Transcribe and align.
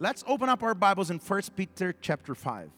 Let's 0.00 0.24
open 0.26 0.48
up 0.48 0.64
our 0.64 0.74
Bibles 0.74 1.12
in 1.12 1.18
1 1.18 1.42
Peter 1.54 1.94
chapter 2.00 2.34
5. 2.34 2.68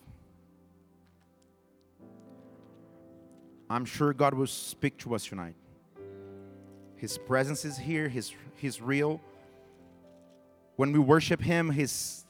I'm 3.70 3.86
sure 3.86 4.12
God 4.12 4.34
will 4.34 4.46
speak 4.46 4.98
to 4.98 5.14
us 5.14 5.24
tonight. 5.24 5.54
His 6.96 7.16
presence 7.16 7.64
is 7.64 7.78
here, 7.78 8.10
His, 8.10 8.34
He's 8.56 8.82
real. 8.82 9.22
When 10.76 10.92
we 10.92 10.98
worship 10.98 11.40
Him, 11.40 11.70
His, 11.70 12.26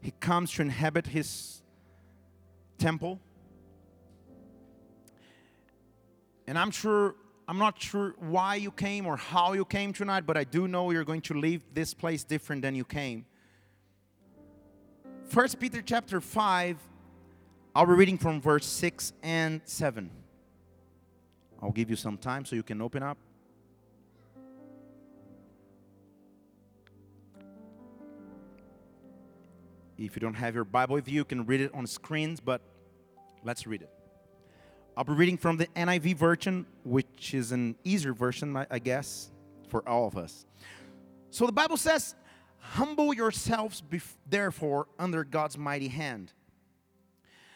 He 0.00 0.12
comes 0.12 0.50
to 0.52 0.62
inhabit 0.62 1.06
His 1.06 1.62
temple. 2.78 3.20
And 6.46 6.58
I'm 6.58 6.70
sure, 6.70 7.16
I'm 7.46 7.58
not 7.58 7.80
sure 7.80 8.14
why 8.18 8.54
you 8.54 8.70
came 8.70 9.06
or 9.06 9.18
how 9.18 9.52
you 9.52 9.66
came 9.66 9.92
tonight, 9.92 10.24
but 10.26 10.38
I 10.38 10.44
do 10.44 10.66
know 10.66 10.90
you're 10.90 11.04
going 11.04 11.20
to 11.22 11.34
leave 11.34 11.62
this 11.74 11.92
place 11.92 12.24
different 12.24 12.62
than 12.62 12.74
you 12.74 12.86
came. 12.86 13.26
First 15.30 15.60
Peter 15.60 15.80
chapter 15.80 16.20
5, 16.20 16.76
I'll 17.76 17.86
be 17.86 17.92
reading 17.92 18.18
from 18.18 18.40
verse 18.40 18.66
6 18.66 19.12
and 19.22 19.60
7. 19.64 20.10
I'll 21.62 21.70
give 21.70 21.88
you 21.88 21.94
some 21.94 22.18
time 22.18 22.44
so 22.44 22.56
you 22.56 22.64
can 22.64 22.82
open 22.82 23.04
up. 23.04 23.16
If 29.96 30.16
you 30.16 30.20
don't 30.20 30.34
have 30.34 30.56
your 30.56 30.64
Bible 30.64 30.96
with 30.96 31.06
you, 31.06 31.14
you 31.14 31.24
can 31.24 31.46
read 31.46 31.60
it 31.60 31.72
on 31.74 31.86
screens, 31.86 32.40
but 32.40 32.60
let's 33.44 33.68
read 33.68 33.82
it. 33.82 33.90
I'll 34.96 35.04
be 35.04 35.12
reading 35.12 35.36
from 35.36 35.58
the 35.58 35.68
NIV 35.76 36.16
version, 36.16 36.66
which 36.82 37.34
is 37.34 37.52
an 37.52 37.76
easier 37.84 38.14
version, 38.14 38.56
I 38.68 38.80
guess, 38.80 39.30
for 39.68 39.88
all 39.88 40.08
of 40.08 40.16
us. 40.16 40.44
So 41.30 41.46
the 41.46 41.52
Bible 41.52 41.76
says, 41.76 42.16
Humble 42.60 43.12
yourselves, 43.12 43.82
therefore, 44.28 44.86
under 44.98 45.24
God's 45.24 45.58
mighty 45.58 45.88
hand, 45.88 46.32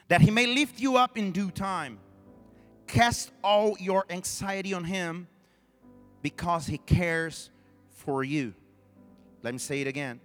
that 0.08 0.20
he 0.20 0.30
may 0.30 0.46
lift 0.46 0.80
you 0.80 0.96
up 0.96 1.16
in 1.16 1.30
due 1.30 1.50
time. 1.50 1.98
Cast 2.86 3.30
all 3.42 3.76
your 3.78 4.04
anxiety 4.10 4.74
on 4.74 4.84
him 4.84 5.28
because 6.20 6.66
he 6.66 6.78
cares 6.78 7.50
for 7.90 8.24
you. 8.24 8.54
Let 9.42 9.54
me 9.54 9.58
say 9.58 9.80
it 9.80 9.86
again. 9.86 10.20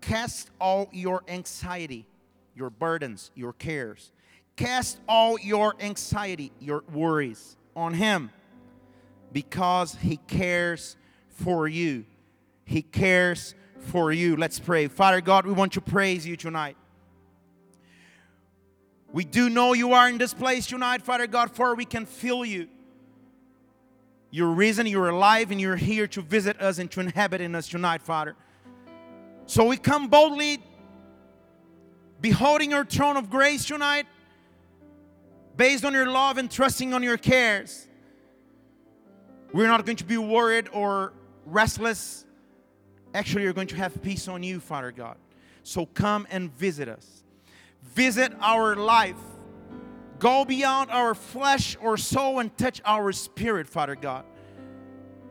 Cast 0.00 0.50
all 0.60 0.88
your 0.92 1.22
anxiety, 1.28 2.06
your 2.54 2.70
burdens, 2.70 3.30
your 3.34 3.52
cares. 3.52 4.12
Cast 4.56 4.98
all 5.08 5.38
your 5.38 5.74
anxiety, 5.80 6.52
your 6.60 6.84
worries 6.92 7.56
on 7.76 7.94
him 7.94 8.30
because 9.32 9.96
he 10.00 10.16
cares 10.16 10.96
for 11.28 11.68
you. 11.68 12.04
He 12.64 12.82
cares 12.82 13.54
for 13.80 14.12
you. 14.12 14.36
Let's 14.36 14.58
pray. 14.58 14.88
Father 14.88 15.20
God, 15.20 15.46
we 15.46 15.52
want 15.52 15.72
to 15.74 15.80
praise 15.80 16.26
you 16.26 16.36
tonight. 16.36 16.76
We 19.12 19.24
do 19.24 19.50
know 19.50 19.72
you 19.72 19.92
are 19.92 20.08
in 20.08 20.18
this 20.18 20.32
place 20.32 20.66
tonight, 20.66 21.02
Father 21.02 21.26
God, 21.26 21.50
for 21.50 21.74
we 21.74 21.84
can 21.84 22.06
feel 22.06 22.44
you. 22.44 22.68
You're 24.30 24.52
risen, 24.52 24.86
you're 24.86 25.08
alive, 25.08 25.50
and 25.50 25.60
you're 25.60 25.76
here 25.76 26.06
to 26.08 26.22
visit 26.22 26.60
us 26.60 26.78
and 26.78 26.88
to 26.92 27.00
inhabit 27.00 27.40
in 27.40 27.54
us 27.56 27.68
tonight, 27.68 28.02
Father. 28.02 28.36
So 29.46 29.64
we 29.64 29.76
come 29.76 30.06
boldly, 30.06 30.62
beholding 32.20 32.70
your 32.70 32.84
throne 32.84 33.16
of 33.16 33.28
grace 33.28 33.64
tonight, 33.64 34.06
based 35.56 35.84
on 35.84 35.92
your 35.92 36.06
love 36.06 36.38
and 36.38 36.48
trusting 36.48 36.94
on 36.94 37.02
your 37.02 37.16
cares. 37.16 37.88
We're 39.52 39.66
not 39.66 39.84
going 39.84 39.96
to 39.96 40.04
be 40.04 40.16
worried 40.16 40.68
or 40.72 41.12
restless. 41.44 42.24
Actually, 43.14 43.42
you're 43.44 43.52
going 43.52 43.66
to 43.68 43.76
have 43.76 44.02
peace 44.02 44.28
on 44.28 44.42
you, 44.42 44.60
Father 44.60 44.92
God. 44.92 45.16
So 45.62 45.86
come 45.86 46.26
and 46.30 46.52
visit 46.56 46.88
us. 46.88 47.24
Visit 47.82 48.32
our 48.40 48.76
life. 48.76 49.16
Go 50.18 50.44
beyond 50.44 50.90
our 50.90 51.14
flesh 51.14 51.76
or 51.80 51.96
soul 51.96 52.40
and 52.40 52.56
touch 52.56 52.80
our 52.84 53.10
spirit, 53.12 53.68
Father 53.68 53.96
God. 53.96 54.24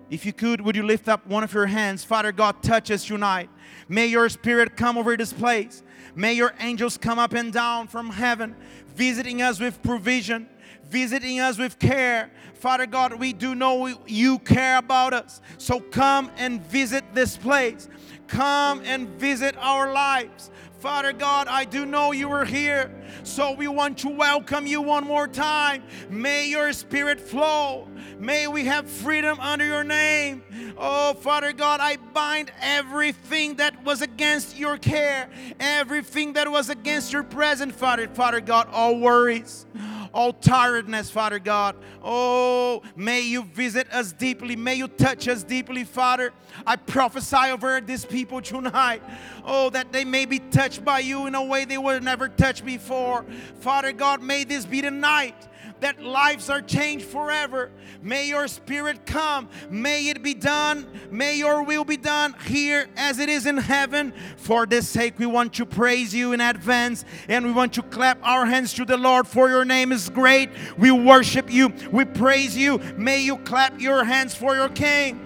If 0.09 0.25
you 0.25 0.33
could, 0.33 0.61
would 0.61 0.75
you 0.75 0.83
lift 0.83 1.07
up 1.07 1.27
one 1.27 1.43
of 1.43 1.53
your 1.53 1.67
hands? 1.67 2.03
Father 2.03 2.31
God, 2.31 2.63
touch 2.63 2.89
us 2.89 3.05
tonight. 3.05 3.49
May 3.87 4.07
your 4.07 4.27
spirit 4.29 4.75
come 4.75 4.97
over 4.97 5.15
this 5.15 5.31
place. 5.31 5.83
May 6.15 6.33
your 6.33 6.55
angels 6.59 6.97
come 6.97 7.19
up 7.19 7.33
and 7.33 7.53
down 7.53 7.87
from 7.87 8.09
heaven, 8.09 8.55
visiting 8.87 9.43
us 9.43 9.59
with 9.59 9.83
provision, 9.83 10.49
visiting 10.89 11.39
us 11.39 11.57
with 11.57 11.79
care. 11.79 12.31
Father 12.55 12.85
God, 12.85 13.13
we 13.13 13.31
do 13.31 13.55
know 13.55 13.87
you 14.05 14.39
care 14.39 14.77
about 14.77 15.13
us. 15.13 15.41
So 15.57 15.79
come 15.79 16.31
and 16.37 16.61
visit 16.61 17.03
this 17.13 17.37
place. 17.37 17.87
Come 18.27 18.81
and 18.83 19.07
visit 19.09 19.55
our 19.57 19.93
lives. 19.93 20.51
Father 20.79 21.11
God, 21.11 21.47
I 21.47 21.65
do 21.65 21.85
know 21.85 22.13
you 22.13 22.31
are 22.31 22.45
here. 22.45 22.89
So 23.23 23.51
we 23.53 23.67
want 23.67 23.97
to 23.99 24.09
welcome 24.09 24.65
you 24.65 24.81
one 24.81 25.03
more 25.03 25.27
time. 25.27 25.83
May 26.09 26.47
your 26.47 26.71
spirit 26.71 27.19
flow. 27.19 27.87
May 28.17 28.47
we 28.47 28.65
have 28.65 28.89
freedom 28.89 29.39
under 29.39 29.65
your 29.65 29.83
name. 29.83 30.43
Oh, 30.77 31.13
Father 31.15 31.53
God, 31.53 31.79
I 31.81 31.97
bind 31.97 32.51
everything 32.61 33.55
that 33.55 33.83
was 33.83 34.01
against 34.01 34.57
your 34.57 34.77
care, 34.77 35.29
everything 35.59 36.33
that 36.33 36.49
was 36.49 36.69
against 36.69 37.11
your 37.11 37.23
presence, 37.23 37.75
Father. 37.75 38.07
Father 38.07 38.41
God, 38.41 38.67
all 38.71 38.99
worries 38.99 39.65
all 40.13 40.33
tiredness, 40.33 41.09
Father 41.09 41.39
God. 41.39 41.75
Oh, 42.03 42.81
may 42.95 43.21
you 43.21 43.43
visit 43.43 43.91
us 43.93 44.11
deeply. 44.11 44.55
May 44.55 44.75
you 44.75 44.87
touch 44.87 45.27
us 45.27 45.43
deeply, 45.43 45.83
Father. 45.83 46.33
I 46.65 46.75
prophesy 46.75 47.51
over 47.51 47.81
these 47.81 48.05
people 48.05 48.41
tonight. 48.41 49.01
Oh, 49.45 49.69
that 49.71 49.91
they 49.91 50.05
may 50.05 50.25
be 50.25 50.39
touched 50.39 50.83
by 50.83 50.99
you 50.99 51.27
in 51.27 51.35
a 51.35 51.43
way 51.43 51.65
they 51.65 51.77
were 51.77 51.99
never 51.99 52.29
touched 52.29 52.65
before. 52.65 53.25
Father 53.59 53.91
God, 53.91 54.21
may 54.21 54.43
this 54.43 54.65
be 54.65 54.81
the 54.81 54.91
night 54.91 55.47
that 55.81 56.01
lives 56.01 56.49
are 56.49 56.61
changed 56.61 57.05
forever. 57.05 57.71
May 58.01 58.27
your 58.27 58.47
spirit 58.47 59.05
come. 59.05 59.49
May 59.69 60.09
it 60.09 60.21
be 60.23 60.33
done. 60.33 60.87
May 61.11 61.37
your 61.37 61.63
will 61.63 61.85
be 61.85 61.97
done 61.97 62.35
here 62.45 62.87
as 62.95 63.19
it 63.19 63.29
is 63.29 63.45
in 63.45 63.57
heaven. 63.57 64.13
For 64.37 64.65
this 64.65 64.87
sake, 64.87 65.17
we 65.17 65.25
want 65.25 65.53
to 65.53 65.65
praise 65.65 66.13
you 66.13 66.33
in 66.33 66.41
advance 66.41 67.05
and 67.27 67.45
we 67.45 67.51
want 67.51 67.73
to 67.73 67.81
clap 67.83 68.19
our 68.23 68.45
hands 68.45 68.73
to 68.73 68.85
the 68.85 68.97
Lord, 68.97 69.27
for 69.27 69.49
your 69.49 69.65
name 69.65 69.91
is 69.91 70.09
great. 70.09 70.49
We 70.77 70.91
worship 70.91 71.51
you. 71.51 71.73
We 71.91 72.05
praise 72.05 72.57
you. 72.57 72.79
May 72.97 73.21
you 73.21 73.37
clap 73.37 73.79
your 73.79 74.03
hands 74.03 74.35
for 74.35 74.55
your 74.55 74.69
King. 74.69 75.19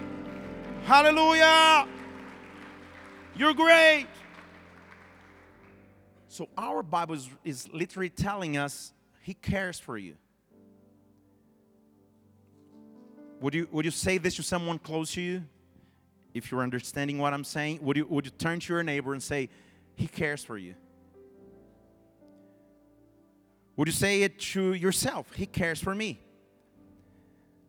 Hallelujah. 0.84 1.88
You're 3.36 3.54
great. 3.54 4.06
So, 6.28 6.48
our 6.58 6.82
Bible 6.82 7.14
is, 7.14 7.30
is 7.44 7.68
literally 7.72 8.10
telling 8.10 8.56
us 8.56 8.92
He 9.22 9.34
cares 9.34 9.78
for 9.78 9.96
you. 9.96 10.16
Would 13.40 13.54
you, 13.54 13.68
would 13.70 13.84
you 13.84 13.90
say 13.90 14.18
this 14.18 14.36
to 14.36 14.42
someone 14.42 14.78
close 14.78 15.12
to 15.12 15.20
you? 15.20 15.44
If 16.32 16.50
you're 16.50 16.62
understanding 16.62 17.18
what 17.18 17.32
I'm 17.32 17.44
saying, 17.44 17.78
would 17.82 17.96
you, 17.96 18.06
would 18.06 18.24
you 18.24 18.32
turn 18.32 18.60
to 18.60 18.72
your 18.72 18.82
neighbor 18.82 19.12
and 19.12 19.22
say, 19.22 19.48
He 19.94 20.06
cares 20.06 20.42
for 20.42 20.58
you? 20.58 20.74
Would 23.76 23.88
you 23.88 23.92
say 23.92 24.22
it 24.22 24.38
to 24.38 24.72
yourself? 24.72 25.32
He 25.34 25.46
cares 25.46 25.80
for 25.80 25.94
me. 25.94 26.20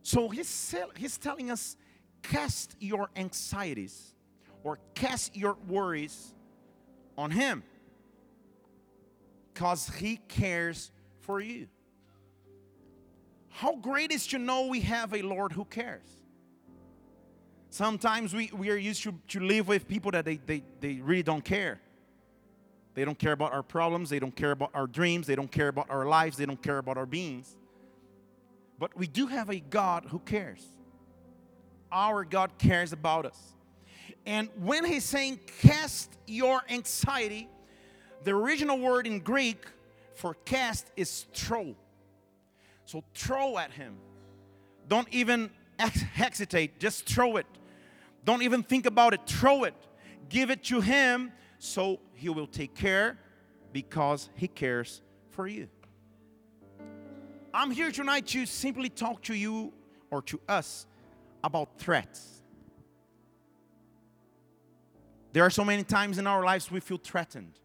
So 0.02 0.28
he's, 0.28 0.74
he's 0.96 1.18
telling 1.18 1.50
us 1.50 1.76
cast 2.22 2.76
your 2.80 3.10
anxieties 3.16 4.14
or 4.62 4.78
cast 4.94 5.36
your 5.36 5.56
worries 5.68 6.32
on 7.18 7.30
Him 7.30 7.62
because 9.52 9.90
He 9.98 10.16
cares 10.28 10.90
for 11.20 11.40
you. 11.40 11.68
How 13.56 13.74
great 13.74 14.12
is 14.12 14.26
to 14.28 14.38
know 14.38 14.66
we 14.66 14.80
have 14.80 15.14
a 15.14 15.22
Lord 15.22 15.50
who 15.50 15.64
cares. 15.64 16.06
Sometimes 17.70 18.34
we, 18.34 18.50
we 18.54 18.68
are 18.68 18.76
used 18.76 19.02
to, 19.04 19.14
to 19.28 19.40
live 19.40 19.66
with 19.66 19.88
people 19.88 20.10
that 20.10 20.26
they, 20.26 20.36
they, 20.36 20.62
they 20.80 20.96
really 20.96 21.22
don't 21.22 21.42
care. 21.42 21.80
They 22.92 23.06
don't 23.06 23.18
care 23.18 23.32
about 23.32 23.54
our 23.54 23.62
problems, 23.62 24.10
they 24.10 24.18
don't 24.18 24.36
care 24.36 24.50
about 24.50 24.72
our 24.74 24.86
dreams, 24.86 25.26
they 25.26 25.36
don't 25.36 25.50
care 25.50 25.68
about 25.68 25.88
our 25.88 26.04
lives, 26.04 26.36
they 26.36 26.44
don't 26.44 26.62
care 26.62 26.76
about 26.76 26.98
our 26.98 27.06
beings. 27.06 27.56
But 28.78 28.94
we 28.94 29.06
do 29.06 29.26
have 29.26 29.48
a 29.48 29.58
God 29.58 30.04
who 30.08 30.18
cares. 30.18 30.62
Our 31.90 32.24
God 32.24 32.58
cares 32.58 32.92
about 32.92 33.24
us. 33.24 33.54
And 34.26 34.50
when 34.60 34.84
he's 34.84 35.04
saying 35.04 35.40
cast 35.62 36.12
your 36.26 36.60
anxiety, 36.68 37.48
the 38.22 38.32
original 38.32 38.78
word 38.78 39.06
in 39.06 39.20
Greek 39.20 39.64
for 40.14 40.34
cast 40.44 40.90
is 40.94 41.24
throw. 41.32 41.74
So 42.86 43.04
throw 43.14 43.58
at 43.58 43.72
him. 43.72 43.96
Don't 44.88 45.08
even 45.10 45.50
hesitate, 45.78 46.78
just 46.78 47.06
throw 47.06 47.36
it. 47.36 47.46
Don't 48.24 48.42
even 48.42 48.62
think 48.62 48.86
about 48.86 49.12
it, 49.12 49.20
throw 49.26 49.64
it. 49.64 49.74
Give 50.28 50.50
it 50.50 50.64
to 50.64 50.80
him 50.80 51.32
so 51.58 52.00
he 52.14 52.28
will 52.28 52.46
take 52.46 52.74
care 52.74 53.18
because 53.72 54.30
he 54.34 54.48
cares 54.48 55.02
for 55.30 55.46
you. 55.46 55.68
I'm 57.52 57.70
here 57.70 57.90
tonight 57.90 58.26
to 58.28 58.46
simply 58.46 58.88
talk 58.88 59.22
to 59.22 59.34
you 59.34 59.72
or 60.10 60.22
to 60.22 60.40
us 60.48 60.86
about 61.42 61.78
threats. 61.78 62.42
There 65.32 65.42
are 65.44 65.50
so 65.50 65.64
many 65.64 65.82
times 65.82 66.18
in 66.18 66.26
our 66.26 66.44
lives 66.44 66.70
we 66.70 66.80
feel 66.80 66.98
threatened. 67.02 67.58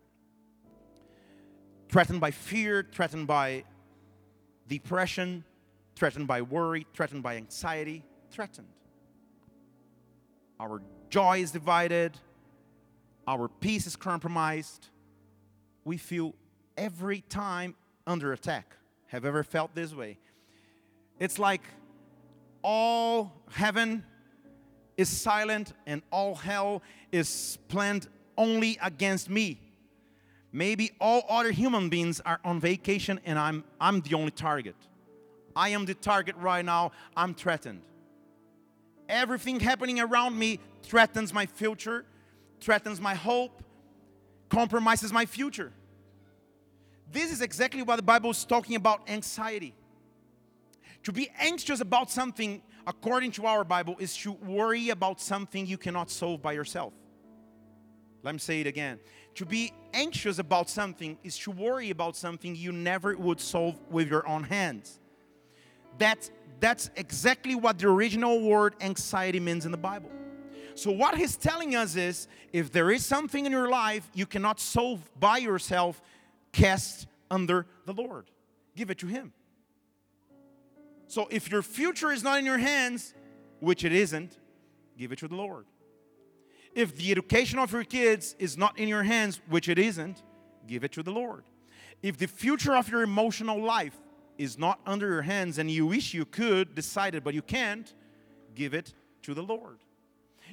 Threatened 1.90 2.20
by 2.20 2.32
fear, 2.32 2.88
threatened 2.92 3.28
by 3.28 3.64
depression, 4.72 5.44
threatened 5.96 6.28
by 6.28 6.42
worry, 6.42 6.88
threatened 6.94 7.22
by 7.22 7.36
anxiety, 7.36 8.06
threatened. 8.32 8.70
Our 10.62 10.82
joy 11.10 11.40
is 11.40 11.52
divided, 11.52 12.18
our 13.28 13.50
peace 13.50 13.86
is 13.86 13.98
compromised. 13.98 14.88
We 15.84 15.98
feel 15.98 16.36
every 16.78 17.22
time 17.28 17.76
under 18.08 18.32
attack. 18.32 18.78
Have 19.08 19.26
ever 19.26 19.44
felt 19.44 19.76
this 19.76 19.94
way? 19.94 20.18
It's 21.20 21.38
like 21.38 21.64
all 22.64 23.34
heaven 23.52 24.06
is 24.96 25.10
silent 25.10 25.74
and 25.86 26.02
all 26.12 26.36
hell 26.36 26.82
is 27.12 27.58
planned 27.68 28.08
only 28.38 28.78
against 28.82 29.30
me. 29.30 29.60
Maybe 30.54 30.92
all 31.00 31.24
other 31.30 31.52
human 31.52 31.90
beings 31.90 32.20
are 32.26 32.40
on 32.44 32.60
vacation 32.60 33.20
and 33.26 33.40
I'm, 33.40 33.64
I'm 33.80 34.02
the 34.02 34.16
only 34.16 34.32
target. 34.32 34.76
I 35.56 35.70
am 35.70 35.86
the 35.86 35.94
target 35.94 36.36
right 36.38 36.64
now. 36.64 36.92
I'm 37.16 37.34
threatened. 37.34 37.82
Everything 39.08 39.60
happening 39.60 40.00
around 40.00 40.38
me 40.38 40.60
threatens 40.84 41.34
my 41.34 41.46
future, 41.46 42.06
threatens 42.60 43.00
my 43.00 43.14
hope, 43.14 43.64
compromises 44.50 45.12
my 45.14 45.26
future. 45.26 45.72
This 47.12 47.32
is 47.32 47.42
exactly 47.42 47.82
what 47.82 47.98
the 47.98 48.04
Bible 48.04 48.30
is 48.30 48.46
talking 48.46 48.76
about 48.76 49.10
anxiety. 49.10 49.76
To 51.04 51.12
be 51.12 51.30
anxious 51.40 51.82
about 51.82 52.12
something, 52.12 52.62
according 52.86 53.32
to 53.32 53.46
our 53.46 53.64
Bible, 53.64 53.96
is 54.00 54.16
to 54.18 54.34
worry 54.34 54.90
about 54.90 55.20
something 55.20 55.66
you 55.66 55.78
cannot 55.78 56.10
solve 56.10 56.42
by 56.42 56.54
yourself. 56.54 56.94
Let 58.24 58.36
me 58.36 58.40
say 58.40 58.62
it 58.62 58.68
again. 58.68 59.00
To 59.36 59.46
be 59.46 59.74
anxious 59.94 60.40
about 60.40 60.70
something 60.70 61.18
is 61.24 61.38
to 61.40 61.52
worry 61.52 61.90
about 61.90 62.16
something 62.16 62.56
you 62.56 62.72
never 62.72 63.16
would 63.16 63.40
solve 63.40 63.80
with 63.90 64.10
your 64.10 64.28
own 64.28 64.44
hands. 64.44 65.00
That's, 65.98 66.32
that's 66.60 66.90
exactly 66.96 67.56
what 67.56 67.80
the 67.80 67.88
original 67.88 68.42
word 68.42 68.76
anxiety 68.82 69.40
means 69.40 69.66
in 69.66 69.72
the 69.72 69.78
Bible. 69.78 70.12
So, 70.74 70.90
what 70.92 71.18
he's 71.18 71.36
telling 71.36 71.76
us 71.76 71.96
is 71.96 72.28
if 72.54 72.72
there 72.72 72.92
is 72.92 73.06
something 73.06 73.46
in 73.46 73.52
your 73.52 73.70
life 73.70 74.10
you 74.14 74.26
cannot 74.26 74.60
solve 74.60 75.00
by 75.20 75.38
yourself, 75.38 76.02
cast 76.52 77.08
under 77.30 77.66
the 77.86 77.94
Lord. 77.94 78.30
Give 78.76 78.90
it 78.90 78.98
to 79.00 79.08
Him. 79.08 79.34
So 81.08 81.28
if 81.30 81.52
your 81.52 81.62
future 81.62 82.12
is 82.12 82.24
not 82.24 82.40
in 82.40 82.46
your 82.46 82.58
hands, 82.58 83.14
which 83.60 83.84
it 83.84 83.92
isn't, 83.92 84.38
give 84.98 85.12
it 85.12 85.20
to 85.20 85.28
the 85.28 85.36
Lord. 85.36 85.66
If 86.74 86.96
the 86.96 87.12
education 87.12 87.60
of 87.60 87.72
your 87.72 87.84
kids 87.84 88.36
is 88.40 88.58
not 88.58 88.80
in 88.80 88.88
your 88.88 89.04
hands, 89.04 89.42
which 89.50 89.68
it 89.68 89.78
isn't, 89.78 90.24
give 90.68 90.84
it 90.84 90.92
to 90.94 91.04
the 91.04 91.12
Lord. 91.12 91.44
If 92.02 92.18
the 92.18 92.28
future 92.28 92.76
of 92.76 92.90
your 92.90 93.04
emotional 93.04 93.62
life 93.62 93.96
is 94.38 94.58
not 94.58 94.80
under 94.86 95.08
your 95.08 95.22
hands 95.22 95.58
and 95.58 95.70
you 95.70 95.86
wish 95.86 96.14
you 96.14 96.26
could 96.26 96.74
decide 96.74 97.16
it, 97.16 97.24
but 97.24 97.34
you 97.34 97.42
can't, 97.42 97.94
give 98.56 98.74
it 98.74 98.94
to 99.24 99.34
the 99.34 99.44
Lord. 99.44 99.80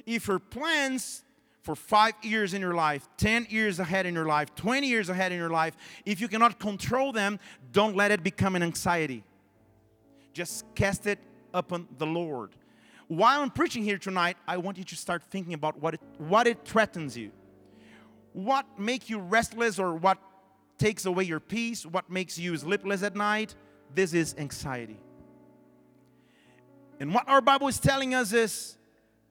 If 0.05 0.27
your 0.27 0.39
plans 0.39 1.23
for 1.61 1.75
five 1.75 2.13
years 2.21 2.53
in 2.53 2.61
your 2.61 2.73
life, 2.73 3.07
10 3.17 3.47
years 3.49 3.79
ahead 3.79 4.05
in 4.05 4.13
your 4.13 4.25
life, 4.25 4.53
20 4.55 4.87
years 4.87 5.09
ahead 5.09 5.31
in 5.31 5.37
your 5.37 5.49
life, 5.49 5.75
if 6.05 6.21
you 6.21 6.27
cannot 6.27 6.59
control 6.59 7.11
them, 7.11 7.39
don't 7.71 7.95
let 7.95 8.11
it 8.11 8.23
become 8.23 8.55
an 8.55 8.63
anxiety. 8.63 9.23
Just 10.33 10.65
cast 10.75 11.07
it 11.07 11.19
upon 11.53 11.87
the 11.97 12.05
Lord. 12.05 12.51
While 13.09 13.41
I'm 13.41 13.49
preaching 13.49 13.83
here 13.83 13.97
tonight, 13.97 14.37
I 14.47 14.57
want 14.57 14.77
you 14.77 14.83
to 14.83 14.95
start 14.95 15.23
thinking 15.23 15.55
about 15.55 15.81
what 15.81 15.95
it, 15.95 16.01
what 16.19 16.45
it 16.45 16.63
threatens 16.63 17.17
you. 17.17 17.31
What 18.33 18.67
makes 18.77 19.09
you 19.09 19.17
restless 19.17 19.79
or 19.79 19.95
what 19.95 20.19
takes 20.77 21.07
away 21.07 21.23
your 21.23 21.39
peace, 21.39 21.87
what 21.87 22.11
makes 22.11 22.37
you 22.37 22.55
sleepless 22.55 23.01
at 23.01 23.15
night. 23.15 23.55
This 23.95 24.13
is 24.13 24.35
anxiety. 24.37 24.99
And 26.99 27.11
what 27.11 27.27
our 27.27 27.41
Bible 27.41 27.67
is 27.67 27.79
telling 27.79 28.13
us 28.13 28.31
is 28.31 28.77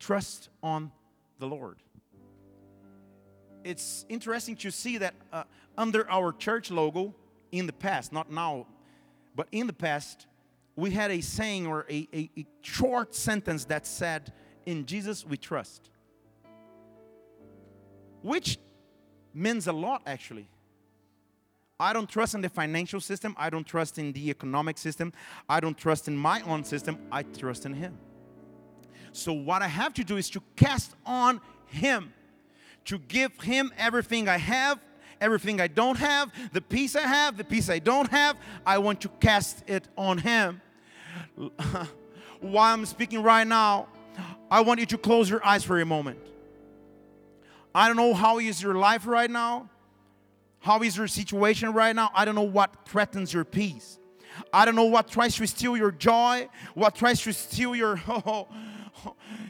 trust 0.01 0.49
on 0.61 0.91
the 1.39 1.47
Lord. 1.47 1.77
It's 3.63 4.05
interesting 4.09 4.57
to 4.57 4.73
see 4.73 4.99
that 4.99 5.15
uh, 5.33 5.45
under 5.77 6.11
our 6.11 6.33
church 6.33 6.73
logo 6.73 7.15
in 7.53 7.67
the 7.67 7.73
past, 7.73 8.13
not 8.13 8.29
now, 8.29 8.67
but 9.37 9.47
in 9.53 9.69
the 9.69 9.73
past, 9.73 10.27
we 10.79 10.93
had 10.93 11.11
a 11.11 11.21
saying 11.21 11.67
or 11.67 11.85
a, 11.91 12.09
a, 12.15 12.31
a 12.39 12.47
short 12.63 13.13
sentence 13.13 13.65
that 13.65 13.85
said, 13.85 14.33
In 14.65 14.87
Jesus 14.87 15.27
we 15.27 15.37
trust. 15.37 15.91
Which 18.23 18.59
means 19.35 19.67
a 19.67 19.73
lot 19.73 20.03
actually. 20.07 20.49
I 21.81 21.93
don't 21.93 22.09
trust 22.09 22.37
in 22.37 22.43
the 22.43 22.49
financial 22.49 23.01
system. 23.01 23.35
I 23.37 23.51
don't 23.51 23.67
trust 23.67 23.99
in 23.99 24.13
the 24.13 24.31
economic 24.31 24.79
system. 24.79 25.13
I 25.49 25.59
don't 25.59 25.77
trust 25.77 26.07
in 26.07 26.17
my 26.17 26.43
own 26.43 26.63
system. 26.63 26.97
I 27.11 27.25
trust 27.25 27.67
in 27.67 27.75
Him. 27.75 27.99
So, 29.11 29.33
what 29.33 29.63
I 29.63 29.69
have 29.69 29.95
to 29.95 30.05
do 30.05 30.17
is 30.17 30.31
to 30.31 30.43
cast 30.55 30.95
on 31.05 31.41
Him, 31.67 32.13
to 32.85 32.99
give 32.99 33.33
Him 33.41 33.73
everything 33.79 34.29
I 34.29 34.39
have, 34.39 34.79
everything 35.21 35.61
I 35.61 35.67
don't 35.67 35.99
have, 35.99 36.33
the 36.53 36.61
peace 36.61 36.95
I 36.95 37.03
have, 37.03 37.37
the 37.37 37.45
peace 37.45 37.69
I 37.69 37.81
don't 37.81 38.11
have. 38.11 38.37
I 38.65 38.79
want 38.79 39.01
to 39.01 39.09
cast 39.21 39.69
it 39.69 39.89
on 39.97 40.19
Him. 40.19 40.61
While 42.41 42.75
I'm 42.75 42.87
speaking 42.87 43.23
right 43.23 43.47
now, 43.47 43.89
I 44.51 44.61
want 44.61 44.81
you 44.81 44.87
to 44.87 44.99
close 44.99 45.29
your 45.29 45.45
eyes 45.45 45.65
for 45.65 45.81
a 45.81 45.87
moment. 45.87 46.19
I 47.75 47.87
don't 47.87 47.97
know 47.97 48.15
how 48.15 48.39
is 48.39 48.63
your 48.63 48.75
life 48.75 49.07
right 49.07 49.31
now. 49.31 49.69
How 50.61 50.83
is 50.83 50.97
your 50.97 51.07
situation 51.07 51.73
right 51.73 51.95
now? 51.95 52.11
I 52.15 52.25
don't 52.25 52.35
know 52.35 52.43
what 52.43 52.89
threatens 52.89 53.33
your 53.33 53.45
peace. 53.45 53.99
I 54.53 54.65
don't 54.65 54.75
know 54.75 54.85
what 54.85 55.09
tries 55.09 55.37
to 55.37 55.47
steal 55.47 55.77
your 55.77 55.91
joy, 55.91 56.49
what 56.75 56.95
tries 56.95 57.21
to 57.23 57.33
steal 57.33 57.75
your 57.75 58.01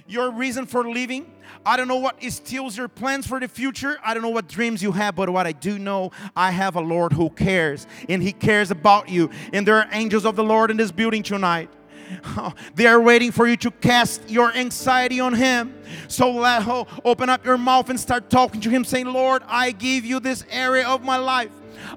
your 0.08 0.30
reason 0.30 0.66
for 0.66 0.88
living. 0.88 1.32
I 1.64 1.76
don't 1.76 1.88
know 1.88 1.96
what 1.96 2.22
steals 2.24 2.76
your 2.76 2.88
plans 2.88 3.26
for 3.26 3.40
the 3.40 3.48
future. 3.48 3.98
I 4.04 4.14
don't 4.14 4.22
know 4.22 4.28
what 4.28 4.48
dreams 4.48 4.82
you 4.82 4.92
have, 4.92 5.16
but 5.16 5.28
what 5.30 5.46
I 5.46 5.52
do 5.52 5.78
know, 5.78 6.12
I 6.36 6.50
have 6.50 6.76
a 6.76 6.80
Lord 6.80 7.12
who 7.12 7.30
cares, 7.30 7.86
and 8.08 8.22
He 8.22 8.32
cares 8.32 8.70
about 8.70 9.08
you. 9.08 9.30
And 9.52 9.66
there 9.66 9.76
are 9.76 9.88
angels 9.92 10.24
of 10.24 10.36
the 10.36 10.44
Lord 10.44 10.70
in 10.70 10.76
this 10.76 10.90
building 10.90 11.22
tonight. 11.22 11.70
They 12.74 12.86
are 12.86 13.00
waiting 13.00 13.32
for 13.32 13.46
you 13.46 13.56
to 13.58 13.70
cast 13.70 14.28
your 14.30 14.52
anxiety 14.54 15.20
on 15.20 15.34
Him. 15.34 15.74
So 16.08 16.30
let 16.30 16.66
open 17.04 17.28
up 17.28 17.44
your 17.44 17.58
mouth 17.58 17.90
and 17.90 17.98
start 17.98 18.30
talking 18.30 18.60
to 18.62 18.70
Him, 18.70 18.84
saying, 18.84 19.06
Lord, 19.06 19.42
I 19.46 19.72
give 19.72 20.04
you 20.04 20.20
this 20.20 20.44
area 20.50 20.86
of 20.86 21.02
my 21.02 21.16
life. 21.16 21.50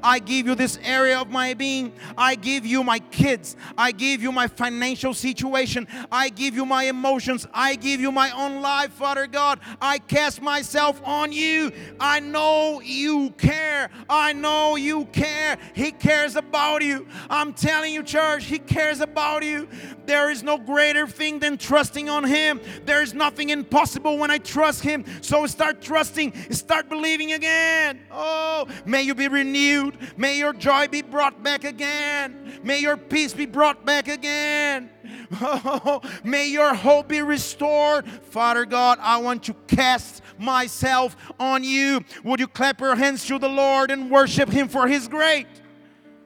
I 0.04 0.20
give 0.20 0.48
you 0.48 0.56
this 0.56 0.80
area 0.84 1.20
of 1.20 1.30
my 1.30 1.54
being. 1.54 1.94
I 2.18 2.36
give 2.36 2.66
you 2.66 2.84
my 2.84 3.00
kids. 3.00 3.56
I 3.78 3.92
give 3.92 4.22
you 4.22 4.32
my 4.32 4.48
financial 4.48 5.14
situation. 5.14 5.88
I 6.12 6.30
give 6.30 6.56
you 6.56 6.66
my 6.66 6.84
emotions. 6.86 7.48
I 7.54 7.76
give 7.76 8.00
you 8.00 8.12
my 8.12 8.32
own 8.32 8.62
life, 8.62 8.92
Father 8.94 9.28
God. 9.28 9.60
I 9.82 10.00
cast 10.00 10.42
myself 10.42 11.02
on 11.04 11.32
you. 11.32 11.72
I 12.00 12.20
know 12.20 12.82
you 12.84 13.32
care. 13.32 13.90
I 14.10 14.34
know 14.34 14.76
you 14.76 15.06
care. 15.06 15.58
He 15.74 15.92
cares 15.92 16.36
about 16.36 16.82
you. 16.84 17.08
I'm 17.30 17.54
telling 17.54 17.94
you, 17.94 18.04
church, 18.04 18.46
He 18.46 18.60
cares 18.60 19.02
about 19.02 19.44
you. 19.44 19.68
There 20.06 20.32
is 20.32 20.44
no 20.44 20.58
greater 20.58 21.08
thing 21.08 21.40
than 21.40 21.58
trusting 21.58 22.10
on 22.10 22.24
Him. 22.24 22.60
There 22.86 23.02
is 23.02 23.14
nothing 23.14 23.50
impossible 23.50 24.18
when 24.18 24.32
I 24.32 24.38
trust 24.38 24.84
Him. 24.84 25.06
So 25.22 25.46
start 25.48 25.82
trusting, 25.82 26.34
start 26.52 26.90
believing 26.90 27.34
again. 27.34 28.02
Oh, 28.12 28.68
may 28.86 29.02
you 29.02 29.16
be 29.16 29.28
renewed 29.28 29.81
renewed. 29.82 30.18
May 30.18 30.38
your 30.38 30.54
joy 30.54 30.88
be 30.88 31.02
brought 31.02 31.42
back 31.44 31.64
again. 31.64 32.60
May 32.64 32.80
your 32.80 32.98
peace 32.98 33.34
be 33.34 33.46
brought 33.46 33.86
back 33.86 34.08
again. 34.08 34.90
Oh, 35.34 36.02
may 36.24 36.48
your 36.48 36.74
hope 36.74 37.08
be 37.08 37.22
restored. 37.22 38.08
Father 38.08 38.66
God, 38.66 39.00
I 39.02 39.18
want 39.18 39.44
to 39.44 39.54
cast 39.68 40.22
myself 40.38 41.16
on 41.40 41.64
you. 41.64 42.04
Would 42.24 42.40
you 42.40 42.48
clap 42.48 42.82
your 42.82 42.96
hands 42.96 43.26
to 43.28 43.40
the 43.40 43.50
Lord 43.50 43.92
and 43.92 44.10
worship 44.10 44.50
Him 44.50 44.68
for 44.68 44.88
His 44.88 45.08
great? 45.08 45.48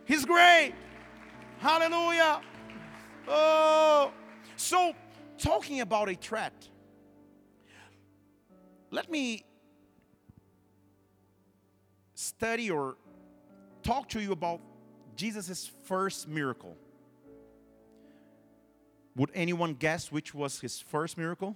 He's 0.06 0.26
great. 0.26 0.74
Hallelujah. 1.60 2.42
Oh, 3.28 4.12
so 4.56 4.94
talking 5.38 5.82
about 5.82 6.10
a 6.10 6.16
threat, 6.16 6.54
let 8.92 9.10
me 9.10 9.44
study 12.14 12.70
or 12.70 12.98
talk 13.86 14.10
to 14.10 14.20
you 14.20 14.32
about 14.32 14.60
Jesus' 15.16 15.72
first 15.84 16.28
miracle. 16.28 16.76
Would 19.16 19.30
anyone 19.34 19.76
guess 19.76 20.12
which 20.12 20.34
was 20.34 20.60
his 20.60 20.80
first 20.82 21.18
miracle? 21.18 21.56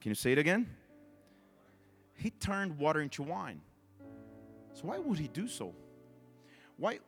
Can 0.00 0.10
you 0.10 0.14
say 0.14 0.32
it 0.32 0.38
again? 0.38 0.66
He 2.14 2.30
turned 2.30 2.78
water 2.78 3.00
into 3.00 3.22
wine. 3.22 3.60
So 4.72 4.82
why 4.82 4.98
would 4.98 5.18
he 5.18 5.28
do 5.28 5.46
so? 5.46 5.72
Why 6.76 6.98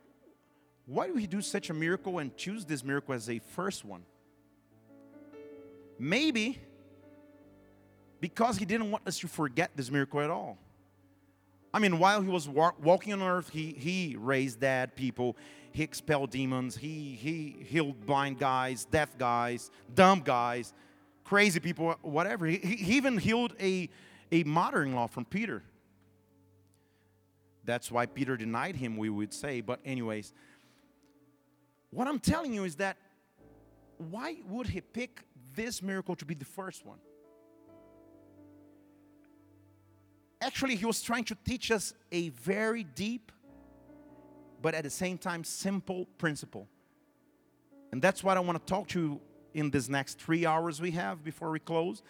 why 0.86 1.10
would 1.10 1.20
he 1.20 1.26
do 1.26 1.42
such 1.42 1.68
a 1.68 1.74
miracle 1.74 2.18
and 2.20 2.36
choose 2.36 2.64
this 2.64 2.84
miracle 2.84 3.12
as 3.14 3.28
a 3.28 3.40
first 3.40 3.84
one? 3.84 4.04
Maybe 5.98 6.60
because 8.20 8.56
he 8.56 8.64
didn't 8.64 8.90
want 8.90 9.06
us 9.06 9.18
to 9.20 9.28
forget 9.28 9.70
this 9.76 9.90
miracle 9.90 10.20
at 10.20 10.30
all. 10.30 10.58
I 11.72 11.78
mean, 11.78 11.98
while 11.98 12.22
he 12.22 12.28
was 12.28 12.48
wa- 12.48 12.72
walking 12.82 13.12
on 13.12 13.22
earth, 13.22 13.50
he, 13.50 13.72
he 13.72 14.16
raised 14.18 14.60
dead 14.60 14.96
people, 14.96 15.36
he 15.72 15.82
expelled 15.82 16.30
demons, 16.30 16.76
he, 16.76 17.18
he 17.20 17.56
healed 17.64 18.06
blind 18.06 18.38
guys, 18.38 18.86
deaf 18.86 19.18
guys, 19.18 19.70
dumb 19.94 20.20
guys, 20.20 20.72
crazy 21.24 21.60
people, 21.60 21.94
whatever. 22.02 22.46
He, 22.46 22.56
he 22.56 22.96
even 22.96 23.18
healed 23.18 23.54
a, 23.60 23.90
a 24.32 24.44
mother 24.44 24.82
in 24.84 24.94
law 24.94 25.06
from 25.06 25.26
Peter. 25.26 25.62
That's 27.64 27.90
why 27.90 28.06
Peter 28.06 28.36
denied 28.36 28.76
him, 28.76 28.96
we 28.96 29.10
would 29.10 29.34
say. 29.34 29.60
But, 29.60 29.80
anyways, 29.84 30.32
what 31.90 32.06
I'm 32.06 32.20
telling 32.20 32.54
you 32.54 32.64
is 32.64 32.76
that 32.76 32.96
why 33.98 34.36
would 34.48 34.68
he 34.68 34.80
pick 34.80 35.24
this 35.54 35.82
miracle 35.82 36.14
to 36.16 36.24
be 36.24 36.34
the 36.34 36.44
first 36.44 36.86
one? 36.86 36.98
Actually, 40.46 40.76
he 40.76 40.86
was 40.86 41.02
trying 41.02 41.24
to 41.24 41.36
teach 41.44 41.72
us 41.72 41.92
a 42.12 42.28
very 42.28 42.84
deep, 42.84 43.32
but 44.62 44.76
at 44.76 44.84
the 44.84 44.90
same 44.90 45.18
time, 45.18 45.42
simple 45.42 46.06
principle. 46.18 46.68
And 47.90 48.00
that's 48.00 48.22
what 48.22 48.36
I 48.36 48.40
want 48.40 48.56
to 48.56 48.64
talk 48.64 48.86
to 48.88 49.00
you 49.00 49.20
in 49.54 49.70
this 49.70 49.88
next 49.88 50.20
three 50.20 50.46
hours 50.46 50.80
we 50.80 50.92
have 50.92 51.24
before 51.24 51.50
we 51.50 51.58
close. 51.58 52.00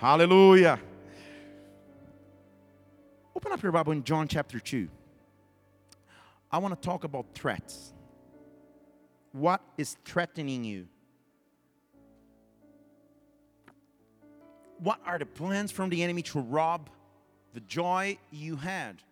Hallelujah. 0.00 0.80
Open 3.36 3.52
up 3.52 3.62
your 3.62 3.72
Bible 3.72 3.92
in 3.92 4.04
John 4.04 4.26
chapter 4.26 4.58
2. 4.58 4.88
I 6.50 6.56
want 6.56 6.80
to 6.80 6.80
talk 6.80 7.04
about 7.04 7.26
threats. 7.34 7.92
What 9.32 9.60
is 9.76 9.98
threatening 10.06 10.64
you? 10.64 10.88
What 14.78 14.98
are 15.04 15.18
the 15.18 15.26
plans 15.26 15.70
from 15.70 15.90
the 15.90 16.02
enemy 16.02 16.22
to 16.22 16.40
rob 16.40 16.88
the 17.52 17.60
joy 17.60 18.18
you 18.30 18.56
had? 18.56 19.02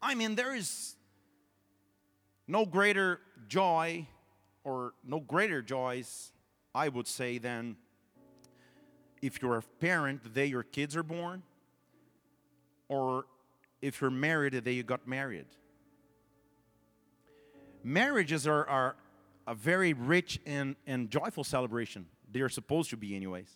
I 0.00 0.14
mean, 0.14 0.34
there 0.34 0.54
is 0.54 0.94
no 2.46 2.64
greater 2.64 3.20
joy 3.48 4.06
or 4.64 4.94
no 5.04 5.20
greater 5.20 5.62
joys, 5.62 6.32
I 6.74 6.88
would 6.88 7.06
say, 7.06 7.38
than 7.38 7.76
if 9.20 9.42
you're 9.42 9.58
a 9.58 9.62
parent 9.80 10.22
the 10.22 10.28
day 10.28 10.46
your 10.46 10.62
kids 10.62 10.96
are 10.96 11.02
born, 11.02 11.42
or 12.88 13.26
if 13.82 14.00
you're 14.00 14.10
married 14.10 14.52
the 14.52 14.60
day 14.60 14.72
you 14.72 14.82
got 14.82 15.06
married. 15.06 15.46
Marriages 17.82 18.46
are, 18.46 18.66
are 18.66 18.96
a 19.46 19.54
very 19.54 19.92
rich 19.92 20.40
and, 20.46 20.76
and 20.86 21.10
joyful 21.10 21.44
celebration. 21.44 22.06
They 22.30 22.40
are 22.40 22.48
supposed 22.48 22.90
to 22.90 22.96
be, 22.96 23.16
anyways. 23.16 23.48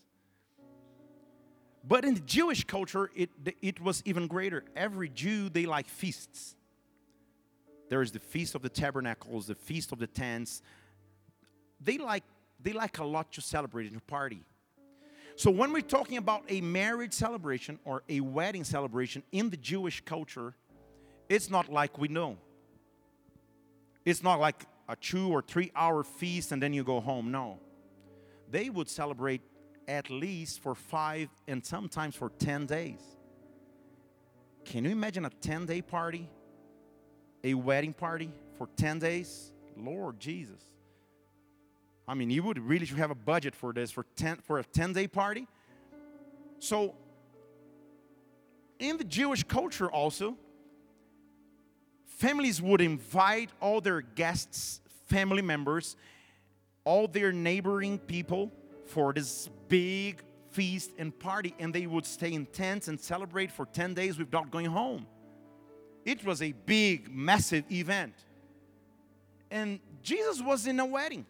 But 1.85 2.05
in 2.05 2.15
the 2.15 2.21
Jewish 2.21 2.65
culture, 2.65 3.11
it, 3.15 3.31
it 3.61 3.81
was 3.81 4.03
even 4.05 4.27
greater. 4.27 4.65
Every 4.77 5.09
Jew, 5.09 5.49
they 5.49 5.67
like 5.67 5.89
feasts. 5.89 6.55
There 7.89 8.03
is 8.03 8.13
the 8.13 8.21
Feast 8.21 8.55
of 8.55 8.63
the 8.63 8.69
Tabernacles, 8.69 9.49
the 9.49 9.55
Feast 9.55 9.93
of 9.93 9.99
the 9.99 10.07
Tents. 10.07 10.63
They 11.81 11.99
like, 11.99 12.23
they 12.63 12.73
like 12.73 12.99
a 12.99 13.05
lot 13.05 13.33
to 13.33 13.41
celebrate 13.41 13.91
and 13.91 13.95
to 13.95 14.01
party. 14.01 14.45
So 15.35 15.51
when 15.51 15.73
we're 15.73 15.83
talking 15.83 16.19
about 16.19 16.45
a 16.49 16.61
marriage 16.61 17.13
celebration 17.13 17.79
or 17.85 18.03
a 18.09 18.21
wedding 18.21 18.65
celebration 18.65 19.23
in 19.33 19.51
the 19.51 19.57
Jewish 19.57 20.03
culture, 20.05 20.55
it's 21.29 21.51
not 21.51 21.73
like 21.73 21.99
we 21.99 22.09
know. 22.09 22.37
It's 24.05 24.23
not 24.23 24.39
like 24.41 24.67
a 24.89 24.97
two 24.97 25.29
or 25.29 25.43
three 25.43 25.73
hour 25.75 26.05
feast 26.05 26.53
and 26.53 26.63
then 26.63 26.73
you 26.73 26.85
go 26.85 27.01
home. 27.01 27.31
No. 27.31 27.59
They 28.51 28.69
would 28.69 28.89
celebrate 28.89 29.41
at 29.89 30.11
least 30.11 30.63
for 30.63 30.75
five 30.75 31.29
and 31.49 31.65
sometimes 31.65 32.15
for 32.15 32.31
10 32.39 32.67
days. 32.67 33.01
Can 34.65 34.85
you 34.85 34.91
imagine 34.91 35.25
a 35.25 35.31
10 35.31 35.67
day 35.67 35.83
party? 35.83 36.29
A 37.45 37.55
wedding 37.55 37.93
party 37.93 38.31
for 38.57 38.69
10 38.77 39.01
days? 39.01 39.53
Lord 39.77 40.21
Jesus. 40.21 40.63
I 42.07 42.15
mean, 42.15 42.31
you 42.31 42.43
would 42.43 42.59
really 42.59 42.87
should 42.87 42.99
have 42.99 43.11
a 43.11 43.17
budget 43.17 43.55
for 43.55 43.73
this 43.73 43.91
for 43.91 44.05
10 44.17 44.39
for 44.39 44.59
a 44.59 44.65
10 44.65 44.93
day 44.93 45.07
party. 45.07 45.47
So 46.59 46.95
in 48.79 48.97
the 48.97 49.05
Jewish 49.05 49.45
culture 49.45 49.91
also, 49.91 50.37
families 52.05 52.61
would 52.61 52.81
invite 52.81 53.51
all 53.61 53.81
their 53.81 54.01
guests, 54.01 54.81
family 55.09 55.43
members, 55.43 55.97
all 56.85 57.09
their 57.09 57.33
neighboring 57.33 57.99
people 57.99 58.53
for 58.93 59.15
this 59.15 59.49
big 59.69 60.23
feast 60.51 60.91
and 60.99 61.19
party, 61.19 61.55
and 61.59 61.75
they 61.75 61.87
would 61.87 62.05
stay 62.05 62.33
in 62.35 62.45
tents 62.47 62.89
and 62.89 63.01
celebrate 63.01 63.51
for 63.51 63.65
10 63.65 63.95
days 63.95 64.19
without 64.19 64.51
going 64.51 64.67
home. 64.67 65.07
It 66.05 66.25
was 66.25 66.43
a 66.43 66.53
big, 66.53 67.11
massive 67.11 67.65
event. 67.73 68.15
And 69.51 69.81
Jesus 70.03 70.43
was 70.43 70.67
in 70.67 70.79
a 70.79 70.85
wedding. 70.85 71.25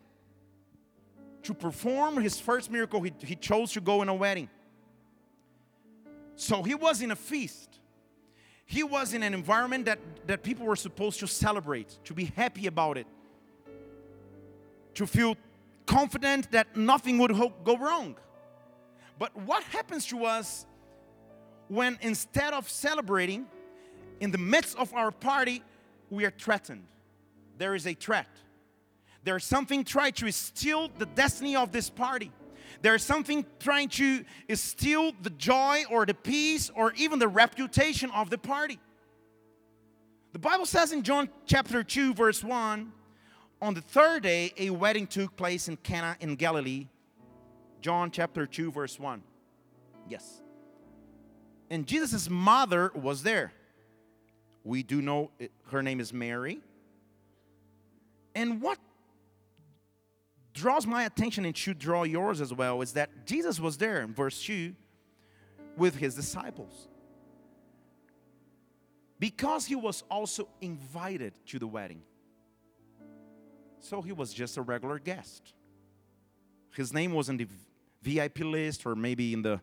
To 1.45 1.54
perform 1.54 2.21
his 2.21 2.40
first 2.40 2.71
miracle, 2.71 3.00
he, 3.00 3.12
he 3.25 3.37
chose 3.37 3.73
to 3.73 3.81
go 3.81 4.02
in 4.02 4.09
a 4.09 4.14
wedding. 4.14 4.49
So 6.35 6.62
he 6.62 6.75
was 6.75 7.00
in 7.00 7.12
a 7.12 7.16
feast. 7.16 7.78
He 8.66 8.83
was 8.83 9.14
in 9.14 9.23
an 9.23 9.35
environment 9.35 9.85
that, 9.85 9.99
that 10.26 10.42
people 10.42 10.66
were 10.66 10.76
supposed 10.76 11.21
to 11.21 11.28
celebrate, 11.28 11.99
to 12.04 12.14
be 12.14 12.25
happy 12.25 12.66
about 12.66 12.97
it, 12.97 13.07
to 14.95 15.07
feel 15.07 15.37
confident 15.86 16.50
that 16.52 16.76
nothing 16.76 17.18
would 17.18 17.32
go 17.64 17.76
wrong. 17.76 18.16
But 19.18 19.36
what 19.36 19.62
happens 19.64 20.06
to 20.06 20.24
us 20.24 20.66
when 21.68 21.98
instead 22.02 22.52
of 22.52 22.68
celebrating, 22.68 23.46
in 24.20 24.30
the 24.30 24.38
midst 24.38 24.76
of 24.78 24.94
our 24.94 25.10
party, 25.10 25.62
we 26.10 26.24
are 26.24 26.30
threatened? 26.30 26.84
There 27.58 27.74
is 27.74 27.86
a 27.86 27.94
threat. 27.94 28.28
There's 29.24 29.44
something 29.44 29.84
trying 29.84 30.14
to 30.14 30.30
steal 30.32 30.90
the 30.98 31.06
destiny 31.06 31.56
of 31.56 31.72
this 31.72 31.88
party. 31.90 32.32
There's 32.80 33.02
something 33.04 33.46
trying 33.60 33.88
to 33.90 34.24
steal 34.54 35.12
the 35.22 35.30
joy 35.30 35.84
or 35.90 36.04
the 36.06 36.14
peace 36.14 36.70
or 36.74 36.92
even 36.94 37.18
the 37.18 37.28
reputation 37.28 38.10
of 38.10 38.30
the 38.30 38.38
party. 38.38 38.80
The 40.32 40.38
Bible 40.38 40.66
says 40.66 40.92
in 40.92 41.02
John 41.02 41.28
chapter 41.46 41.84
2, 41.84 42.14
verse 42.14 42.42
1 42.42 42.92
on 43.62 43.75
the 43.75 43.81
third 43.81 44.25
day, 44.25 44.52
a 44.59 44.71
wedding 44.71 45.07
took 45.07 45.37
place 45.37 45.69
in 45.69 45.76
Cana 45.76 46.16
in 46.21 46.35
Galilee. 46.35 46.88
John 47.81 48.11
chapter 48.11 48.45
2, 48.45 48.73
verse 48.73 48.99
1. 48.99 49.23
Yes. 50.09 50.42
And 51.71 51.87
Jesus' 51.87 52.28
mother 52.28 52.90
was 52.92 53.23
there. 53.23 53.52
We 54.64 54.83
do 54.83 55.00
know 55.00 55.31
it, 55.38 55.52
her 55.71 55.81
name 55.81 56.00
is 56.00 56.12
Mary. 56.12 56.61
And 58.35 58.61
what 58.61 58.78
draws 60.54 60.85
my 60.85 61.04
attention 61.04 61.45
and 61.45 61.57
should 61.57 61.78
draw 61.78 62.02
yours 62.02 62.40
as 62.40 62.52
well 62.52 62.83
is 62.83 62.92
that 62.95 63.26
Jesus 63.26 63.61
was 63.61 63.78
there 63.78 64.02
in 64.02 64.12
verse 64.12 64.42
2 64.42 64.75
with 65.76 65.97
his 65.97 66.16
disciples. 66.16 66.88
Because 69.21 69.66
he 69.66 69.76
was 69.76 70.02
also 70.11 70.49
invited 70.61 71.33
to 71.47 71.61
the 71.61 71.66
wedding. 71.66 72.02
So 73.82 74.00
he 74.00 74.12
was 74.12 74.32
just 74.32 74.56
a 74.56 74.62
regular 74.62 75.00
guest. 75.00 75.54
His 76.74 76.94
name 76.94 77.12
was 77.12 77.28
in 77.28 77.36
the 77.36 77.48
VIP 78.00 78.38
list 78.40 78.86
or 78.86 78.94
maybe 78.94 79.32
in 79.32 79.42
the 79.42 79.60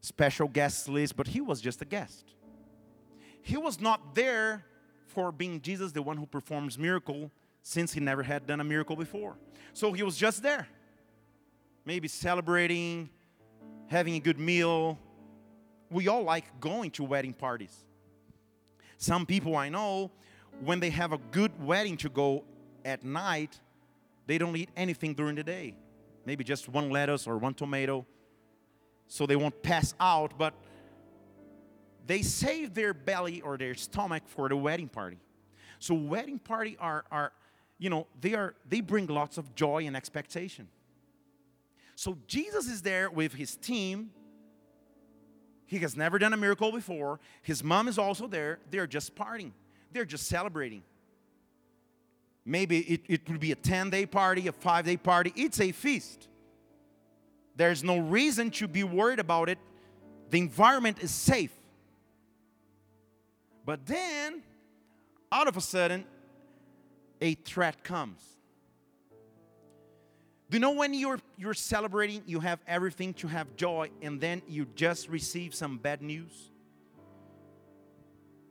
special 0.00 0.48
guest 0.48 0.88
list, 0.88 1.14
but 1.14 1.26
he 1.26 1.42
was 1.42 1.60
just 1.60 1.82
a 1.82 1.84
guest. 1.84 2.32
He 3.42 3.58
was 3.58 3.80
not 3.80 4.14
there 4.14 4.64
for 5.06 5.30
being 5.30 5.60
Jesus, 5.60 5.92
the 5.92 6.00
one 6.00 6.16
who 6.16 6.24
performs 6.24 6.78
miracle, 6.78 7.30
since 7.62 7.92
he 7.92 8.00
never 8.00 8.22
had 8.22 8.46
done 8.46 8.60
a 8.60 8.64
miracle 8.64 8.96
before. 8.96 9.36
So 9.74 9.92
he 9.92 10.02
was 10.02 10.16
just 10.16 10.42
there, 10.42 10.66
maybe 11.84 12.08
celebrating, 12.08 13.10
having 13.88 14.14
a 14.14 14.20
good 14.20 14.38
meal. 14.38 14.98
We 15.90 16.08
all 16.08 16.22
like 16.22 16.60
going 16.60 16.92
to 16.92 17.04
wedding 17.04 17.34
parties. 17.34 17.84
Some 18.96 19.26
people 19.26 19.54
I 19.54 19.68
know, 19.68 20.12
when 20.60 20.80
they 20.80 20.90
have 20.90 21.12
a 21.12 21.18
good 21.30 21.52
wedding 21.62 21.98
to 21.98 22.08
go 22.08 22.44
at 22.88 23.04
night, 23.04 23.60
they 24.26 24.38
don't 24.38 24.56
eat 24.56 24.70
anything 24.76 25.14
during 25.14 25.36
the 25.36 25.44
day. 25.44 25.76
Maybe 26.24 26.42
just 26.42 26.68
one 26.68 26.90
lettuce 26.90 27.26
or 27.26 27.38
one 27.38 27.54
tomato 27.54 28.06
so 29.06 29.26
they 29.26 29.36
won't 29.36 29.62
pass 29.62 29.94
out, 29.98 30.36
but 30.36 30.54
they 32.06 32.22
save 32.22 32.74
their 32.74 32.92
belly 32.92 33.40
or 33.40 33.56
their 33.56 33.74
stomach 33.74 34.22
for 34.26 34.48
the 34.48 34.56
wedding 34.56 34.88
party. 34.88 35.18
So 35.78 35.94
wedding 35.94 36.38
party 36.38 36.76
are, 36.80 37.04
are 37.10 37.32
you 37.78 37.90
know, 37.90 38.06
they 38.20 38.34
are 38.34 38.54
they 38.68 38.80
bring 38.80 39.06
lots 39.06 39.38
of 39.38 39.54
joy 39.54 39.86
and 39.86 39.96
expectation. 39.96 40.68
So 41.94 42.16
Jesus 42.26 42.68
is 42.68 42.82
there 42.82 43.10
with 43.10 43.34
his 43.34 43.56
team. 43.56 44.10
He 45.66 45.78
has 45.78 45.96
never 45.96 46.18
done 46.18 46.32
a 46.32 46.36
miracle 46.36 46.72
before. 46.72 47.20
His 47.42 47.62
mom 47.62 47.88
is 47.88 47.98
also 47.98 48.26
there. 48.26 48.58
They're 48.70 48.86
just 48.86 49.14
partying. 49.14 49.52
They're 49.92 50.04
just 50.04 50.26
celebrating. 50.26 50.82
Maybe 52.48 52.78
it, 52.78 53.02
it 53.08 53.28
would 53.28 53.40
be 53.40 53.52
a 53.52 53.56
10 53.56 53.90
day 53.90 54.06
party, 54.06 54.48
a 54.48 54.52
five 54.52 54.86
day 54.86 54.96
party. 54.96 55.34
It's 55.36 55.60
a 55.60 55.70
feast. 55.70 56.28
There's 57.56 57.84
no 57.84 57.98
reason 57.98 58.50
to 58.52 58.66
be 58.66 58.84
worried 58.84 59.18
about 59.18 59.50
it. 59.50 59.58
The 60.30 60.38
environment 60.38 60.98
is 61.02 61.10
safe. 61.10 61.52
But 63.66 63.84
then, 63.84 64.42
out 65.30 65.46
of 65.46 65.58
a 65.58 65.60
sudden, 65.60 66.06
a 67.20 67.34
threat 67.34 67.84
comes. 67.84 68.22
Do 70.48 70.56
you 70.56 70.60
know 70.60 70.70
when 70.70 70.94
you're 70.94 71.20
you're 71.36 71.52
celebrating, 71.52 72.22
you 72.24 72.40
have 72.40 72.60
everything 72.66 73.12
to 73.14 73.28
have 73.28 73.56
joy, 73.56 73.90
and 74.00 74.18
then 74.18 74.40
you 74.48 74.66
just 74.74 75.10
receive 75.10 75.54
some 75.54 75.76
bad 75.76 76.00
news? 76.00 76.50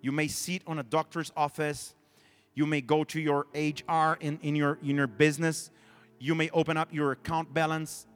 You 0.01 0.11
may 0.11 0.27
sit 0.27 0.61
on 0.67 0.77
a 0.77 0.83
doctor's 0.83 1.31
office, 1.35 1.95
you 2.57 2.65
may 2.65 2.81
go 2.81 3.03
to 3.03 3.19
your 3.19 3.45
HR 3.53 4.17
in, 4.19 4.39
in 4.41 4.55
your 4.55 4.79
in 4.81 4.95
your 4.95 5.05
business, 5.05 5.69
you 6.17 6.33
may 6.33 6.49
open 6.49 6.75
up 6.75 6.91
your 6.91 7.11
account 7.11 7.53
balance, 7.53 8.07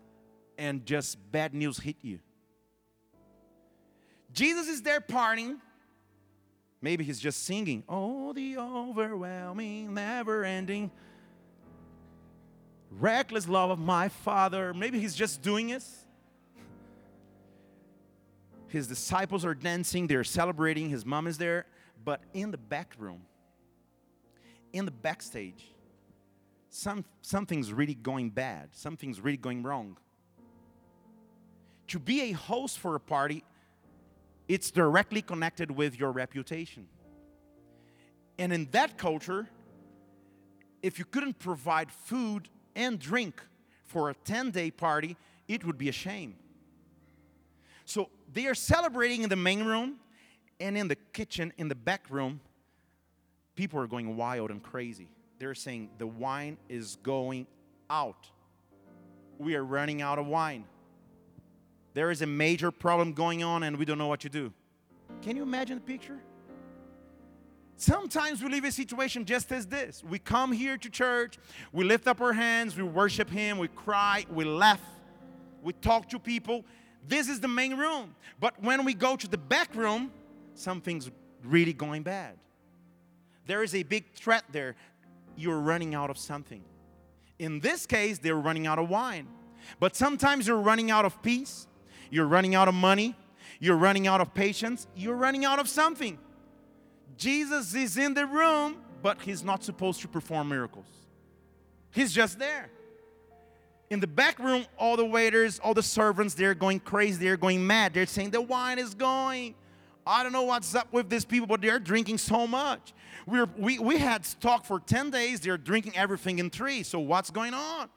and 0.58 0.84
just 0.84 1.20
bad 1.32 1.54
news 1.54 1.78
hit 1.78 1.98
you. 2.02 2.18
Jesus 4.34 4.68
is 4.68 4.82
there 4.82 5.00
partying. 5.00 5.60
Maybe 6.82 7.04
he's 7.04 7.20
just 7.20 7.44
singing, 7.44 7.84
Oh, 7.88 8.34
the 8.34 8.58
overwhelming, 8.58 9.94
never 9.94 10.44
ending 10.44 10.90
reckless 13.00 13.48
love 13.48 13.70
of 13.70 13.78
my 13.78 14.10
father. 14.10 14.74
Maybe 14.74 15.00
he's 15.00 15.14
just 15.14 15.44
doing 15.44 15.68
this. 15.68 16.08
His 18.70 18.88
disciples 18.88 19.46
are 19.46 19.54
dancing, 19.54 20.08
they're 20.08 20.24
celebrating, 20.24 20.90
his 20.90 21.06
mom 21.06 21.28
is 21.28 21.38
there. 21.38 21.68
But 22.04 22.22
in 22.34 22.50
the 22.50 22.58
back 22.58 22.96
room, 22.98 23.22
in 24.74 24.86
the 24.86 24.92
backstage, 24.92 25.72
some, 26.70 27.04
something's 27.22 27.74
really 27.74 27.96
going 27.96 28.30
bad, 28.30 28.70
something's 28.72 29.20
really 29.20 29.38
going 29.38 29.64
wrong. 29.64 29.98
To 31.88 32.00
be 32.00 32.22
a 32.22 32.32
host 32.32 32.80
for 32.80 32.96
a 32.96 33.00
party, 33.00 33.44
it's 34.48 34.72
directly 34.72 35.22
connected 35.22 35.72
with 35.72 36.00
your 36.00 36.12
reputation. 36.12 36.88
And 38.40 38.54
in 38.54 38.68
that 38.72 38.98
culture, 38.98 39.50
if 40.82 40.98
you 40.98 41.06
couldn't 41.06 41.40
provide 41.40 41.92
food 41.92 42.50
and 42.76 42.98
drink 42.98 43.42
for 43.84 44.10
a 44.10 44.14
10 44.14 44.52
day 44.52 44.72
party, 44.72 45.18
it 45.48 45.66
would 45.66 45.78
be 45.78 45.90
a 45.90 45.94
shame. 45.94 46.36
So 47.86 48.10
they 48.32 48.48
are 48.48 48.56
celebrating 48.56 49.24
in 49.24 49.30
the 49.30 49.36
main 49.36 49.66
room 49.66 49.98
and 50.60 50.78
in 50.78 50.88
the 50.88 50.96
kitchen, 50.96 51.52
in 51.58 51.68
the 51.68 51.76
back 51.76 52.10
room, 52.10 52.40
people 53.56 53.80
are 53.80 53.88
going 53.88 54.16
wild 54.18 54.52
and 54.52 54.62
crazy. 54.62 55.10
They're 55.40 55.56
saying 55.56 55.90
the 55.98 56.08
wine 56.08 56.58
is 56.70 56.98
going 57.04 57.48
out. 57.90 58.28
We 59.38 59.56
are 59.56 59.64
running 59.64 60.02
out 60.02 60.20
of 60.20 60.28
wine. 60.28 60.66
There 61.94 62.12
is 62.12 62.22
a 62.22 62.28
major 62.28 62.72
problem 62.72 63.14
going 63.14 63.44
on 63.44 63.64
and 63.64 63.78
we 63.78 63.86
don't 63.86 63.98
know 63.98 64.08
what 64.08 64.22
to 64.22 64.30
do. 64.30 64.54
Can 65.22 65.36
you 65.36 65.44
imagine 65.44 65.76
the 65.76 65.84
picture? 65.84 66.20
Sometimes 67.76 68.44
we 68.44 68.50
live 68.50 68.64
in 68.64 68.70
a 68.70 68.72
situation 68.72 69.26
just 69.26 69.52
as 69.52 69.66
this. 69.66 70.04
We 70.04 70.20
come 70.20 70.52
here 70.52 70.78
to 70.78 70.90
church, 70.90 71.40
we 71.74 71.84
lift 71.84 72.08
up 72.08 72.22
our 72.22 72.34
hands, 72.34 72.78
we 72.78 72.84
worship 72.84 73.28
Him, 73.28 73.58
we 73.58 73.70
cry, 73.70 74.26
we 74.30 74.46
laugh, 74.46 74.82
we 75.64 75.74
talk 75.74 76.08
to 76.10 76.20
people. 76.20 76.64
This 77.08 77.28
is 77.28 77.40
the 77.40 77.48
main 77.48 77.76
room. 77.76 78.14
But 78.40 78.62
when 78.62 78.86
we 78.86 78.94
go 78.94 79.16
to 79.16 79.28
the 79.28 79.38
back 79.38 79.74
room, 79.74 80.12
something's 80.54 81.10
really 81.44 81.74
going 81.74 82.04
bad. 82.04 82.38
There 83.52 83.64
is 83.64 83.76
a 83.76 83.84
big 83.84 84.14
threat 84.14 84.46
there. 84.54 84.78
You're 85.36 85.60
running 85.60 85.94
out 85.94 86.10
of 86.10 86.18
something. 86.18 86.64
In 87.38 87.60
this 87.60 87.86
case, 87.86 88.18
they're 88.18 88.38
running 88.38 88.66
out 88.66 88.80
of 88.80 88.88
wine. 88.88 89.28
But 89.78 89.94
sometimes 89.94 90.48
you're 90.48 90.62
running 90.62 90.90
out 90.90 91.04
of 91.04 91.22
peace, 91.22 91.68
you're 92.10 92.28
running 92.28 92.56
out 92.56 92.70
of 92.70 92.74
money, 92.74 93.14
you're 93.60 93.76
running 93.76 94.08
out 94.08 94.22
of 94.22 94.34
patience, 94.34 94.88
you're 94.96 95.18
running 95.18 95.44
out 95.44 95.60
of 95.60 95.68
something. 95.68 96.18
Jesus 97.18 97.76
is 97.76 97.98
in 97.98 98.14
the 98.14 98.26
room, 98.26 98.78
but 99.04 99.22
he's 99.22 99.44
not 99.44 99.66
supposed 99.66 100.00
to 100.00 100.08
perform 100.08 100.48
miracles. 100.48 100.88
He's 101.90 102.14
just 102.14 102.40
there. 102.40 102.70
In 103.90 104.00
the 104.00 104.08
back 104.08 104.40
room, 104.40 104.66
all 104.78 104.96
the 104.96 105.06
waiters, 105.06 105.60
all 105.60 105.74
the 105.74 105.84
servants, 105.84 106.36
they're 106.36 106.56
going 106.56 106.80
crazy, 106.80 107.26
they're 107.26 107.36
going 107.36 107.68
mad. 107.68 107.94
They're 107.94 108.06
saying, 108.06 108.30
The 108.30 108.40
wine 108.40 108.80
is 108.80 108.94
going. 108.94 109.56
I 110.06 110.24
don't 110.24 110.32
know 110.32 110.44
what's 110.44 110.74
up 110.76 110.92
with 110.92 111.10
these 111.10 111.26
people, 111.26 111.48
but 111.48 111.62
they're 111.62 111.80
drinking 111.80 112.18
so 112.18 112.48
much. 112.48 112.94
We're, 113.26 113.48
we, 113.58 113.80
we 113.80 113.98
had 113.98 114.26
stock 114.26 114.66
for 114.66 114.80
10 114.80 115.12
days, 115.12 115.40
they're 115.40 115.58
drinking 115.58 115.96
everything 115.96 116.40
in 116.40 116.50
three. 116.50 116.84
So, 116.84 117.00
what's 117.00 117.30
going 117.30 117.54
on? 117.54 117.90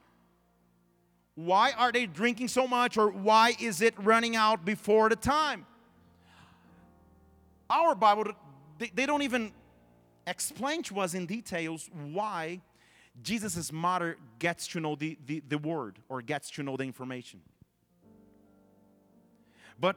Why 1.35 1.73
are 1.73 1.91
they 1.91 2.07
drinking 2.07 2.49
so 2.49 2.69
much, 2.69 2.97
or 2.97 3.11
why 3.11 3.55
is 3.59 3.81
it 3.81 3.95
running 3.99 4.37
out 4.37 4.65
before 4.65 5.09
the 5.09 5.17
time? 5.17 5.67
Our 7.69 7.95
Bible 7.95 8.35
they, 8.79 8.91
they 8.95 9.07
don't 9.07 9.23
even 9.23 9.53
explain 10.27 10.83
to 10.85 11.01
us 11.01 11.15
in 11.15 11.27
details 11.27 11.91
why 12.13 12.61
Jesus' 13.23 13.73
mother 13.73 14.17
gets 14.39 14.67
to 14.69 14.81
know 14.81 14.97
the, 14.97 15.19
the, 15.27 15.43
the 15.49 15.59
word 15.59 15.99
or 16.09 16.23
gets 16.23 16.51
to 16.53 16.63
know 16.63 16.77
the 16.77 16.85
information. 16.85 17.41
But 19.81 19.97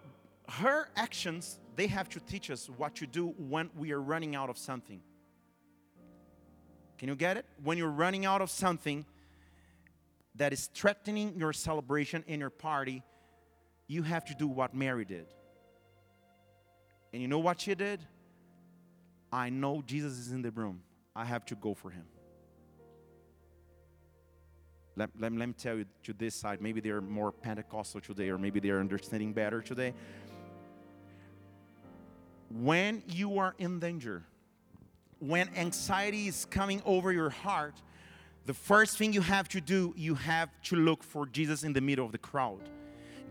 her 0.50 0.89
actions, 0.96 1.60
they 1.78 1.88
have 1.88 2.10
to 2.10 2.20
teach 2.20 2.50
us 2.50 2.68
what 2.76 2.96
to 2.96 3.06
do 3.06 3.28
when 3.38 3.70
we 3.78 3.92
are 3.94 4.02
running 4.02 4.36
out 4.36 4.50
of 4.50 4.58
something. 4.58 5.00
Can 6.98 7.08
you 7.08 7.16
get 7.16 7.38
it? 7.38 7.46
When 7.63 7.78
you're 7.78 7.88
running 7.88 8.26
out 8.26 8.42
of 8.42 8.50
something 8.50 9.06
that 10.36 10.52
is 10.54 10.70
threatening 10.74 11.36
your 11.38 11.54
celebration 11.54 12.24
in 12.28 12.40
your 12.40 12.50
party, 12.50 13.04
you 13.88 14.02
have 14.02 14.26
to 14.26 14.34
do 14.34 14.48
what 14.48 14.74
Mary 14.74 15.06
did. 15.06 15.28
And 17.13 17.22
you 17.22 17.28
know 17.28 17.40
what 17.40 17.62
she 17.62 17.76
did? 17.76 18.02
I 19.32 19.50
know 19.50 19.84
Jesus 19.86 20.13
is 20.13 20.32
in 20.32 20.42
the 20.42 20.52
room. 20.52 20.82
I 21.16 21.26
have 21.26 21.46
to 21.46 21.56
go 21.56 21.76
for 21.76 21.92
him. 21.92 22.06
Let, 24.96 25.12
let, 25.20 25.32
let 25.32 25.48
me 25.48 25.54
tell 25.54 25.78
you 25.78 25.86
to 26.06 26.13
this 26.13 26.34
side, 26.34 26.60
maybe 26.60 26.82
they're 26.82 27.02
more 27.02 27.32
Pentecostal 27.32 28.02
today, 28.02 28.30
or 28.30 28.40
maybe 28.40 28.60
they're 28.60 28.80
understanding 28.80 29.32
better 29.32 29.62
today. 29.62 29.94
When 32.49 33.03
you 33.07 33.39
are 33.39 33.55
in 33.57 33.79
danger, 33.79 34.23
when 35.19 35.49
anxiety 35.55 36.27
is 36.27 36.45
coming 36.45 36.81
over 36.86 37.12
your 37.12 37.29
heart, 37.29 37.75
the 38.45 38.53
first 38.53 38.97
thing 38.97 39.12
you 39.12 39.21
have 39.21 39.49
to 39.49 39.60
do, 39.60 39.93
you 39.97 40.15
have 40.15 40.49
to 40.63 40.75
look 40.75 41.03
for 41.03 41.25
Jesus 41.25 41.63
in 41.63 41.73
the 41.73 41.81
middle 41.81 42.05
of 42.05 42.13
the 42.13 42.17
crowd. 42.17 42.69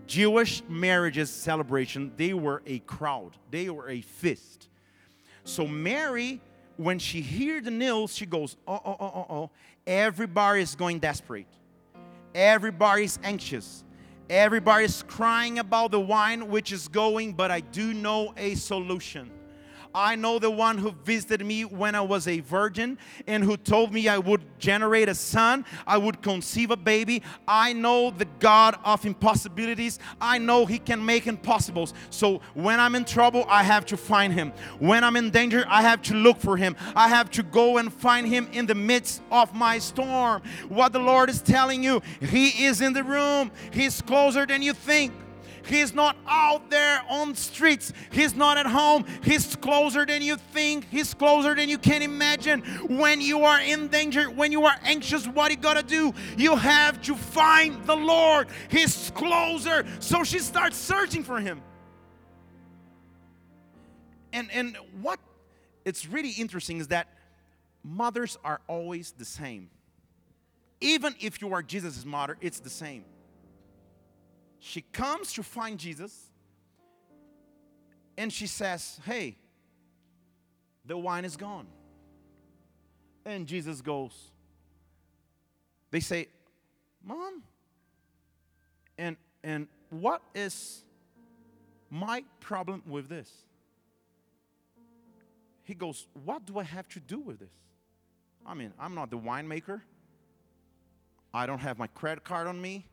Jewish 0.07 0.63
marriages 0.69 1.31
celebration, 1.31 2.13
they 2.17 2.35
were 2.35 2.63
a 2.67 2.81
crowd, 2.81 3.33
they 3.51 3.71
were 3.71 3.89
a 3.89 4.03
feast. 4.03 4.69
So 5.45 5.67
Mary, 5.67 6.41
when 6.77 6.99
she 6.99 7.23
hears 7.23 7.65
the 7.65 7.71
news, 7.71 8.15
she 8.15 8.27
goes, 8.27 8.57
oh, 8.69 8.81
oh, 8.85 8.97
oh, 9.01 9.13
oh, 9.15 9.27
oh. 9.31 9.51
Everybody 9.87 10.61
is 10.61 10.75
going 10.75 10.99
desperate. 10.99 11.47
Everybody 12.35 13.05
is 13.05 13.19
anxious. 13.25 13.85
Everybody 14.29 14.87
is 14.87 15.05
crying 15.07 15.61
about 15.61 15.93
the 15.93 16.01
wine 16.01 16.49
which 16.49 16.73
is 16.73 16.89
going, 16.89 17.35
but 17.35 17.53
I 17.53 17.61
do 17.61 17.95
know 17.95 18.35
a 18.37 18.57
solution. 18.57 19.31
I 19.97 20.15
know 20.15 20.39
the 20.39 20.51
one 20.51 20.77
who 20.77 20.91
visited 20.91 21.45
me 21.45 21.65
when 21.65 21.95
I 21.95 22.03
was 22.03 22.29
a 22.29 22.41
virgin 22.41 22.99
and 23.27 23.43
who 23.43 23.57
told 23.57 23.95
me 23.95 24.09
I 24.09 24.19
would 24.19 24.43
generate 24.59 25.09
a 25.09 25.15
son, 25.15 25.65
I 25.87 25.97
would 25.97 26.21
conceive 26.21 26.71
a 26.71 26.77
baby. 26.77 27.23
I 27.49 27.73
know 27.73 28.11
the 28.11 28.27
God 28.39 28.79
of 28.85 29.07
impossibilities. 29.07 29.99
I 30.21 30.37
know 30.37 30.67
He 30.67 30.79
can 30.79 31.03
make 31.03 31.27
impossibles. 31.27 31.95
So 32.11 32.43
when 32.53 32.79
I'm 32.79 32.95
in 32.95 33.07
trouble, 33.07 33.47
I 33.49 33.63
have 33.63 33.87
to 33.87 33.97
find 33.97 34.35
Him. 34.35 34.53
When 34.81 35.03
I'm 35.03 35.17
in 35.17 35.31
danger, 35.31 35.65
I 35.67 35.81
have 35.81 36.03
to 36.03 36.15
look 36.15 36.41
for 36.41 36.59
Him. 36.59 36.77
I 36.95 37.09
have 37.09 37.31
to 37.31 37.43
go 37.43 37.79
and 37.79 37.91
find 37.91 38.27
Him 38.27 38.51
in 38.53 38.67
the 38.67 38.75
midst 38.75 39.23
of 39.31 39.55
my 39.55 39.79
storm. 39.79 40.43
What 40.69 40.93
the 40.93 40.99
Lord 40.99 41.31
is 41.31 41.41
telling 41.41 41.83
you, 41.83 42.03
He 42.21 42.67
is 42.67 42.83
in 42.83 42.93
the 42.93 43.03
room, 43.03 43.51
He's 43.73 44.03
closer 44.03 44.45
than 44.45 44.61
you 44.61 44.75
think. 44.75 45.15
He's 45.67 45.95
not 45.95 46.17
out 46.27 46.71
there 46.71 47.03
on 47.09 47.35
streets. 47.35 47.93
He's 48.11 48.35
not 48.35 48.57
at 48.57 48.67
home. 48.67 49.05
He's 49.23 49.57
closer 49.57 50.07
than 50.07 50.23
you 50.23 50.37
think. 50.37 50.87
He's 50.91 51.13
closer 51.13 51.55
than 51.55 51.69
you 51.69 51.79
can 51.79 52.03
imagine. 52.03 52.63
When 52.89 53.21
you 53.21 53.43
are 53.43 53.61
in 53.61 53.89
danger, 53.89 54.31
when 54.31 54.53
you 54.53 54.65
are 54.65 54.77
anxious, 54.85 55.27
what 55.27 55.51
you 55.51 55.57
gotta 55.57 55.83
do? 55.83 56.15
You 56.37 56.57
have 56.57 57.01
to 57.03 57.15
find 57.15 57.85
the 57.85 57.97
Lord. 57.97 58.49
He's 58.69 59.11
closer. 59.15 59.85
So 59.99 60.25
she 60.25 60.39
starts 60.39 60.77
searching 60.77 61.25
for 61.25 61.41
him. 61.41 61.63
And 64.33 64.51
and 64.53 64.77
what 65.01 65.19
it's 65.85 66.07
really 66.07 66.31
interesting 66.31 66.79
is 66.79 66.89
that 66.89 67.09
mothers 67.83 68.39
are 68.45 68.61
always 68.69 69.13
the 69.13 69.25
same. 69.25 69.71
Even 70.81 71.15
if 71.21 71.41
you 71.41 71.53
are 71.55 71.63
Jesus' 71.63 72.05
mother, 72.05 72.37
it's 72.41 72.61
the 72.61 72.71
same. 72.71 73.05
She 74.59 74.81
comes 74.81 75.33
to 75.35 75.43
find 75.43 75.79
Jesus 75.79 76.31
and 78.17 78.33
she 78.33 78.47
says, 78.47 79.01
Hey, 79.05 79.37
the 80.85 80.97
wine 80.97 81.25
is 81.25 81.37
gone. 81.37 81.67
And 83.25 83.47
Jesus 83.47 83.81
goes, 83.81 84.31
They 85.91 86.01
say, 86.01 86.29
Mom. 87.05 87.43
And 88.99 89.17
And 89.43 89.69
what 89.91 90.23
is 90.35 90.83
my 91.91 92.25
problem 92.41 92.83
with 92.87 93.09
this? 93.09 93.31
He 95.65 95.75
goes, 95.75 96.07
What 96.25 96.47
do 96.47 96.59
I 96.59 96.65
have 96.65 96.89
to 96.91 97.01
do 97.01 97.19
with 97.19 97.39
this? 97.39 97.53
I 98.47 98.55
mean, 98.55 98.73
I'm 98.79 98.95
not 98.95 99.11
the 99.11 99.19
winemaker. 99.19 99.81
I 101.35 101.47
don't 101.47 101.59
have 101.59 101.79
my 101.79 101.89
credit 101.89 102.25
card 102.25 102.47
on 102.47 102.61
me. 102.61 102.87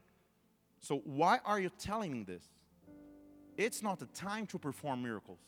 So 0.84 0.98
why 1.06 1.40
are 1.46 1.62
you 1.62 1.72
telling 1.80 2.12
me 2.12 2.24
this? 2.24 2.44
It's 3.58 3.82
not 3.82 4.00
the 4.00 4.06
time 4.08 4.46
to 4.48 4.60
perform 4.60 5.02
miracles. 5.02 5.40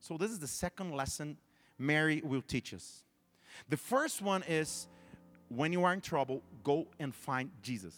So 0.00 0.16
this 0.16 0.32
is 0.32 0.40
the 0.40 0.48
second 0.48 0.90
lesson 0.90 1.36
Mary 1.78 2.20
will 2.24 2.42
teach 2.42 2.74
us. 2.74 3.04
The 3.68 3.76
first 3.76 4.20
one 4.20 4.42
is 4.48 4.88
when 5.48 5.72
you 5.72 5.84
are 5.84 5.92
in 5.92 6.00
trouble, 6.00 6.42
go 6.64 6.88
and 6.98 7.14
find 7.14 7.52
Jesus. 7.62 7.94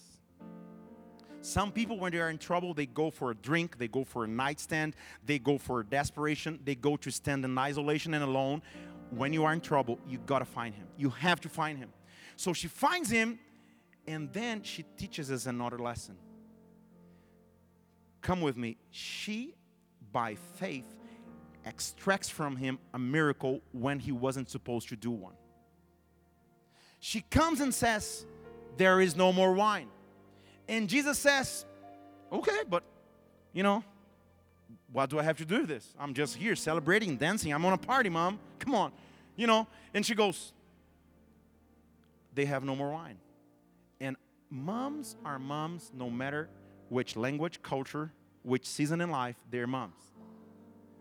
Some 1.41 1.73
people, 1.73 1.99
when 1.99 2.13
they 2.13 2.21
are 2.21 2.29
in 2.29 2.39
trouble, 2.39 2.75
they 2.75 2.87
go 2.87 3.11
for 3.11 3.31
a 3.31 3.35
drink, 3.35 3.79
they 3.79 3.89
go 3.89 4.05
for 4.05 4.25
a 4.25 4.29
nightstand, 4.29 4.97
they 5.25 5.39
go 5.39 5.57
for 5.57 5.83
desperation, 5.83 6.61
they 6.65 6.75
go 6.75 6.97
to 6.99 7.11
stand 7.11 7.47
in 7.47 7.57
isolation 7.57 8.13
and 8.13 8.25
alone. 8.25 8.61
When 9.09 9.33
you 9.33 9.45
are 9.45 9.55
in 9.55 9.61
trouble, 9.63 9.99
you 10.07 10.19
gotta 10.27 10.45
find 10.45 10.75
him. 10.75 10.87
You 10.99 11.09
have 11.11 11.41
to 11.41 11.49
find 11.49 11.79
him. 11.79 11.91
So 12.37 12.53
she 12.53 12.69
finds 12.69 13.09
him, 13.11 13.39
and 14.07 14.33
then 14.33 14.63
she 14.63 14.85
teaches 14.97 15.31
us 15.31 15.47
another 15.47 15.79
lesson. 15.79 16.17
Come 18.21 18.41
with 18.41 18.57
me. 18.57 18.77
She, 18.91 19.55
by 20.13 20.35
faith, 20.57 20.95
extracts 21.65 22.29
from 22.29 22.57
him 22.57 22.79
a 22.93 22.99
miracle 22.99 23.61
when 23.73 23.99
he 23.99 24.13
wasn't 24.13 24.51
supposed 24.51 24.89
to 24.89 24.97
do 24.97 25.11
one. 25.11 25.35
She 27.01 27.21
comes 27.23 27.61
and 27.61 27.73
says, 27.73 28.25
There 28.77 29.01
is 29.01 29.15
no 29.15 29.33
more 29.33 29.53
wine. 29.53 29.89
And 30.69 30.89
Jesus 30.89 31.19
says, 31.19 31.67
Okay, 32.33 32.61
but 32.69 32.83
you 33.53 33.63
know, 33.63 33.85
what 34.93 35.11
do 35.11 35.19
I 35.19 35.23
have 35.23 35.37
to 35.39 35.45
do 35.45 35.61
with 35.61 35.69
this? 35.69 35.95
I'm 35.99 36.15
just 36.15 36.37
here 36.37 36.57
celebrating, 36.57 37.17
dancing. 37.17 37.53
I'm 37.53 37.65
on 37.65 37.75
a 37.75 37.79
party, 37.79 38.09
mom. 38.09 38.39
Come 38.59 38.75
on. 38.75 38.93
You 39.37 39.47
know, 39.47 39.67
and 39.93 40.05
she 40.05 40.15
goes, 40.15 40.53
They 42.35 42.47
have 42.47 42.65
no 42.65 42.75
more 42.75 42.91
wine. 42.93 43.19
Moms 44.55 45.17
are 45.25 45.41
moms 45.41 45.91
no 45.93 46.09
matter 46.09 46.49
which 46.89 47.17
language, 47.17 47.61
culture, 47.61 48.13
which 48.45 48.65
season 48.65 49.01
in 49.01 49.11
life, 49.11 49.35
they're 49.51 49.67
moms. 49.67 50.01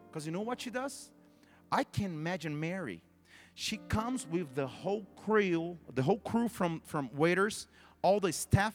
Because 0.10 0.26
you 0.26 0.32
know 0.32 0.42
what 0.42 0.62
she 0.62 0.72
does? 0.72 1.12
I 1.72 1.84
can 1.84 2.06
imagine 2.06 2.60
Mary. 2.60 3.04
She 3.54 3.78
comes 3.90 4.26
with 4.28 4.56
the 4.56 4.66
whole 4.66 5.06
crew, 5.24 5.78
the 5.94 6.02
whole 6.02 6.18
crew 6.18 6.48
from, 6.48 6.82
from 6.84 7.12
waiters, 7.16 7.68
all 8.02 8.20
the 8.20 8.34
staff, 8.34 8.74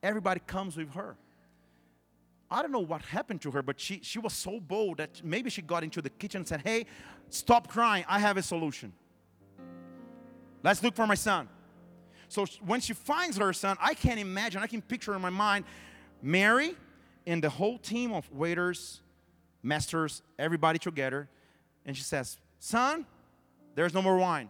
everybody 0.00 0.40
comes 0.46 0.76
with 0.76 0.94
her. 0.94 1.16
I 2.48 2.62
don't 2.62 2.70
know 2.70 2.78
what 2.78 3.02
happened 3.02 3.40
to 3.42 3.50
her, 3.50 3.62
but 3.62 3.80
she, 3.80 3.98
she 4.04 4.20
was 4.20 4.32
so 4.32 4.60
bold 4.60 4.98
that 4.98 5.22
maybe 5.24 5.50
she 5.50 5.60
got 5.60 5.82
into 5.82 6.00
the 6.00 6.10
kitchen 6.10 6.42
and 6.42 6.48
said, 6.48 6.62
Hey, 6.64 6.86
stop 7.30 7.66
crying. 7.66 8.04
I 8.08 8.20
have 8.20 8.36
a 8.36 8.42
solution. 8.42 8.92
Let's 10.62 10.84
look 10.84 10.94
for 10.94 11.06
my 11.08 11.16
son. 11.16 11.48
So 12.30 12.46
when 12.64 12.80
she 12.80 12.92
finds 12.92 13.36
her 13.38 13.52
son, 13.52 13.76
I 13.80 13.92
can't 13.92 14.20
imagine, 14.20 14.62
I 14.62 14.68
can 14.68 14.80
picture 14.80 15.14
in 15.14 15.20
my 15.20 15.30
mind 15.30 15.64
Mary 16.22 16.76
and 17.26 17.42
the 17.42 17.50
whole 17.50 17.76
team 17.76 18.12
of 18.12 18.30
waiters, 18.32 19.00
masters, 19.64 20.22
everybody 20.38 20.78
together. 20.78 21.28
And 21.84 21.96
she 21.96 22.04
says, 22.04 22.38
Son, 22.60 23.04
there's 23.74 23.92
no 23.92 24.00
more 24.00 24.16
wine. 24.16 24.48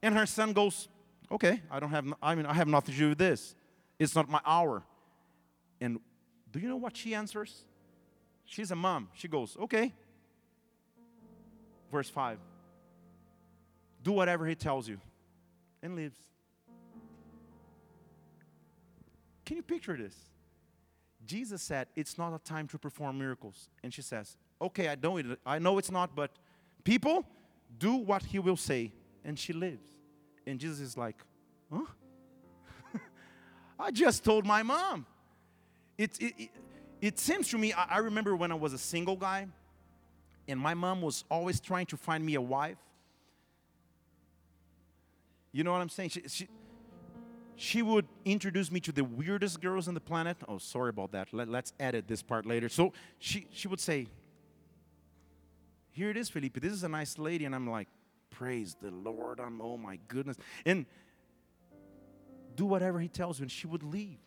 And 0.00 0.14
her 0.14 0.24
son 0.24 0.54
goes, 0.54 0.88
Okay, 1.30 1.60
I 1.70 1.80
don't 1.80 1.90
have, 1.90 2.06
I 2.22 2.34
mean, 2.34 2.46
I 2.46 2.54
have 2.54 2.66
nothing 2.66 2.94
to 2.94 2.98
do 2.98 3.08
with 3.10 3.18
this. 3.18 3.54
It's 3.98 4.14
not 4.14 4.30
my 4.30 4.40
hour. 4.46 4.82
And 5.82 6.00
do 6.50 6.60
you 6.60 6.68
know 6.68 6.76
what 6.76 6.96
she 6.96 7.14
answers? 7.14 7.66
She's 8.46 8.70
a 8.70 8.76
mom. 8.76 9.10
She 9.12 9.28
goes, 9.28 9.54
Okay. 9.60 9.92
Verse 11.90 12.08
5 12.08 12.38
Do 14.02 14.12
whatever 14.12 14.46
he 14.46 14.54
tells 14.54 14.88
you 14.88 14.98
and 15.82 15.94
leaves. 15.94 16.16
Can 19.44 19.56
you 19.56 19.62
picture 19.62 19.96
this? 19.96 20.16
Jesus 21.26 21.62
said, 21.62 21.88
It's 21.96 22.18
not 22.18 22.34
a 22.34 22.38
time 22.38 22.68
to 22.68 22.78
perform 22.78 23.18
miracles. 23.18 23.68
And 23.82 23.92
she 23.92 24.02
says, 24.02 24.36
Okay, 24.60 24.88
I 24.88 24.96
know, 25.00 25.16
it, 25.16 25.26
I 25.44 25.58
know 25.58 25.78
it's 25.78 25.90
not, 25.90 26.14
but 26.14 26.30
people, 26.84 27.24
do 27.78 27.94
what 27.94 28.22
he 28.22 28.38
will 28.38 28.56
say. 28.56 28.92
And 29.24 29.38
she 29.38 29.52
lives. 29.52 29.84
And 30.46 30.58
Jesus 30.58 30.80
is 30.80 30.96
like, 30.96 31.16
Huh? 31.72 31.84
I 33.78 33.90
just 33.90 34.24
told 34.24 34.46
my 34.46 34.62
mom. 34.62 35.06
It, 35.98 36.10
it, 36.20 36.34
it, 36.38 36.50
it 37.00 37.18
seems 37.18 37.48
to 37.48 37.58
me, 37.58 37.72
I, 37.72 37.96
I 37.96 37.98
remember 37.98 38.34
when 38.36 38.52
I 38.52 38.54
was 38.54 38.72
a 38.72 38.78
single 38.78 39.16
guy, 39.16 39.46
and 40.48 40.58
my 40.58 40.74
mom 40.74 41.02
was 41.02 41.24
always 41.30 41.60
trying 41.60 41.86
to 41.86 41.96
find 41.96 42.24
me 42.24 42.34
a 42.34 42.40
wife. 42.40 42.78
You 45.52 45.64
know 45.64 45.72
what 45.72 45.82
I'm 45.82 45.88
saying? 45.88 46.10
She, 46.10 46.22
she, 46.28 46.48
she 47.56 47.82
would 47.82 48.06
introduce 48.24 48.70
me 48.70 48.80
to 48.80 48.92
the 48.92 49.04
weirdest 49.04 49.60
girls 49.60 49.88
on 49.88 49.94
the 49.94 50.00
planet. 50.00 50.36
Oh, 50.48 50.58
sorry 50.58 50.90
about 50.90 51.12
that. 51.12 51.32
Let, 51.32 51.48
us 51.48 51.72
edit 51.78 52.08
this 52.08 52.22
part 52.22 52.46
later. 52.46 52.68
So 52.68 52.92
she, 53.18 53.46
she 53.50 53.68
would 53.68 53.80
say, 53.80 54.06
Here 55.90 56.10
it 56.10 56.16
is, 56.16 56.28
Felipe. 56.28 56.60
This 56.60 56.72
is 56.72 56.82
a 56.82 56.88
nice 56.88 57.18
lady. 57.18 57.44
And 57.44 57.54
I'm 57.54 57.68
like, 57.68 57.88
Praise 58.30 58.76
the 58.80 58.90
Lord. 58.90 59.40
I'm, 59.40 59.60
oh 59.60 59.76
my 59.76 59.98
goodness. 60.08 60.36
And 60.64 60.86
do 62.56 62.64
whatever 62.64 62.98
he 62.98 63.08
tells 63.08 63.38
you. 63.38 63.44
And 63.44 63.52
she 63.52 63.66
would 63.66 63.82
leave. 63.82 64.18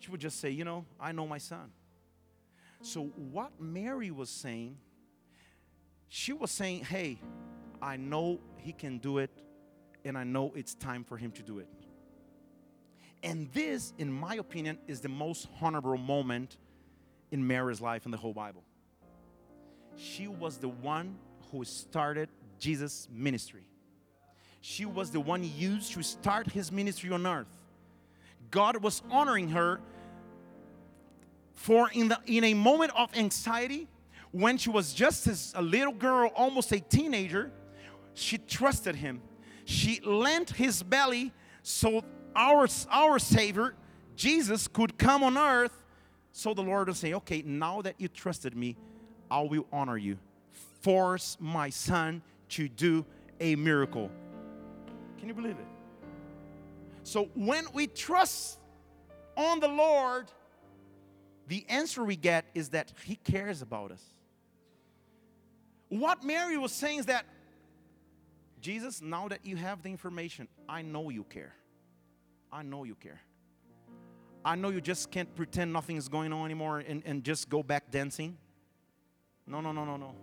She 0.00 0.10
would 0.10 0.20
just 0.20 0.40
say, 0.40 0.50
You 0.50 0.64
know, 0.64 0.84
I 0.98 1.12
know 1.12 1.26
my 1.26 1.38
son. 1.38 1.70
So 2.80 3.04
what 3.30 3.52
Mary 3.60 4.10
was 4.10 4.28
saying, 4.28 4.76
she 6.08 6.32
was 6.32 6.50
saying, 6.50 6.84
Hey, 6.84 7.18
I 7.80 7.96
know 7.96 8.40
he 8.56 8.72
can 8.72 8.98
do 8.98 9.18
it, 9.18 9.30
and 10.04 10.16
I 10.16 10.24
know 10.24 10.52
it's 10.54 10.74
time 10.74 11.04
for 11.04 11.16
him 11.16 11.32
to 11.32 11.42
do 11.42 11.58
it. 11.58 11.68
And 13.22 13.48
this, 13.52 13.92
in 13.98 14.12
my 14.12 14.34
opinion, 14.34 14.78
is 14.86 15.00
the 15.00 15.08
most 15.08 15.48
honorable 15.60 15.96
moment 15.96 16.56
in 17.30 17.46
Mary's 17.46 17.80
life 17.80 18.04
in 18.04 18.10
the 18.10 18.16
whole 18.16 18.32
Bible. 18.34 18.64
She 19.96 20.26
was 20.26 20.58
the 20.58 20.68
one 20.68 21.16
who 21.50 21.64
started 21.64 22.28
Jesus' 22.58 23.08
ministry. 23.12 23.64
She 24.60 24.84
was 24.84 25.10
the 25.10 25.20
one 25.20 25.44
used 25.44 25.92
to 25.92 26.02
start 26.02 26.50
his 26.50 26.72
ministry 26.72 27.10
on 27.10 27.26
earth. 27.26 27.48
God 28.50 28.82
was 28.82 29.02
honoring 29.10 29.50
her 29.50 29.80
for 31.54 31.90
in, 31.92 32.08
the, 32.08 32.18
in 32.26 32.44
a 32.44 32.54
moment 32.54 32.92
of 32.96 33.16
anxiety, 33.16 33.86
when 34.32 34.58
she 34.58 34.70
was 34.70 34.92
just 34.92 35.26
as 35.26 35.52
a 35.54 35.62
little 35.62 35.92
girl, 35.92 36.30
almost 36.34 36.72
a 36.72 36.80
teenager, 36.80 37.52
she 38.14 38.38
trusted 38.38 38.96
him. 38.96 39.20
She 39.64 40.00
lent 40.00 40.50
his 40.50 40.82
belly 40.82 41.32
so 41.62 42.02
our, 42.34 42.66
our 42.90 43.18
Savior, 43.18 43.74
Jesus, 44.16 44.68
could 44.68 44.98
come 44.98 45.22
on 45.22 45.36
earth. 45.36 45.84
So 46.32 46.54
the 46.54 46.62
Lord 46.62 46.88
will 46.88 46.94
say, 46.94 47.14
Okay, 47.14 47.42
now 47.42 47.82
that 47.82 47.94
you 47.98 48.08
trusted 48.08 48.56
me, 48.56 48.76
I 49.30 49.40
will 49.42 49.66
honor 49.72 49.96
you. 49.96 50.18
Force 50.80 51.36
my 51.40 51.70
son 51.70 52.22
to 52.50 52.68
do 52.68 53.04
a 53.40 53.56
miracle. 53.56 54.10
Can 55.18 55.28
you 55.28 55.34
believe 55.34 55.52
it? 55.52 55.66
So 57.04 57.28
when 57.34 57.64
we 57.72 57.86
trust 57.86 58.58
on 59.36 59.60
the 59.60 59.68
Lord, 59.68 60.30
the 61.48 61.64
answer 61.68 62.04
we 62.04 62.16
get 62.16 62.44
is 62.54 62.70
that 62.70 62.92
He 63.04 63.16
cares 63.16 63.62
about 63.62 63.92
us. 63.92 64.02
What 65.88 66.24
Mary 66.24 66.56
was 66.56 66.72
saying 66.72 67.00
is 67.00 67.06
that, 67.06 67.26
Jesus, 68.60 69.02
now 69.02 69.28
that 69.28 69.44
you 69.44 69.56
have 69.56 69.82
the 69.82 69.90
information, 69.90 70.48
I 70.68 70.82
know 70.82 71.10
you 71.10 71.24
care. 71.24 71.54
I 72.52 72.62
know 72.62 72.84
you 72.84 72.94
care. 72.94 73.20
I 74.44 74.56
know 74.56 74.70
you 74.70 74.80
just 74.80 75.10
can't 75.10 75.34
pretend 75.34 75.72
nothing 75.72 75.96
is 75.96 76.08
going 76.08 76.32
on 76.32 76.44
anymore 76.44 76.80
and, 76.80 77.02
and 77.06 77.24
just 77.24 77.48
go 77.48 77.62
back 77.62 77.90
dancing. 77.90 78.36
No, 79.46 79.60
no, 79.60 79.72
no, 79.72 79.84
no, 79.84 79.96
no. 79.96 80.14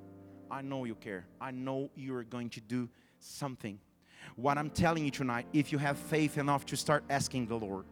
I 0.51 0.61
know 0.61 0.85
you 0.85 0.95
care. 0.95 1.25
I 1.39 1.51
know 1.51 1.89
you're 1.95 2.23
going 2.23 2.49
to 2.51 2.61
do 2.61 2.89
something. 3.19 3.79
What 4.35 4.57
I'm 4.57 4.69
telling 4.69 5.05
you 5.05 5.11
tonight, 5.11 5.47
if 5.53 5.71
you 5.71 5.77
have 5.77 5.97
faith 5.97 6.37
enough 6.37 6.65
to 6.67 6.77
start 6.77 7.03
asking 7.09 7.47
the 7.47 7.55
Lord, 7.55 7.85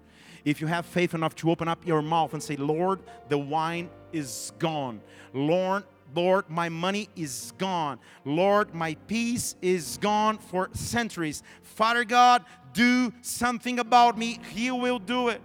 if 0.46 0.62
you 0.62 0.68
have 0.68 0.86
faith 0.86 1.14
enough 1.14 1.36
to 1.36 1.52
open 1.52 1.68
up 1.68 1.86
your 1.86 2.02
mouth 2.02 2.34
and 2.34 2.42
say, 2.42 2.56
Lord, 2.58 3.00
the 3.30 3.38
wine 3.38 3.90
is 4.14 4.52
gone. 4.60 5.02
Lord, 5.34 5.84
Lord, 6.16 6.50
my 6.50 6.70
money 6.70 7.10
is 7.16 7.54
gone. 7.58 8.00
Lord, 8.26 8.74
my 8.74 8.96
peace 9.08 9.56
is 9.62 9.98
gone 9.98 10.38
for 10.38 10.70
centuries. 10.74 11.44
Father 11.62 12.04
God, 12.04 12.46
do 12.74 13.14
something 13.22 13.80
about 13.80 14.18
me. 14.18 14.40
He 14.50 14.72
will 14.72 15.00
do 15.00 15.30
it. 15.30 15.42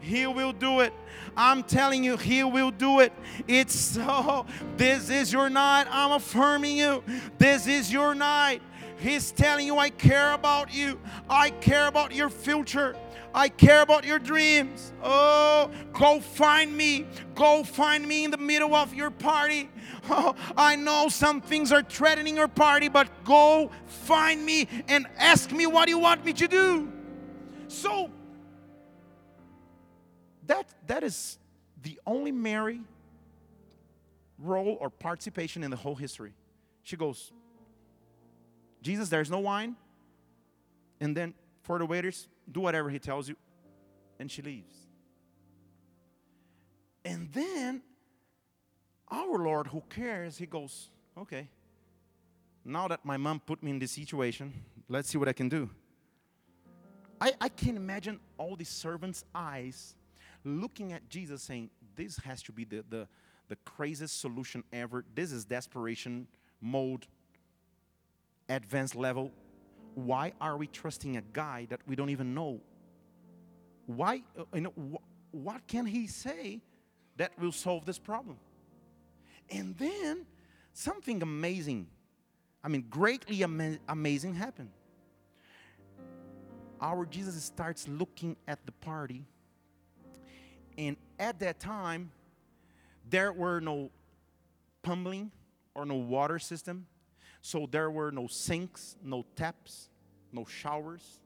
He 0.00 0.26
will 0.26 0.52
do 0.52 0.80
it. 0.80 0.92
I'm 1.36 1.62
telling 1.62 2.02
you, 2.02 2.16
He 2.16 2.42
will 2.42 2.70
do 2.70 3.00
it. 3.00 3.12
It's 3.46 3.74
so, 3.74 4.46
this 4.76 5.10
is 5.10 5.32
your 5.32 5.50
night. 5.50 5.86
I'm 5.90 6.12
affirming 6.12 6.76
you. 6.76 7.04
This 7.38 7.66
is 7.66 7.92
your 7.92 8.14
night. 8.14 8.62
He's 8.98 9.32
telling 9.32 9.66
you, 9.66 9.78
I 9.78 9.90
care 9.90 10.32
about 10.32 10.74
you. 10.74 11.00
I 11.28 11.50
care 11.50 11.86
about 11.86 12.14
your 12.14 12.28
future. 12.28 12.96
I 13.34 13.48
care 13.48 13.82
about 13.82 14.04
your 14.04 14.18
dreams. 14.18 14.92
Oh, 15.02 15.70
go 15.92 16.20
find 16.20 16.76
me. 16.76 17.06
Go 17.34 17.64
find 17.64 18.06
me 18.06 18.24
in 18.24 18.30
the 18.30 18.38
middle 18.38 18.74
of 18.74 18.94
your 18.94 19.10
party. 19.10 19.68
Oh, 20.12 20.34
I 20.56 20.76
know 20.76 21.08
some 21.08 21.40
things 21.40 21.70
are 21.72 21.82
threatening 21.82 22.34
your 22.34 22.48
party, 22.48 22.88
but 22.88 23.08
go 23.22 23.70
find 23.86 24.44
me 24.44 24.66
and 24.88 25.06
ask 25.18 25.52
me 25.52 25.66
what 25.66 25.88
you 25.88 25.98
want 25.98 26.24
me 26.24 26.32
to 26.32 26.48
do. 26.48 26.90
So, 27.68 28.10
that, 30.46 30.66
that 30.86 31.04
is 31.04 31.38
the 31.82 32.00
only 32.06 32.32
Mary 32.32 32.80
role 34.38 34.78
or 34.80 34.90
participation 34.90 35.62
in 35.62 35.70
the 35.70 35.76
whole 35.76 35.94
history. 35.94 36.32
She 36.82 36.96
goes, 36.96 37.30
Jesus, 38.82 39.10
there's 39.10 39.30
no 39.30 39.38
wine. 39.38 39.76
And 41.00 41.16
then 41.16 41.34
for 41.62 41.78
the 41.78 41.86
waiters, 41.86 42.26
do 42.50 42.60
whatever 42.60 42.90
he 42.90 42.98
tells 42.98 43.28
you. 43.28 43.36
And 44.18 44.30
she 44.30 44.42
leaves. 44.42 44.74
And 47.04 47.32
then 47.32 47.82
our 49.10 49.38
Lord, 49.38 49.68
who 49.68 49.82
cares, 49.88 50.36
he 50.36 50.46
goes, 50.46 50.90
okay, 51.16 51.48
now 52.64 52.88
that 52.88 53.04
my 53.04 53.16
mom 53.16 53.40
put 53.40 53.62
me 53.62 53.70
in 53.70 53.78
this 53.78 53.92
situation, 53.92 54.52
let's 54.88 55.08
see 55.08 55.18
what 55.18 55.28
I 55.28 55.32
can 55.32 55.48
do. 55.48 55.70
I, 57.20 57.32
I 57.40 57.48
can 57.48 57.76
imagine 57.76 58.18
all 58.38 58.56
the 58.56 58.64
servants' 58.64 59.24
eyes 59.34 59.94
looking 60.44 60.92
at 60.92 61.08
Jesus 61.08 61.42
saying, 61.42 61.70
This 61.94 62.16
has 62.18 62.42
to 62.44 62.52
be 62.52 62.64
the, 62.64 62.84
the, 62.88 63.08
the 63.48 63.56
craziest 63.56 64.20
solution 64.20 64.64
ever. 64.72 65.04
This 65.14 65.32
is 65.32 65.44
desperation 65.44 66.26
mode, 66.60 67.06
advanced 68.48 68.96
level. 68.96 69.32
Why 69.94 70.32
are 70.40 70.56
we 70.56 70.66
trusting 70.66 71.16
a 71.16 71.22
guy 71.32 71.66
that 71.70 71.80
we 71.86 71.96
don't 71.96 72.10
even 72.10 72.34
know? 72.34 72.60
Why, 73.86 74.22
uh, 74.38 74.44
you 74.54 74.60
know, 74.60 74.72
wh- 74.76 75.34
what 75.34 75.66
can 75.66 75.86
he 75.86 76.06
say 76.06 76.60
that 77.16 77.38
will 77.38 77.52
solve 77.52 77.84
this 77.84 77.98
problem? 77.98 78.38
And 79.50 79.76
then 79.76 80.26
something 80.72 81.22
amazing, 81.22 81.88
I 82.62 82.68
mean, 82.68 82.86
greatly 82.88 83.42
ama- 83.42 83.78
amazing 83.88 84.34
happened. 84.34 84.70
Our 86.80 87.04
Jesus 87.04 87.42
starts 87.42 87.86
looking 87.88 88.36
at 88.48 88.64
the 88.64 88.72
party, 88.72 89.24
and 90.78 90.96
at 91.18 91.38
that 91.40 91.60
time, 91.60 92.10
there 93.08 93.32
were 93.32 93.60
no 93.60 93.90
pumping 94.82 95.30
or 95.74 95.84
no 95.84 95.96
water 95.96 96.38
system. 96.38 96.86
So 97.42 97.68
there 97.70 97.90
were 97.90 98.10
no 98.10 98.26
sinks, 98.26 98.96
no 99.02 99.24
taps, 99.36 99.88
no 100.32 100.44
showers. 100.44 101.20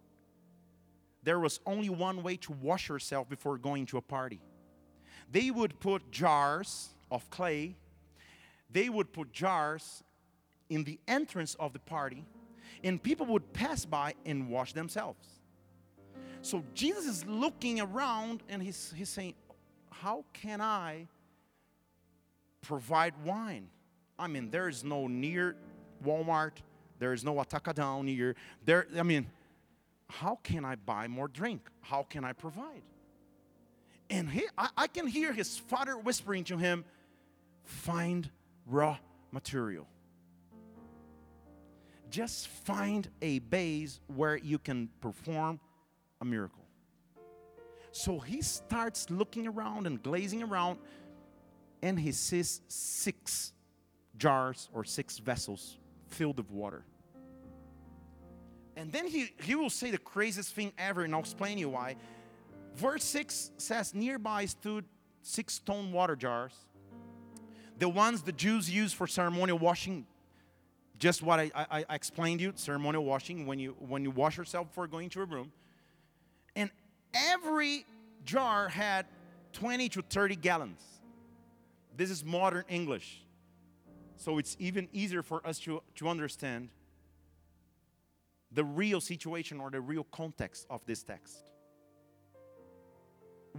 There 1.22 1.40
was 1.40 1.61
only 1.66 1.88
one 1.88 2.22
way 2.22 2.37
to 2.38 2.53
wash 2.53 2.88
yourself 2.88 3.29
before 3.29 3.59
going 3.59 3.87
to 3.87 3.98
a 3.98 4.03
party. 4.03 4.40
They 5.31 5.50
would 5.50 5.81
put 5.81 6.11
jars 6.11 6.90
of 7.11 7.29
clay, 7.31 7.77
they 8.70 8.88
would 8.88 9.12
put 9.12 9.33
jars 9.33 10.03
in 10.68 10.85
the 10.85 10.98
entrance 11.09 11.55
of 11.57 11.72
the 11.72 11.79
party, 11.79 12.24
and 12.83 13.03
people 13.03 13.27
would 13.27 13.53
pass 13.53 13.85
by 13.85 14.14
and 14.24 14.48
wash 14.48 14.72
themselves. 14.72 15.29
So 16.42 16.62
Jesus 16.74 17.07
is 17.07 17.27
looking 17.27 17.81
around 17.81 18.42
and 18.48 18.62
he's, 18.62 18.92
he's 18.96 19.09
saying, 19.09 19.35
How 19.90 20.24
can 20.35 20.61
I 20.61 21.09
provide 22.64 23.14
wine. 23.24 23.68
I 24.18 24.27
mean, 24.27 24.50
there 24.50 24.68
is 24.68 24.83
no 24.83 25.07
near 25.07 25.57
Walmart, 26.05 26.53
there 26.99 27.12
is 27.12 27.25
no 27.25 27.35
Atacadão 27.35 28.09
here. 28.09 28.37
there. 28.64 28.87
I 28.97 29.03
mean, 29.03 29.27
how 30.09 30.38
can 30.43 30.64
I 30.64 30.77
buy 30.77 31.09
more 31.09 31.29
drink? 31.29 31.69
How 31.81 32.03
can 32.03 32.25
I 32.25 32.33
provide? 32.33 32.83
And 34.11 34.29
he, 34.29 34.45
I, 34.57 34.69
I 34.77 34.87
can 34.87 35.07
hear 35.07 35.33
his 35.33 35.59
father 35.59 35.97
whispering 35.97 36.45
to 36.45 36.57
him, 36.57 36.85
find 37.64 38.31
raw 38.67 38.99
material. 39.33 39.87
Just 42.11 42.49
find 42.49 43.09
a 43.23 43.40
base 43.40 44.01
where 44.07 44.37
you 44.37 44.59
can 44.59 44.88
perform 45.01 45.59
a 46.21 46.25
miracle. 46.25 46.64
So 47.90 48.19
he 48.19 48.43
starts 48.43 49.11
looking 49.11 49.47
around 49.47 49.87
and 49.87 50.03
glazing 50.03 50.43
around 50.43 50.79
and 51.83 51.99
he 51.99 52.12
sees 52.12 52.61
six 52.69 53.53
jars 54.17 54.69
or 54.73 54.85
six 54.85 55.19
vessels 55.19 55.77
filled 56.14 56.38
with 56.38 56.50
water. 56.50 56.85
And 58.77 58.90
then 58.92 59.07
he, 59.07 59.31
he 59.42 59.55
will 59.55 59.70
say 59.70 59.90
the 59.90 59.98
craziest 59.98 60.55
thing 60.55 60.72
ever, 60.79 61.03
and 61.03 61.14
I'll 61.14 61.20
explain 61.20 61.59
you 61.59 61.68
why. 61.68 61.96
Verse 62.74 63.05
6 63.05 63.53
says, 63.57 63.94
Nearby 63.94 64.46
stood 64.46 64.85
six 65.22 65.55
stone 65.55 65.92
water 65.92 66.16
jars, 66.16 66.53
the 67.79 67.88
ones 67.88 68.22
the 68.22 68.33
Jews 68.33 68.68
use 68.70 68.92
for 68.92 69.07
ceremonial 69.07 69.59
washing. 69.59 70.07
Just 70.98 71.22
what 71.22 71.40
I, 71.40 71.50
I, 71.55 71.85
I 71.88 71.94
explained 71.94 72.40
you, 72.40 72.53
ceremonial 72.57 73.05
washing, 73.05 73.46
when 73.46 73.59
you 73.59 73.77
when 73.81 74.05
you 74.05 74.11
wash 74.11 74.37
yourself 74.37 74.68
before 74.68 74.87
going 74.87 75.11
to 75.11 75.22
a 75.22 75.24
room. 75.24 75.53
And 76.55 76.70
every 77.12 77.85
jar 78.24 78.68
had 78.68 79.07
20 79.53 79.88
to 79.90 80.03
30 80.03 80.37
gallons. 80.37 80.81
This 81.96 82.11
is 82.11 82.24
modern 82.24 82.64
English. 82.68 83.24
So 84.16 84.38
it's 84.38 84.57
even 84.59 84.88
easier 84.92 85.22
for 85.22 85.46
us 85.46 85.59
to, 85.61 85.83
to 85.96 86.09
understand 86.09 86.68
the 88.53 88.64
real 88.64 89.00
situation 89.00 89.61
or 89.61 89.70
the 89.70 89.81
real 89.81 90.05
context 90.05 90.66
of 90.70 90.85
this 90.87 91.03
text. 91.03 91.50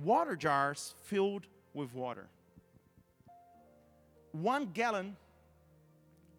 Water 0.03 0.35
jars 0.35 0.95
filled 1.03 1.47
with 1.73 1.93
water. 1.93 2.29
One 4.31 4.67
gallon 4.73 5.15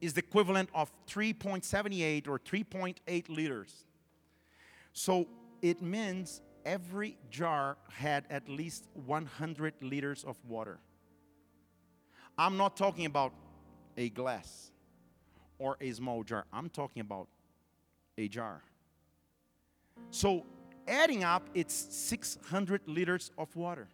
is 0.01 0.13
the 0.13 0.21
equivalent 0.21 0.69
of 0.75 0.91
3.78 1.07 2.29
or 2.29 2.39
3.8 2.39 3.29
liters. 3.29 3.87
So 4.93 5.27
it 5.63 5.81
means 5.83 6.43
every 6.65 7.17
jar 7.31 7.77
had 7.91 8.25
at 8.29 8.49
least 8.49 8.89
100 9.07 9.75
liters 9.81 10.25
of 10.25 10.37
water. 10.47 10.79
I'm 12.37 12.57
not 12.57 12.77
talking 12.77 13.07
about 13.07 13.33
a 13.97 14.09
glass 14.11 14.71
or 15.59 15.77
a 15.81 15.93
small 15.93 16.23
jar. 16.23 16.45
I'm 16.53 16.69
talking 16.69 17.01
about 17.01 17.29
a 18.19 18.29
jar. 18.29 18.63
So, 20.11 20.45
adding 20.87 21.25
up, 21.25 21.49
it's 21.55 21.75
600 21.75 22.83
liters 22.87 23.31
of 23.39 23.55
water. 23.57 23.89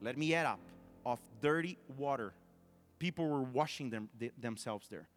Let 0.00 0.16
me 0.16 0.34
add 0.34 0.46
up 0.46 0.60
of 1.04 1.20
dirty 1.40 1.78
water. 1.98 2.32
People 2.98 3.28
were 3.28 3.42
washing 3.42 3.90
them, 3.90 4.08
th- 4.18 4.32
themselves 4.40 4.88
there 4.88 5.08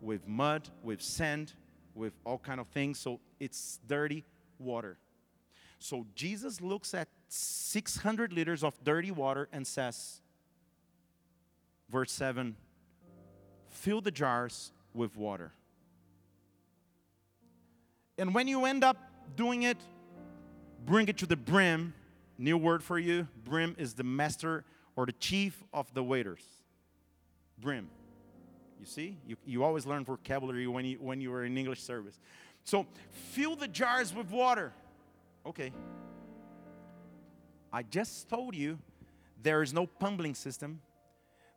with 0.00 0.26
mud, 0.28 0.68
with 0.82 1.02
sand, 1.02 1.52
with 1.94 2.12
all 2.24 2.38
kind 2.38 2.60
of 2.60 2.68
things. 2.68 2.98
So 2.98 3.20
it's 3.40 3.80
dirty 3.86 4.24
water. 4.58 4.98
So 5.78 6.06
Jesus 6.14 6.60
looks 6.60 6.94
at 6.94 7.08
600 7.28 8.32
liters 8.32 8.64
of 8.64 8.82
dirty 8.84 9.10
water 9.10 9.48
and 9.52 9.66
says, 9.66 10.20
verse 11.90 12.12
7 12.12 12.56
fill 13.68 14.00
the 14.00 14.10
jars 14.10 14.72
with 14.94 15.16
water. 15.16 15.52
And 18.16 18.34
when 18.34 18.48
you 18.48 18.64
end 18.64 18.82
up 18.82 18.96
doing 19.36 19.62
it, 19.62 19.76
bring 20.84 21.08
it 21.08 21.18
to 21.18 21.26
the 21.26 21.36
brim. 21.36 21.94
New 22.36 22.56
word 22.56 22.82
for 22.82 22.98
you 22.98 23.26
brim 23.44 23.74
is 23.78 23.94
the 23.94 24.04
master 24.04 24.64
or 24.96 25.06
the 25.06 25.12
chief 25.12 25.62
of 25.72 25.92
the 25.94 26.02
waiters. 26.02 26.42
Brim. 27.60 27.88
You 28.80 28.86
see? 28.86 29.16
You, 29.26 29.36
you 29.44 29.64
always 29.64 29.86
learn 29.86 30.04
vocabulary 30.04 30.66
when 30.66 30.84
you, 30.84 30.98
when 31.00 31.20
you 31.20 31.32
are 31.32 31.44
in 31.44 31.56
English 31.56 31.82
service. 31.82 32.18
So 32.64 32.86
fill 33.32 33.56
the 33.56 33.68
jars 33.68 34.14
with 34.14 34.30
water. 34.30 34.72
Okay. 35.46 35.72
I 37.72 37.82
just 37.82 38.28
told 38.28 38.54
you 38.54 38.78
there 39.42 39.62
is 39.62 39.72
no 39.72 39.86
pumping 39.86 40.34
system 40.34 40.80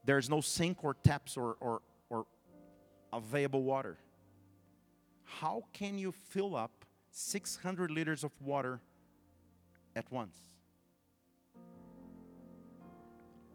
there's 0.04 0.30
no 0.30 0.42
sink 0.42 0.84
or 0.84 0.94
taps 0.94 1.38
or, 1.38 1.56
or, 1.60 1.82
or 2.10 2.26
available 3.14 3.64
water. 3.64 3.98
How 5.24 5.64
can 5.74 5.98
you 5.98 6.12
fill 6.12 6.56
up 6.56 6.72
600 7.12 7.92
liters 7.92 8.24
of 8.24 8.32
water 8.42 8.82
at 9.96 10.12
once? 10.12 10.38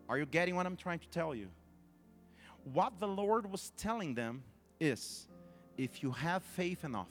Are 0.09 0.19
you 0.19 0.27
getting 0.27 0.55
what 0.55 0.67
I'm 0.67 0.77
trying 0.77 1.01
to 1.01 1.09
tell 1.09 1.35
you? 1.35 1.49
What 2.73 2.99
the 2.99 3.09
Lord 3.09 3.51
was 3.51 3.73
telling 3.77 4.15
them 4.15 4.43
is 4.79 5.27
if 5.77 6.03
you 6.03 6.13
have 6.13 6.43
faith 6.43 6.85
enough 6.85 7.11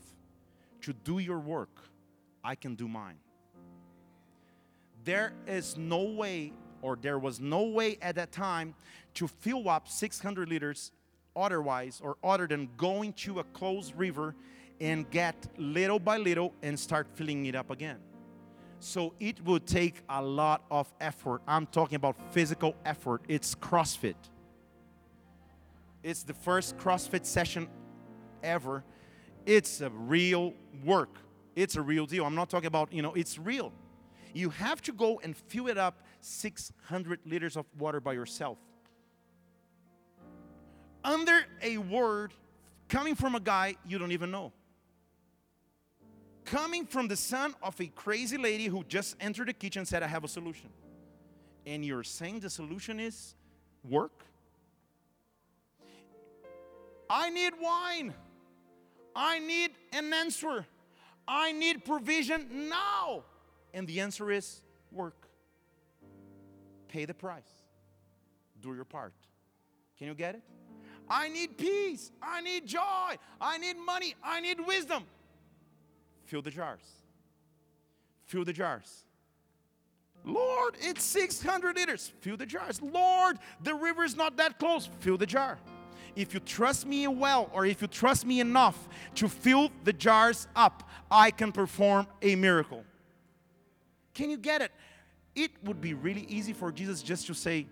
to 0.82 0.94
do 0.94 1.20
your 1.20 1.40
work, 1.40 1.78
I 2.44 2.56
can 2.56 2.76
do 2.76 2.88
mine. 2.88 3.18
There 5.04 5.34
is 5.46 5.78
no 5.78 6.04
way 6.04 6.54
or 6.86 6.96
there 7.02 7.18
was 7.18 7.40
no 7.40 7.64
way 7.64 7.98
at 8.00 8.14
that 8.14 8.32
time 8.32 8.76
to 9.16 9.28
fill 9.28 9.68
up 9.68 9.88
600 9.88 10.48
liters 10.48 10.92
otherwise 11.36 12.00
or 12.04 12.16
other 12.24 12.46
than 12.46 12.70
going 12.78 13.12
to 13.14 13.40
a 13.40 13.44
closed 13.44 13.96
river 13.96 14.36
and 14.80 15.10
get 15.10 15.36
little 15.58 15.98
by 15.98 16.18
little 16.18 16.54
and 16.62 16.80
start 16.80 17.08
filling 17.16 17.48
it 17.48 17.56
up 17.56 17.72
again. 17.72 17.98
So 18.80 19.14
it 19.20 19.44
would 19.44 19.66
take 19.66 20.04
a 20.10 20.22
lot 20.22 20.64
of 20.70 20.94
effort. 21.02 21.42
I'm 21.48 21.66
talking 21.66 21.96
about 21.96 22.18
physical 22.32 22.76
effort. 22.86 23.24
It's 23.28 23.56
CrossFit. 23.56 24.22
It's 26.04 26.22
the 26.22 26.36
first 26.36 26.78
CrossFit 26.78 27.26
session 27.26 27.68
ever. 28.44 28.84
It's 29.48 29.82
a 29.82 29.90
real 29.90 30.54
work. 30.84 31.18
It's 31.56 31.78
a 31.78 31.82
real 31.82 32.06
deal. 32.06 32.26
I'm 32.26 32.36
not 32.36 32.52
talking 32.52 32.68
about, 32.68 32.94
you 32.94 33.02
know, 33.02 33.14
it's 33.16 33.40
real. 33.40 33.74
You 34.36 34.52
have 34.52 34.84
to 34.84 34.92
go 34.92 35.20
and 35.24 35.36
fill 35.36 35.68
it 35.68 35.80
up 35.80 36.05
600 36.26 37.20
liters 37.26 37.56
of 37.56 37.66
water 37.78 38.00
by 38.00 38.14
yourself. 38.14 38.58
Under 41.04 41.46
a 41.62 41.78
word 41.78 42.34
coming 42.90 43.16
from 43.16 43.36
a 43.36 43.40
guy 43.40 43.76
you 43.86 43.98
don't 43.98 44.12
even 44.12 44.32
know. 44.32 44.52
Coming 46.44 46.86
from 46.86 47.08
the 47.08 47.16
son 47.16 47.56
of 47.62 47.80
a 47.80 47.88
crazy 47.88 48.38
lady 48.38 48.66
who 48.66 48.84
just 48.84 49.16
entered 49.20 49.48
the 49.48 49.54
kitchen 49.54 49.82
and 49.82 49.88
said, 49.88 50.04
I 50.04 50.08
have 50.08 50.24
a 50.24 50.28
solution. 50.28 50.70
And 51.66 51.84
you're 51.84 52.04
saying 52.04 52.40
the 52.40 52.50
solution 52.50 53.00
is 53.00 53.36
work? 53.84 54.24
I 57.10 57.30
need 57.30 57.54
wine. 57.60 58.14
I 59.16 59.40
need 59.40 59.72
an 59.94 60.12
answer. 60.14 60.66
I 61.28 61.52
need 61.52 61.86
provision 61.86 62.70
now. 62.70 63.24
And 63.74 63.88
the 63.88 64.02
answer 64.02 64.32
is 64.32 64.62
work. 64.92 65.25
Pay 66.96 67.04
the 67.04 67.14
price. 67.14 67.52
Do 68.62 68.74
your 68.74 68.86
part. 68.86 69.12
Can 69.98 70.08
you 70.08 70.14
get 70.14 70.36
it? 70.36 70.44
I 71.10 71.28
need 71.28 71.58
peace. 71.58 72.10
I 72.22 72.40
need 72.40 72.66
joy. 72.66 73.18
I 73.42 73.58
need 73.58 73.76
money. 73.86 74.16
I 74.24 74.40
need 74.40 74.66
wisdom. 74.66 75.04
Fill 76.24 76.42
the 76.42 76.52
jars. 76.52 76.80
Fill 78.24 78.46
the 78.46 78.54
jars. 78.54 79.04
Lord, 80.24 80.78
it's 80.80 81.04
600 81.04 81.76
liters. 81.76 82.14
Fill 82.22 82.38
the 82.38 82.46
jars. 82.46 82.82
Lord, 82.82 83.40
the 83.62 83.76
river 83.76 84.06
is 84.06 84.16
not 84.16 84.38
that 84.38 84.58
close. 84.58 84.90
Fill 85.02 85.18
the 85.18 85.26
jar. 85.26 85.60
If 86.16 86.34
you 86.34 86.40
trust 86.40 86.86
me 86.86 87.10
well, 87.10 87.50
or 87.54 87.66
if 87.66 87.82
you 87.82 87.90
trust 87.90 88.26
me 88.26 88.40
enough 88.40 88.88
to 89.16 89.28
fill 89.28 89.70
the 89.84 89.92
jars 89.92 90.48
up, 90.56 90.90
I 91.12 91.32
can 91.32 91.52
perform 91.52 92.08
a 92.22 92.38
miracle. 92.38 92.86
Can 94.14 94.30
you 94.30 94.38
get 94.38 94.62
it? 94.62 94.72
It 95.36 95.52
would 95.64 95.82
be 95.82 95.94
really 95.94 96.26
easy 96.30 96.54
for 96.54 96.72
Jesus 96.72 97.04
just 97.04 97.28
to 97.28 97.34
say, 97.34 97.68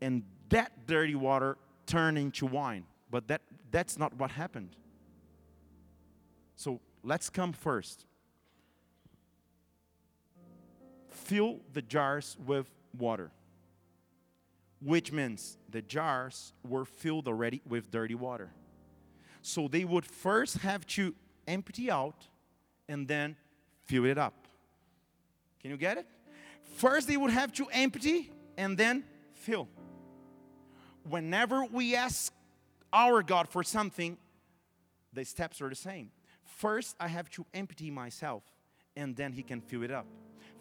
and 0.00 0.22
that 0.48 0.86
dirty 0.86 1.14
water 1.14 1.58
turned 1.86 2.16
into 2.16 2.46
wine. 2.46 2.84
But 3.10 3.28
that, 3.28 3.42
that's 3.70 3.98
not 3.98 4.14
what 4.14 4.30
happened. 4.30 4.76
So 6.56 6.80
let's 7.02 7.28
come 7.28 7.52
first. 7.52 8.06
Fill 11.08 11.60
the 11.72 11.82
jars 11.82 12.36
with 12.46 12.70
water, 12.96 13.30
which 14.80 15.12
means 15.12 15.58
the 15.68 15.82
jars 15.82 16.52
were 16.66 16.84
filled 16.84 17.28
already 17.28 17.60
with 17.68 17.90
dirty 17.90 18.14
water. 18.14 18.52
So 19.42 19.68
they 19.68 19.84
would 19.84 20.04
first 20.04 20.58
have 20.58 20.86
to 20.88 21.14
empty 21.46 21.90
out 21.90 22.26
and 22.88 23.08
then 23.08 23.36
fill 23.84 24.04
it 24.04 24.18
up. 24.18 24.39
Can 25.60 25.70
you 25.70 25.76
get 25.76 25.98
it? 25.98 26.06
First, 26.76 27.08
they 27.08 27.16
would 27.16 27.30
have 27.30 27.52
to 27.54 27.66
empty 27.72 28.30
and 28.56 28.76
then 28.76 29.04
fill. 29.34 29.68
Whenever 31.08 31.64
we 31.64 31.94
ask 31.94 32.32
our 32.92 33.22
God 33.22 33.48
for 33.48 33.62
something, 33.62 34.18
the 35.12 35.24
steps 35.24 35.60
are 35.60 35.68
the 35.68 35.74
same. 35.74 36.10
First, 36.44 36.96
I 37.00 37.08
have 37.08 37.30
to 37.30 37.46
empty 37.54 37.90
myself, 37.90 38.42
and 38.96 39.16
then 39.16 39.32
He 39.32 39.42
can 39.42 39.60
fill 39.60 39.82
it 39.82 39.90
up. 39.90 40.06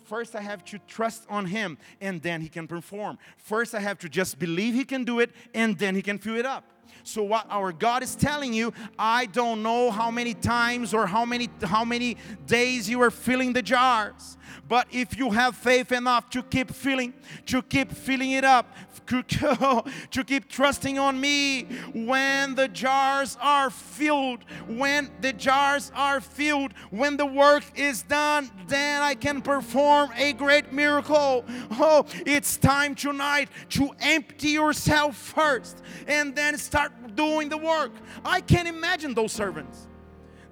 First, 0.06 0.36
I 0.36 0.42
have 0.42 0.64
to 0.66 0.80
trust 0.80 1.26
on 1.30 1.46
Him, 1.46 1.78
and 2.02 2.22
then 2.22 2.42
He 2.42 2.50
can 2.50 2.68
perform. 2.68 3.18
First, 3.38 3.76
I 3.76 3.80
have 3.80 4.00
to 4.00 4.10
just 4.10 4.40
believe 4.40 4.74
He 4.74 4.86
can 4.86 5.04
do 5.04 5.20
it, 5.20 5.32
and 5.54 5.78
then 5.78 5.96
He 5.96 6.02
can 6.02 6.18
fill 6.18 6.36
it 6.36 6.46
up. 6.46 6.64
So 7.04 7.24
what 7.24 7.46
our 7.50 7.72
God 7.72 8.04
is 8.04 8.16
telling 8.16 8.54
you, 8.54 8.74
I 8.98 9.26
don't 9.28 9.64
know 9.64 9.92
how 9.92 10.12
many 10.12 10.34
times 10.34 10.94
or 10.94 11.08
how 11.08 11.26
many 11.26 11.50
how 11.64 11.86
many 11.86 12.18
days 12.46 12.90
you 12.90 13.02
are 13.02 13.12
filling 13.12 13.54
the 13.54 13.62
jars. 13.62 14.38
But 14.68 14.88
if 14.92 15.18
you 15.18 15.32
have 15.32 15.56
faith 15.56 15.92
enough 15.92 16.30
to 16.30 16.44
keep 16.44 16.72
filling, 16.72 17.14
to 17.48 17.62
keep 17.64 17.92
filling 17.92 18.32
it 18.32 18.44
up, 18.44 18.72
to 19.10 20.24
keep 20.24 20.48
trusting 20.48 21.00
on 21.00 21.20
me 21.20 21.64
when 21.94 22.54
the 22.54 22.68
jars 22.68 23.36
are 23.42 23.72
filled, 23.72 24.44
when 24.68 25.10
the 25.22 25.34
jars 25.34 25.92
are 25.96 26.22
filled, 26.22 26.74
when 26.92 27.18
the 27.18 27.26
work 27.26 27.64
is 27.76 28.04
done, 28.04 28.52
then 28.68 29.02
I 29.02 29.16
can 29.16 29.42
perform 29.42 30.12
a 30.16 30.34
great 30.34 30.72
miracle. 30.72 31.44
Oh, 31.72 32.06
it's 32.26 32.58
time 32.58 32.94
tonight 32.94 33.50
to 33.70 33.90
empty 34.00 34.50
yourself 34.50 35.16
first 35.16 35.82
and 36.08 36.36
then 36.36 36.56
start 36.58 36.79
doing 37.16 37.50
the 37.50 37.58
work. 37.58 37.92
I 38.24 38.42
can't 38.42 38.68
imagine 38.68 39.14
those 39.14 39.32
servants. 39.32 39.88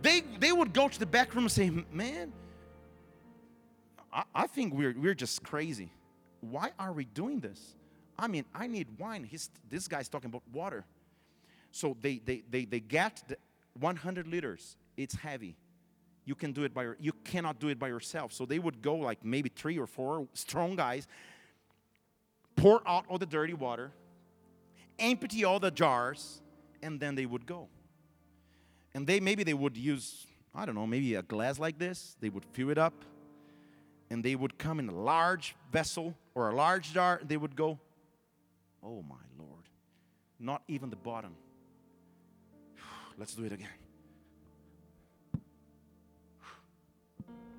They, 0.01 0.21
they 0.39 0.51
would 0.51 0.73
go 0.73 0.87
to 0.87 0.99
the 0.99 1.05
back 1.05 1.33
room 1.33 1.45
and 1.45 1.51
say, 1.51 1.69
Man, 1.91 2.31
I, 4.11 4.23
I 4.33 4.47
think 4.47 4.73
we're, 4.73 4.95
we're 4.97 5.15
just 5.15 5.43
crazy. 5.43 5.91
Why 6.41 6.71
are 6.77 6.93
we 6.93 7.05
doing 7.05 7.39
this? 7.39 7.75
I 8.17 8.27
mean, 8.27 8.45
I 8.53 8.67
need 8.67 8.87
wine. 8.97 9.23
He's, 9.23 9.49
this 9.69 9.87
guy's 9.87 10.09
talking 10.09 10.29
about 10.29 10.43
water. 10.51 10.85
So 11.71 11.95
they, 12.01 12.19
they, 12.23 12.43
they, 12.49 12.65
they 12.65 12.79
get 12.79 13.23
the 13.27 13.37
100 13.79 14.27
liters. 14.27 14.75
It's 14.95 15.15
heavy. 15.15 15.55
You 16.25 16.35
can 16.35 16.51
do 16.51 16.63
it 16.63 16.73
by 16.73 16.89
you 16.99 17.13
cannot 17.23 17.59
do 17.59 17.69
it 17.69 17.79
by 17.79 17.87
yourself. 17.87 18.33
So 18.33 18.45
they 18.45 18.59
would 18.59 18.81
go 18.81 18.95
like 18.95 19.23
maybe 19.23 19.49
three 19.49 19.77
or 19.77 19.87
four 19.87 20.27
strong 20.33 20.75
guys, 20.75 21.07
pour 22.57 22.81
out 22.85 23.05
all 23.07 23.17
the 23.17 23.25
dirty 23.25 23.53
water, 23.53 23.91
empty 24.99 25.43
all 25.43 25.59
the 25.59 25.71
jars, 25.71 26.41
and 26.81 26.99
then 26.99 27.15
they 27.15 27.25
would 27.25 27.45
go. 27.45 27.67
And 28.93 29.05
they 29.05 29.19
maybe 29.19 29.43
they 29.43 29.53
would 29.53 29.77
use, 29.77 30.25
I 30.55 30.65
don't 30.65 30.75
know, 30.75 30.87
maybe 30.87 31.15
a 31.15 31.21
glass 31.21 31.59
like 31.59 31.77
this. 31.77 32.15
They 32.19 32.29
would 32.29 32.45
fill 32.45 32.69
it 32.69 32.77
up, 32.77 32.93
and 34.09 34.23
they 34.23 34.35
would 34.35 34.57
come 34.57 34.79
in 34.79 34.89
a 34.89 34.95
large 34.95 35.55
vessel 35.71 36.15
or 36.35 36.49
a 36.49 36.55
large 36.55 36.93
jar. 36.93 37.21
They 37.23 37.37
would 37.37 37.55
go, 37.55 37.79
Oh 38.83 39.03
my 39.07 39.15
Lord, 39.37 39.69
not 40.39 40.63
even 40.67 40.89
the 40.89 40.95
bottom. 40.95 41.35
Let's 43.17 43.35
do 43.35 43.43
it 43.43 43.51
again. 43.51 43.67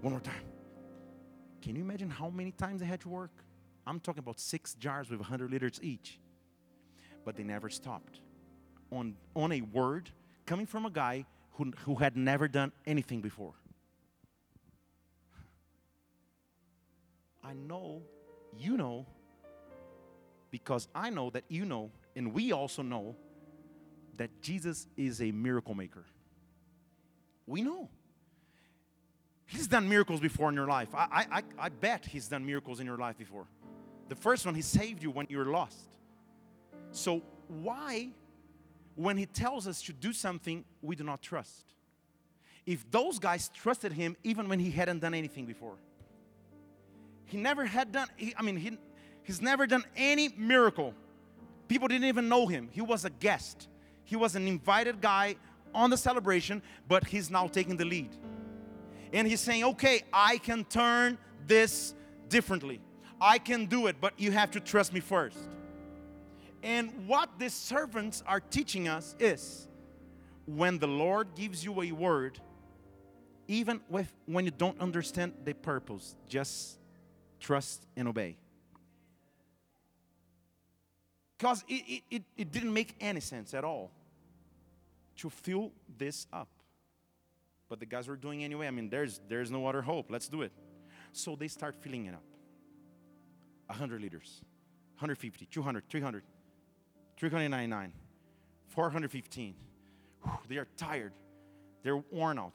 One 0.00 0.12
more 0.12 0.20
time. 0.20 0.44
Can 1.60 1.76
you 1.76 1.82
imagine 1.82 2.08
how 2.08 2.30
many 2.30 2.52
times 2.52 2.80
they 2.80 2.86
had 2.86 3.00
to 3.00 3.08
work? 3.08 3.30
I'm 3.86 4.00
talking 4.00 4.20
about 4.20 4.38
six 4.38 4.74
jars 4.74 5.10
with 5.10 5.20
100 5.20 5.50
liters 5.50 5.80
each. 5.82 6.18
But 7.28 7.36
they 7.36 7.42
never 7.42 7.68
stopped 7.68 8.20
on, 8.90 9.14
on 9.36 9.52
a 9.52 9.60
word 9.60 10.08
coming 10.46 10.64
from 10.64 10.86
a 10.86 10.90
guy 10.90 11.26
who, 11.56 11.72
who 11.84 11.96
had 11.96 12.16
never 12.16 12.48
done 12.48 12.72
anything 12.86 13.20
before. 13.20 13.52
I 17.44 17.52
know 17.52 18.00
you 18.58 18.78
know 18.78 19.04
because 20.50 20.88
I 20.94 21.10
know 21.10 21.28
that 21.28 21.44
you 21.50 21.66
know, 21.66 21.90
and 22.16 22.32
we 22.32 22.52
also 22.52 22.80
know 22.80 23.14
that 24.16 24.30
Jesus 24.40 24.86
is 24.96 25.20
a 25.20 25.30
miracle 25.30 25.74
maker. 25.74 26.06
We 27.46 27.60
know. 27.60 27.90
He's 29.44 29.66
done 29.66 29.86
miracles 29.86 30.20
before 30.20 30.48
in 30.48 30.54
your 30.54 30.66
life. 30.66 30.94
I, 30.94 31.26
I, 31.30 31.42
I 31.58 31.68
bet 31.68 32.06
He's 32.06 32.26
done 32.26 32.46
miracles 32.46 32.80
in 32.80 32.86
your 32.86 32.96
life 32.96 33.18
before. 33.18 33.44
The 34.08 34.16
first 34.16 34.46
one, 34.46 34.54
He 34.54 34.62
saved 34.62 35.02
you 35.02 35.10
when 35.10 35.26
you 35.28 35.36
were 35.36 35.44
lost. 35.44 35.90
So, 36.92 37.22
why, 37.48 38.10
when 38.94 39.16
He 39.16 39.26
tells 39.26 39.66
us 39.66 39.82
to 39.82 39.92
do 39.92 40.12
something, 40.12 40.64
we 40.82 40.96
do 40.96 41.04
not 41.04 41.22
trust? 41.22 41.74
If 42.66 42.90
those 42.90 43.18
guys 43.18 43.48
trusted 43.48 43.92
Him 43.92 44.16
even 44.24 44.48
when 44.48 44.58
He 44.58 44.70
hadn't 44.70 45.00
done 45.00 45.14
anything 45.14 45.46
before, 45.46 45.76
He 47.26 47.36
never 47.36 47.64
had 47.64 47.92
done, 47.92 48.08
he, 48.16 48.34
I 48.36 48.42
mean, 48.42 48.56
he, 48.56 48.78
He's 49.22 49.42
never 49.42 49.66
done 49.66 49.84
any 49.96 50.30
miracle. 50.36 50.94
People 51.68 51.88
didn't 51.88 52.08
even 52.08 52.28
know 52.28 52.46
Him. 52.46 52.68
He 52.72 52.80
was 52.80 53.04
a 53.04 53.10
guest, 53.10 53.68
He 54.04 54.16
was 54.16 54.36
an 54.36 54.46
invited 54.48 55.00
guy 55.00 55.36
on 55.74 55.90
the 55.90 55.96
celebration, 55.96 56.62
but 56.88 57.06
He's 57.06 57.30
now 57.30 57.46
taking 57.46 57.76
the 57.76 57.84
lead 57.84 58.16
and 59.12 59.26
he's 59.26 59.40
saying, 59.40 59.64
okay, 59.64 60.02
I 60.12 60.38
can 60.38 60.64
turn 60.64 61.18
this 61.46 61.94
differently. 62.28 62.80
I 63.20 63.38
can 63.38 63.66
do 63.66 63.86
it, 63.86 63.96
but 64.00 64.18
you 64.18 64.32
have 64.32 64.50
to 64.52 64.60
trust 64.60 64.92
me 64.92 65.00
first. 65.00 65.38
And 66.62 67.06
what 67.06 67.38
these 67.38 67.54
servants 67.54 68.22
are 68.26 68.40
teaching 68.40 68.88
us 68.88 69.14
is 69.18 69.68
when 70.46 70.78
the 70.78 70.86
Lord 70.86 71.28
gives 71.34 71.64
you 71.64 71.82
a 71.82 71.92
word, 71.92 72.40
even 73.46 73.80
with, 73.88 74.12
when 74.26 74.44
you 74.44 74.50
don't 74.50 74.80
understand 74.80 75.34
the 75.44 75.54
purpose, 75.54 76.16
just 76.28 76.78
trust 77.38 77.86
and 77.96 78.08
obey. 78.08 78.36
Because 81.36 81.64
it, 81.68 82.02
it, 82.10 82.22
it, 82.36 82.50
didn't 82.50 82.72
make 82.72 82.94
any 83.00 83.20
sense 83.20 83.54
at 83.54 83.62
all 83.62 83.92
to 85.18 85.30
fill 85.30 85.70
this 85.96 86.26
up. 86.32 86.48
But 87.68 87.78
the 87.78 87.86
guys 87.86 88.08
were 88.08 88.16
doing 88.16 88.42
anyway. 88.42 88.66
I 88.66 88.70
mean, 88.70 88.88
there's 88.88 89.20
there's 89.28 89.50
no 89.50 89.66
other 89.66 89.82
hope. 89.82 90.10
Let's 90.10 90.28
do 90.28 90.42
it. 90.42 90.52
So 91.12 91.36
they 91.36 91.48
start 91.48 91.76
filling 91.76 92.06
it 92.06 92.14
up. 92.14 92.24
100 93.66 94.00
liters, 94.00 94.40
150, 94.94 95.46
200, 95.46 95.88
300, 95.88 96.22
399, 97.18 97.92
415. 98.68 99.54
Whew, 100.22 100.32
they 100.48 100.56
are 100.56 100.68
tired. 100.76 101.12
They're 101.82 101.96
worn 101.96 102.38
out. 102.38 102.52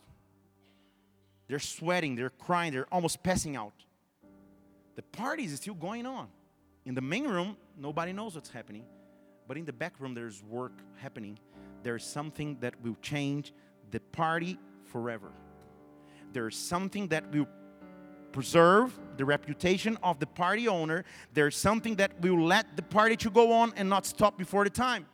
They're 1.47 1.59
sweating, 1.59 2.16
they're 2.16 2.30
crying, 2.30 2.72
they're 2.72 2.88
almost 2.91 3.22
passing 3.22 3.55
out. 3.55 3.74
The 4.95 5.01
party 5.01 5.43
is 5.43 5.55
still 5.55 5.74
going 5.74 6.05
on. 6.05 6.30
In 6.86 6.95
the 6.95 7.01
main 7.01 7.26
room, 7.28 7.57
nobody 7.78 8.14
knows 8.14 8.36
what's 8.36 8.49
happening. 8.49 8.86
But 9.47 9.57
in 9.57 9.66
the 9.66 9.74
back 9.74 9.99
room, 9.99 10.14
there's 10.14 10.41
work 10.43 10.74
happening. 10.95 11.38
There's 11.84 12.05
something 12.05 12.57
that 12.61 12.80
will 12.82 12.95
change 13.01 13.53
the 13.91 13.99
party 13.99 14.57
forever. 14.86 15.32
There's 16.32 16.57
something 16.57 17.09
that 17.09 17.30
will 17.32 17.47
preserve 18.34 18.99
the 19.15 19.23
reputation 19.23 19.97
of 20.03 20.19
the 20.19 20.27
party 20.27 20.67
owner. 20.67 21.05
There's 21.34 21.55
something 21.55 21.95
that 21.95 22.19
will 22.19 22.43
let 22.43 22.75
the 22.75 22.81
party 22.81 23.15
to 23.17 23.29
go 23.29 23.53
on 23.53 23.71
and 23.77 23.88
not 23.88 24.05
stop 24.05 24.38
before 24.38 24.65
the 24.65 24.69
time. 24.69 25.05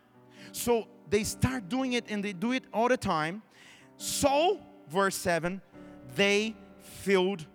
So 0.51 0.88
they 1.09 1.24
start 1.24 1.70
doing 1.70 1.93
it 1.93 2.05
and 2.09 2.24
they 2.24 2.34
do 2.34 2.53
it 2.53 2.63
all 2.74 2.88
the 2.88 2.97
time. 2.97 3.43
So, 3.97 4.59
verse 4.89 5.15
7, 5.15 5.61
they 6.15 6.55
filled. 6.80 7.45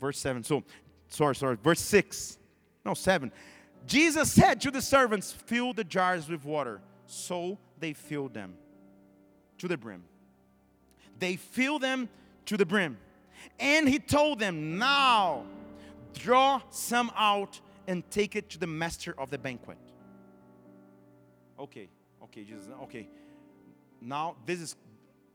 Verse 0.00 0.18
7. 0.18 0.42
So, 0.42 0.64
sorry, 1.08 1.36
sorry. 1.36 1.56
Verse 1.62 1.80
6. 1.80 2.38
No, 2.84 2.94
7. 2.94 3.32
Jesus 3.86 4.32
said 4.32 4.60
to 4.62 4.70
the 4.70 4.82
servants, 4.82 5.32
Fill 5.32 5.72
the 5.72 5.84
jars 5.84 6.28
with 6.28 6.44
water. 6.44 6.80
So 7.06 7.58
they 7.78 7.92
filled 7.92 8.34
them 8.34 8.54
to 9.58 9.68
the 9.68 9.76
brim. 9.76 10.02
They 11.18 11.36
fill 11.36 11.78
them 11.78 12.08
to 12.46 12.56
the 12.56 12.66
brim. 12.66 12.98
And 13.60 13.88
he 13.88 13.98
told 13.98 14.38
them, 14.38 14.78
Now 14.78 15.44
draw 16.14 16.62
some 16.70 17.12
out 17.16 17.60
and 17.86 18.08
take 18.10 18.36
it 18.36 18.50
to 18.50 18.58
the 18.58 18.66
master 18.66 19.14
of 19.18 19.30
the 19.30 19.38
banquet. 19.38 19.78
Okay, 21.58 21.88
okay, 22.24 22.44
Jesus, 22.44 22.68
okay. 22.84 23.08
Now 24.00 24.36
this 24.44 24.60
is, 24.60 24.76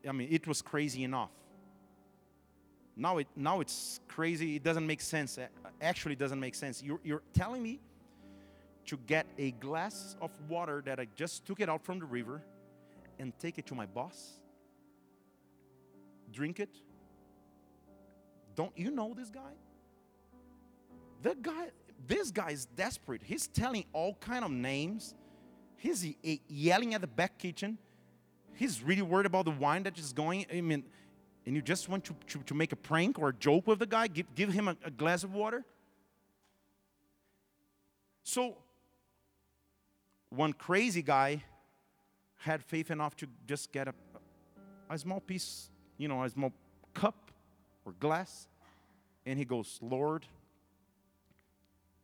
I 0.08 0.12
mean, 0.12 0.28
it 0.30 0.46
was 0.46 0.62
crazy 0.62 1.04
enough. 1.04 1.30
Now 2.96 3.18
it 3.18 3.26
now 3.34 3.60
it's 3.60 4.00
crazy. 4.06 4.56
It 4.56 4.62
doesn't 4.62 4.86
make 4.86 5.00
sense. 5.00 5.38
Actually, 5.80 6.14
doesn't 6.14 6.38
make 6.38 6.54
sense. 6.54 6.82
You're, 6.82 7.00
you're 7.02 7.22
telling 7.32 7.62
me 7.62 7.80
to 8.86 8.98
get 9.06 9.26
a 9.38 9.52
glass 9.52 10.16
of 10.20 10.30
water 10.48 10.82
that 10.84 11.00
I 11.00 11.06
just 11.14 11.46
took 11.46 11.60
it 11.60 11.68
out 11.68 11.84
from 11.84 11.98
the 11.98 12.04
river 12.04 12.42
and 13.18 13.32
take 13.38 13.58
it 13.58 13.66
to 13.66 13.74
my 13.74 13.86
boss? 13.86 14.32
Drink 16.32 16.60
it? 16.60 16.70
Don't 18.54 18.76
you 18.76 18.90
know 18.90 19.14
this 19.14 19.30
guy? 19.30 19.52
The 21.22 21.36
guy, 21.40 21.70
this 22.06 22.30
guy 22.30 22.50
is 22.50 22.66
desperate. 22.66 23.22
He's 23.24 23.46
telling 23.46 23.84
all 23.92 24.14
kind 24.14 24.44
of 24.44 24.50
names. 24.50 25.14
He's 25.76 26.14
yelling 26.48 26.94
at 26.94 27.00
the 27.00 27.06
back 27.06 27.38
kitchen. 27.38 27.78
He's 28.54 28.82
really 28.82 29.02
worried 29.02 29.26
about 29.26 29.44
the 29.44 29.50
wine 29.52 29.84
that 29.84 29.98
is 29.98 30.12
going. 30.12 30.46
I 30.52 30.60
mean, 30.60 30.84
and 31.46 31.56
you 31.56 31.62
just 31.62 31.88
want 31.88 32.04
to, 32.04 32.14
to, 32.28 32.38
to 32.40 32.54
make 32.54 32.72
a 32.72 32.76
prank 32.76 33.18
or 33.18 33.30
a 33.30 33.32
joke 33.32 33.66
with 33.66 33.78
the 33.78 33.86
guy, 33.86 34.06
give, 34.06 34.32
give 34.34 34.52
him 34.52 34.68
a, 34.68 34.76
a 34.84 34.90
glass 34.90 35.24
of 35.24 35.34
water. 35.34 35.64
So, 38.22 38.56
one 40.30 40.52
crazy 40.52 41.02
guy 41.02 41.42
had 42.36 42.62
faith 42.62 42.90
enough 42.90 43.16
to 43.16 43.26
just 43.46 43.72
get 43.72 43.88
a, 43.88 43.94
a 44.88 44.98
small 44.98 45.20
piece, 45.20 45.70
you 45.98 46.08
know, 46.08 46.22
a 46.22 46.28
small 46.28 46.52
cup 46.94 47.21
or 47.84 47.92
glass, 47.92 48.48
and 49.26 49.38
he 49.38 49.44
goes, 49.44 49.78
Lord, 49.82 50.26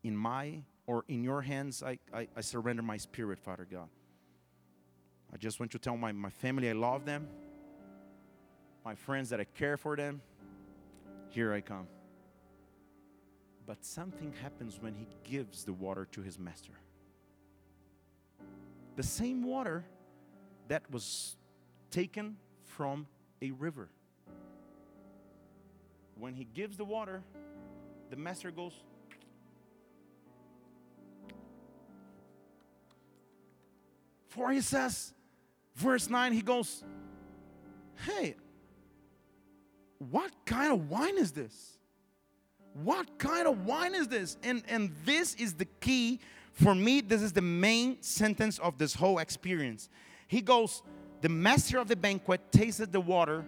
in 0.02 0.16
my 0.16 0.62
or 0.86 1.04
in 1.08 1.22
your 1.22 1.42
hands, 1.42 1.82
I, 1.82 1.98
I, 2.14 2.28
I 2.36 2.40
surrender 2.40 2.82
my 2.82 2.96
spirit, 2.96 3.38
Father 3.38 3.66
God. 3.70 3.88
I 5.32 5.36
just 5.36 5.60
want 5.60 5.70
to 5.72 5.78
tell 5.78 5.96
my, 5.96 6.12
my 6.12 6.30
family 6.30 6.70
I 6.70 6.72
love 6.72 7.04
them, 7.04 7.28
my 8.84 8.94
friends 8.94 9.28
that 9.30 9.40
I 9.40 9.44
care 9.44 9.76
for 9.76 9.96
them. 9.96 10.22
Here 11.28 11.52
I 11.52 11.60
come. 11.60 11.86
But 13.66 13.84
something 13.84 14.32
happens 14.40 14.80
when 14.80 14.94
he 14.94 15.06
gives 15.24 15.64
the 15.64 15.74
water 15.74 16.06
to 16.12 16.22
his 16.22 16.38
master. 16.38 16.72
The 18.96 19.02
same 19.02 19.42
water 19.42 19.84
that 20.68 20.90
was 20.90 21.36
taken 21.90 22.38
from 22.64 23.06
a 23.42 23.50
river. 23.50 23.90
When 26.18 26.34
he 26.34 26.44
gives 26.44 26.76
the 26.76 26.84
water, 26.84 27.22
the 28.10 28.16
master 28.16 28.50
goes, 28.50 28.72
For 34.28 34.52
he 34.52 34.60
says, 34.60 35.14
verse 35.74 36.08
9, 36.08 36.32
he 36.32 36.42
goes, 36.42 36.84
Hey, 38.06 38.36
what 39.98 40.30
kind 40.44 40.72
of 40.72 40.90
wine 40.90 41.18
is 41.18 41.32
this? 41.32 41.78
What 42.84 43.18
kind 43.18 43.48
of 43.48 43.66
wine 43.66 43.94
is 43.94 44.06
this? 44.06 44.36
And, 44.42 44.62
and 44.68 44.92
this 45.04 45.34
is 45.34 45.54
the 45.54 45.64
key 45.64 46.20
for 46.52 46.74
me. 46.74 47.00
This 47.00 47.22
is 47.22 47.32
the 47.32 47.42
main 47.42 48.00
sentence 48.02 48.58
of 48.58 48.78
this 48.78 48.94
whole 48.94 49.18
experience. 49.18 49.88
He 50.28 50.40
goes, 50.40 50.82
The 51.20 51.28
master 51.28 51.78
of 51.78 51.88
the 51.88 51.96
banquet 51.96 52.52
tasted 52.52 52.92
the 52.92 53.00
water, 53.00 53.44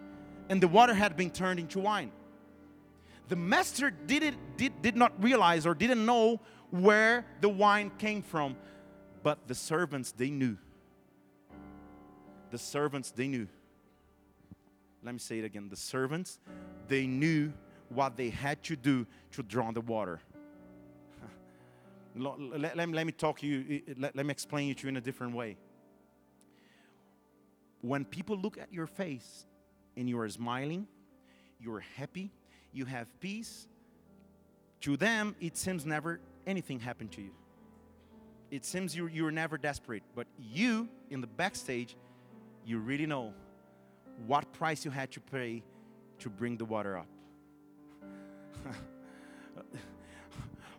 and 0.49 0.61
the 0.61 0.69
water 0.69 0.95
had 0.95 1.17
been 1.17 1.31
turned 1.31 1.61
into 1.61 1.79
wine. 1.79 2.11
The 3.31 3.37
master 3.37 3.91
didn't, 3.91 4.37
did, 4.59 4.83
did 4.83 4.97
not 4.97 5.13
realize 5.23 5.65
or 5.65 5.75
didn't 5.75 6.05
know 6.05 6.41
where 6.71 7.25
the 7.41 7.49
wine 7.49 7.91
came 7.97 8.23
from, 8.23 8.57
but 9.23 9.49
the 9.49 9.55
servants, 9.55 10.13
they 10.13 10.31
knew. 10.31 10.59
The 12.51 12.59
servants, 12.59 13.13
they 13.13 13.29
knew. 13.29 13.49
Let 15.03 15.15
me 15.15 15.21
say 15.21 15.39
it 15.39 15.45
again. 15.45 15.69
The 15.71 15.77
servants, 15.77 16.41
they 16.89 17.07
knew 17.07 17.53
what 17.89 18.17
they 18.17 18.31
had 18.31 18.63
to 18.65 18.77
do 18.77 19.07
to 19.33 19.43
draw 19.43 19.71
the 19.71 19.81
water. 19.81 20.21
let, 22.17 22.77
let, 22.77 22.77
let, 22.77 23.07
me 23.07 23.13
talk 23.13 23.43
you, 23.43 23.81
let, 23.97 24.15
let 24.15 24.27
me 24.27 24.33
explain 24.33 24.71
it 24.71 24.79
to 24.79 24.83
you 24.83 24.89
in 24.91 24.97
a 24.99 25.01
different 25.01 25.35
way 25.35 25.57
when 27.83 28.05
people 28.05 28.37
look 28.37 28.59
at 28.59 28.73
your 28.73 28.87
face 28.87 29.47
and 29.97 30.09
you 30.09 30.19
are 30.21 30.29
smiling, 30.29 30.87
you're 31.59 31.81
happy, 31.97 32.31
you 32.73 32.85
have 32.85 33.09
peace, 33.21 33.69
to 34.83 34.97
them 34.97 35.35
it 35.41 35.57
seems 35.57 35.85
never 35.85 36.21
anything 36.47 36.81
happened 36.81 37.13
to 37.13 37.23
you. 37.23 37.31
It 38.51 38.65
seems 38.65 38.97
you, 38.97 39.07
you're 39.07 39.31
never 39.31 39.59
desperate, 39.59 40.03
but 40.15 40.27
you 40.39 40.89
in 41.11 41.21
the 41.21 41.27
backstage, 41.27 41.97
you 42.65 42.79
really 42.79 43.07
know 43.07 43.33
what 44.27 44.53
price 44.53 44.85
you 44.85 44.91
had 44.91 45.11
to 45.13 45.21
pay 45.21 45.63
to 46.19 46.29
bring 46.29 46.57
the 46.57 46.65
water 46.65 46.99
up. 46.99 47.07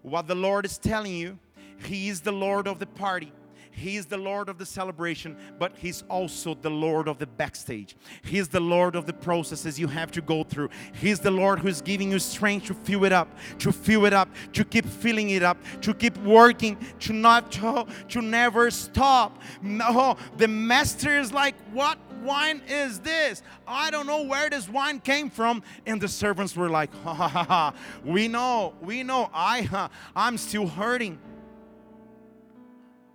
what 0.01 0.27
the 0.27 0.35
Lord 0.35 0.65
is 0.65 0.77
telling 0.77 1.13
you, 1.13 1.39
He 1.85 2.09
is 2.09 2.21
the 2.21 2.31
Lord 2.31 2.67
of 2.67 2.79
the 2.79 2.85
party. 2.85 3.31
He's 3.71 4.05
the 4.05 4.17
Lord 4.17 4.49
of 4.49 4.57
the 4.57 4.65
celebration, 4.65 5.37
but 5.57 5.73
He's 5.77 6.03
also 6.09 6.53
the 6.53 6.69
Lord 6.69 7.07
of 7.07 7.17
the 7.17 7.27
backstage. 7.27 7.95
He's 8.23 8.47
the 8.47 8.59
Lord 8.59 8.95
of 8.95 9.05
the 9.05 9.13
processes 9.13 9.79
you 9.79 9.87
have 9.87 10.11
to 10.11 10.21
go 10.21 10.43
through. 10.43 10.69
He's 10.93 11.19
the 11.19 11.31
Lord 11.31 11.59
who's 11.59 11.81
giving 11.81 12.11
you 12.11 12.19
strength 12.19 12.67
to 12.67 12.73
fill 12.73 13.05
it 13.05 13.13
up, 13.13 13.29
to 13.59 13.71
fill 13.71 14.05
it 14.05 14.13
up, 14.13 14.29
to 14.53 14.63
keep 14.63 14.85
filling 14.85 15.29
it 15.31 15.43
up, 15.43 15.57
to 15.81 15.93
keep 15.93 16.17
working, 16.19 16.77
to 16.99 17.13
not 17.13 17.51
to, 17.53 17.85
to 18.09 18.21
never 18.21 18.69
stop. 18.69 19.41
No, 19.61 20.17
the 20.37 20.47
master 20.47 21.19
is 21.19 21.31
like, 21.31 21.55
what 21.71 21.97
wine 22.23 22.61
is 22.67 22.99
this? 22.99 23.41
I 23.67 23.89
don't 23.91 24.07
know 24.07 24.23
where 24.23 24.49
this 24.49 24.69
wine 24.69 24.99
came 24.99 25.29
from. 25.29 25.63
And 25.85 26.01
the 26.01 26.07
servants 26.07 26.55
were 26.55 26.69
like, 26.69 26.93
ha 27.03 27.13
ha 27.13 27.27
ha, 27.27 27.43
ha. 27.43 27.73
we 28.03 28.27
know, 28.27 28.73
we 28.81 29.03
know. 29.03 29.29
I, 29.33 29.67
uh, 29.71 29.87
I'm 30.15 30.37
still 30.37 30.67
hurting. 30.67 31.19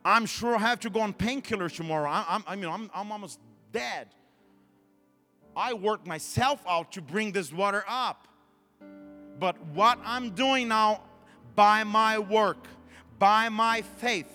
I'm 0.07 0.25
sure 0.25 0.55
I 0.55 0.61
have 0.61 0.79
to 0.81 0.91
go 0.91 1.01
on 1.01 1.13
painkillers 1.13 1.75
tomorrow. 1.75 2.09
I, 2.09 2.41
I, 2.47 2.55
mean, 2.55 2.71
I'm, 2.71 2.89
I'm 2.95 3.11
almost 3.11 3.41
dead. 3.73 4.07
I 5.57 5.73
worked 5.75 6.07
myself 6.07 6.63
out 6.69 6.93
to 6.93 7.03
bring 7.03 7.33
this 7.33 7.53
water 7.53 7.85
up. 7.89 8.29
But 9.41 9.61
what 9.75 9.99
I'm 10.05 10.31
doing 10.31 10.69
now, 10.69 11.03
by 11.57 11.83
my 11.83 12.21
work, 12.21 12.69
by 13.19 13.49
my 13.49 13.83
faith, 13.83 14.31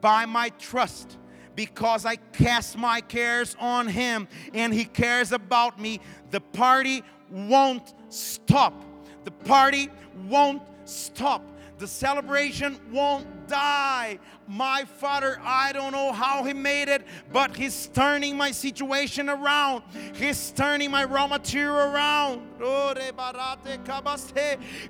by 0.00 0.26
my 0.26 0.48
trust, 0.58 1.16
because 1.54 2.04
I 2.04 2.16
cast 2.16 2.76
my 2.76 3.00
cares 3.00 3.56
on 3.60 3.86
Him 3.86 4.26
and 4.52 4.74
He 4.74 4.84
cares 4.84 5.30
about 5.30 5.80
me, 5.80 6.00
the 6.32 6.40
party 6.40 7.04
won't 7.30 7.94
stop. 8.08 8.82
The 9.22 9.30
party 9.30 9.90
won't 10.26 10.62
stop. 10.86 11.42
The 11.78 11.86
celebration 11.86 12.80
won't 12.90 13.28
die. 13.46 14.18
My 14.46 14.84
Father, 14.84 15.38
I 15.42 15.72
don't 15.72 15.92
know 15.92 16.12
how 16.12 16.44
He 16.44 16.52
made 16.52 16.88
it, 16.88 17.06
but 17.32 17.56
He's 17.56 17.88
turning 17.88 18.36
my 18.36 18.50
situation 18.50 19.28
around. 19.28 19.82
He's 20.14 20.50
turning 20.52 20.90
my 20.90 21.04
raw 21.04 21.26
material 21.26 21.76
around. 21.76 22.42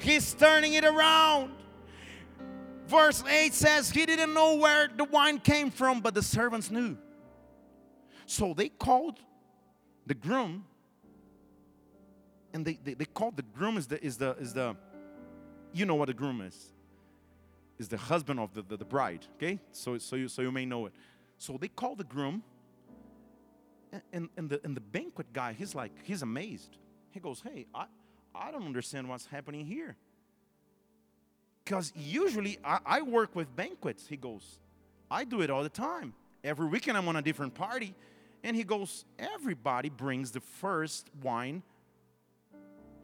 He's 0.01 0.35
turning 0.35 0.75
it 0.75 0.85
around. 0.85 1.53
Verse 2.87 3.25
8 3.27 3.55
says, 3.55 3.91
He 3.91 4.05
didn't 4.07 4.35
know 4.35 4.57
where 4.57 4.89
the 4.95 5.05
wine 5.05 5.39
came 5.39 5.71
from, 5.71 6.01
but 6.01 6.15
the 6.15 6.23
servants 6.23 6.71
knew. 6.71 6.97
So 8.27 8.55
they 8.55 8.69
called 8.69 9.21
the 10.07 10.15
groom, 10.15 10.65
and 12.53 12.65
they, 12.65 12.79
they, 12.83 12.95
they 12.95 13.05
called 13.05 13.37
the 13.37 13.43
groom 13.43 13.77
is 13.77 13.87
the, 13.87 14.03
is 14.05 14.19
the, 14.19 14.33
is 14.39 14.53
the, 14.53 14.77
you 15.73 15.87
know 15.87 15.95
what 15.95 16.09
the 16.09 16.15
groom 16.15 16.41
is 16.41 16.74
is 17.79 17.89
the 17.89 17.97
husband 17.97 18.41
of 18.41 18.55
the, 18.55 18.63
the, 18.63 18.77
the, 18.77 18.85
bride 18.85 19.27
okay? 19.37 19.59
So 19.73 19.99
so 19.99 20.17
you 20.17 20.29
so 20.29 20.43
you 20.43 20.53
may 20.53 20.65
know 20.65 20.87
it. 20.87 20.93
So 21.39 21.57
they 21.61 21.69
call 21.69 21.97
the 21.97 22.05
groom 22.05 22.43
and, 24.13 24.29
and 24.37 24.49
the 24.49 24.61
and 24.65 24.77
the 24.77 24.81
banquet 24.81 25.33
guy 25.33 25.53
he's 25.53 25.75
like 25.75 25.93
he's 26.03 26.23
amazed. 26.23 26.77
He 27.11 27.21
goes 27.21 27.43
hey 27.43 27.67
i 27.75 27.87
i 28.35 28.51
don't 28.51 28.65
understand 28.65 29.09
what's 29.09 29.27
happening 29.27 29.67
here. 29.67 29.97
Because 31.65 31.93
usually 31.97 32.59
I, 32.65 32.79
I 32.85 33.03
work 33.03 33.35
with 33.35 33.55
banquets 33.55 34.07
he 34.07 34.17
goes. 34.17 34.59
I 35.11 35.25
do 35.25 35.41
it 35.41 35.51
all 35.51 35.63
the 35.63 35.69
time. 35.69 36.15
Every 36.43 36.67
weekend 36.67 36.97
i'm 36.97 37.09
on 37.09 37.17
a 37.17 37.23
different 37.23 37.55
party. 37.55 37.95
And 38.43 38.55
he 38.55 38.63
goes 38.63 39.05
everybody 39.19 39.89
brings 39.89 40.31
the 40.31 40.41
first 40.41 41.09
wine 41.23 41.63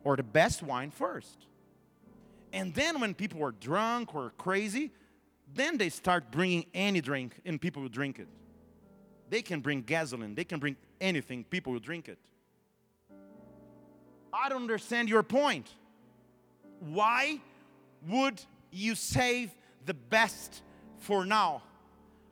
or 0.05 0.17
the 0.17 0.23
best 0.23 0.63
wine 0.63 0.91
first 0.91 1.47
and 2.53 2.75
then 2.75 3.01
when 3.01 3.15
people 3.15 3.43
are 3.45 3.53
drunk 3.53 4.15
or 4.15 4.33
crazy, 4.39 4.91
then 5.55 5.79
they 5.79 5.89
start 5.89 6.31
bringing 6.31 6.67
any 6.75 7.01
drink 7.01 7.41
and 7.45 7.61
people 7.61 7.83
will 7.83 7.89
drink 7.89 8.19
it. 8.19 8.29
They 9.29 9.43
can 9.43 9.61
bring 9.61 9.83
gasoline, 9.83 10.35
they 10.35 10.45
can 10.45 10.59
bring 10.59 10.77
anything, 11.01 11.45
people 11.45 11.73
will 11.73 11.81
drink 11.81 12.09
it. 12.09 12.19
I 14.33 14.49
don't 14.49 14.63
understand 14.63 15.09
your 15.09 15.23
point. 15.23 15.69
Why 16.81 17.41
would 18.09 18.41
you 18.71 18.95
save 18.95 19.51
the 19.87 19.95
best 19.95 20.63
for 20.99 21.25
now? 21.25 21.63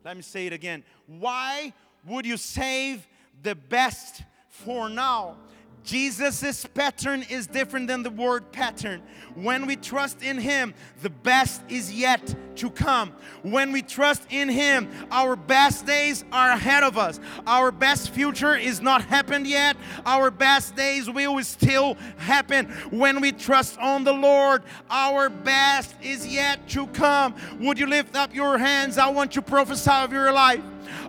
Let 0.03 0.15
me 0.15 0.23
say 0.23 0.47
it 0.47 0.53
again. 0.53 0.83
Why 1.07 1.73
would 2.05 2.25
you 2.25 2.37
save 2.37 3.07
the 3.43 3.55
best 3.55 4.23
for 4.47 4.89
now? 4.89 5.37
Jesus' 5.83 6.65
pattern 6.73 7.23
is 7.29 7.47
different 7.47 7.87
than 7.87 8.03
the 8.03 8.09
word 8.09 8.51
pattern. 8.51 9.01
When 9.35 9.65
we 9.65 9.75
trust 9.75 10.21
in 10.21 10.37
Him, 10.37 10.73
the 11.01 11.09
best 11.09 11.61
is 11.69 11.93
yet 11.93 12.35
to 12.57 12.69
come. 12.69 13.13
When 13.41 13.71
we 13.71 13.81
trust 13.81 14.23
in 14.29 14.49
Him, 14.49 14.89
our 15.11 15.35
best 15.35 15.85
days 15.85 16.25
are 16.31 16.51
ahead 16.51 16.83
of 16.83 16.97
us. 16.97 17.19
Our 17.47 17.71
best 17.71 18.09
future 18.11 18.55
is 18.55 18.81
not 18.81 19.03
happened 19.05 19.47
yet. 19.47 19.77
Our 20.05 20.29
best 20.29 20.75
days 20.75 21.09
will 21.09 21.41
still 21.43 21.95
happen. 22.17 22.67
When 22.91 23.21
we 23.21 23.31
trust 23.31 23.77
on 23.79 24.03
the 24.03 24.13
Lord, 24.13 24.63
our 24.89 25.29
best 25.29 25.95
is 26.01 26.27
yet 26.27 26.67
to 26.69 26.87
come. 26.87 27.35
Would 27.59 27.79
you 27.79 27.87
lift 27.87 28.15
up 28.15 28.35
your 28.35 28.57
hands? 28.57 28.97
I 28.97 29.09
want 29.09 29.31
to 29.33 29.41
prophesy 29.41 29.91
of 29.91 30.11
your 30.11 30.31
life. 30.31 30.61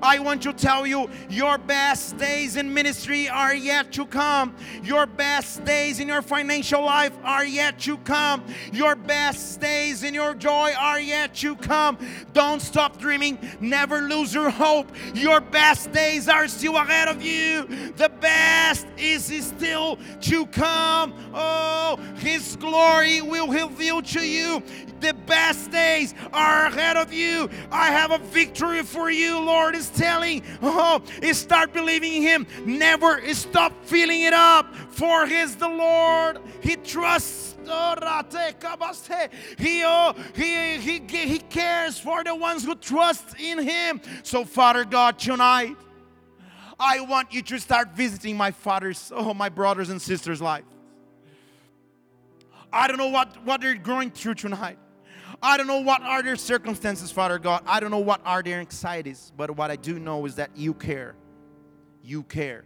I 0.03 0.19
want 0.19 0.43
to 0.43 0.53
tell 0.53 0.87
you 0.87 1.11
your 1.29 1.59
best 1.59 2.17
days 2.17 2.57
in 2.57 2.73
ministry 2.73 3.29
are 3.29 3.55
yet 3.55 3.93
to 3.93 4.07
come. 4.07 4.55
Your 4.83 5.07
best 5.07 5.65
days 5.65 6.01
in 6.01 6.09
your 6.09 6.23
financial 6.23 6.83
life 6.83 7.17
are 7.25 7.45
yet 7.45 7.79
to 7.81 7.99
come. 7.99 8.45
Your 8.73 8.97
best 8.97 9.61
days 9.61 10.03
in 10.03 10.15
your 10.15 10.35
joy 10.35 10.73
are 10.79 11.01
yet 11.01 11.35
to 11.37 11.57
come. 11.57 11.99
Don't 12.33 12.61
stop 12.61 12.99
dreaming. 12.99 13.39
Never 13.61 14.03
lose 14.03 14.35
your 14.35 14.51
hope. 14.51 14.91
Your 15.15 15.41
best 15.41 15.93
days 15.93 16.29
are 16.29 16.49
still 16.49 16.77
ahead 16.77 17.09
of 17.09 17.23
you. 17.23 17.67
The 17.97 18.11
best 18.21 18.87
is 18.97 19.25
still 19.25 19.99
to 20.23 20.47
come. 20.47 21.15
Oh, 21.35 21.99
His 22.17 22.57
glory 22.57 23.23
will 23.23 23.49
reveal 23.49 24.03
to 24.03 24.27
you. 24.27 24.63
The 25.01 25.15
best 25.15 25.71
days 25.71 26.15
are 26.33 26.67
ahead 26.67 26.97
of 26.97 27.13
you. 27.13 27.49
I 27.71 27.87
have 27.87 28.11
a 28.11 28.19
victory 28.19 28.83
for 28.83 29.11
you, 29.11 29.41
Lord 29.41 29.70
is 29.75 29.91
telling. 29.91 30.43
Oh, 30.63 31.03
start 31.33 31.73
believing 31.73 32.23
Him. 32.23 32.47
Never 32.65 33.23
stop 33.35 33.73
filling 33.85 34.23
it 34.23 34.33
up, 34.33 34.75
for 34.75 35.27
He's 35.27 35.57
the 35.57 35.69
Lord. 35.69 36.41
He 36.61 36.77
trusts. 36.77 37.57
Oh, 37.73 37.95
he, 39.59 39.83
oh, 39.85 40.15
he, 40.35 40.79
he, 40.79 40.99
he 40.99 41.39
cares 41.39 42.01
for 42.01 42.25
the 42.25 42.35
ones 42.35 42.65
who 42.65 42.75
trust 42.75 43.39
in 43.39 43.59
Him. 43.59 44.01
So, 44.25 44.45
Father 44.45 44.85
God, 44.85 45.19
tonight, 45.19 45.77
I 46.81 47.01
want 47.01 47.33
you 47.33 47.43
to 47.43 47.61
start 47.61 47.95
visiting 47.95 48.37
my 48.37 48.51
father's, 48.51 49.13
oh, 49.15 49.35
my 49.35 49.51
brothers 49.51 49.91
and 49.91 50.03
sisters' 50.03 50.43
life. 50.43 50.65
I 52.73 52.89
don't 52.89 52.97
know 52.97 53.09
what, 53.09 53.37
what 53.45 53.61
they're 53.61 53.75
going 53.75 54.11
through 54.11 54.35
tonight. 54.35 54.79
I 55.43 55.57
don't 55.57 55.67
know 55.67 55.81
what 55.81 56.03
are 56.03 56.23
their 56.23 56.37
circumstances, 56.37 57.11
Father 57.11 57.39
God. 57.39 57.63
I 57.67 57.81
don't 57.81 57.91
know 57.91 57.99
what 57.99 58.21
are 58.25 58.43
their 58.43 58.61
anxieties, 58.61 59.33
but 59.37 59.51
what 59.57 59.71
I 59.71 59.77
do 59.77 59.99
know 59.99 60.27
is 60.27 60.35
that 60.35 60.51
you 60.55 60.75
care. 60.75 61.15
You 62.03 62.25
care. 62.25 62.65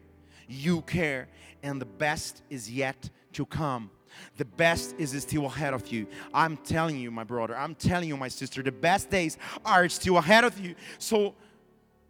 You 0.49 0.83
care. 0.83 1.29
And 1.63 1.81
the 1.81 1.87
best 1.87 2.43
is 2.51 2.71
yet 2.71 3.11
to 3.35 3.47
come. 3.47 3.91
The 4.37 4.45
best 4.45 4.95
is 4.99 5.11
still 5.23 5.47
ahead 5.47 5.73
of 5.73 5.87
you. 5.89 6.07
I'm 6.33 6.57
telling 6.59 6.99
you, 6.99 7.11
my 7.11 7.25
brother, 7.25 7.57
I'm 7.57 7.75
telling 7.75 8.09
you, 8.09 8.17
my 8.17 8.29
sister, 8.29 8.63
the 8.63 8.73
best 8.73 9.11
days 9.11 9.39
are 9.65 9.89
still 9.89 10.19
ahead 10.19 10.45
of 10.45 10.59
you. 10.59 10.75
So, 10.99 11.35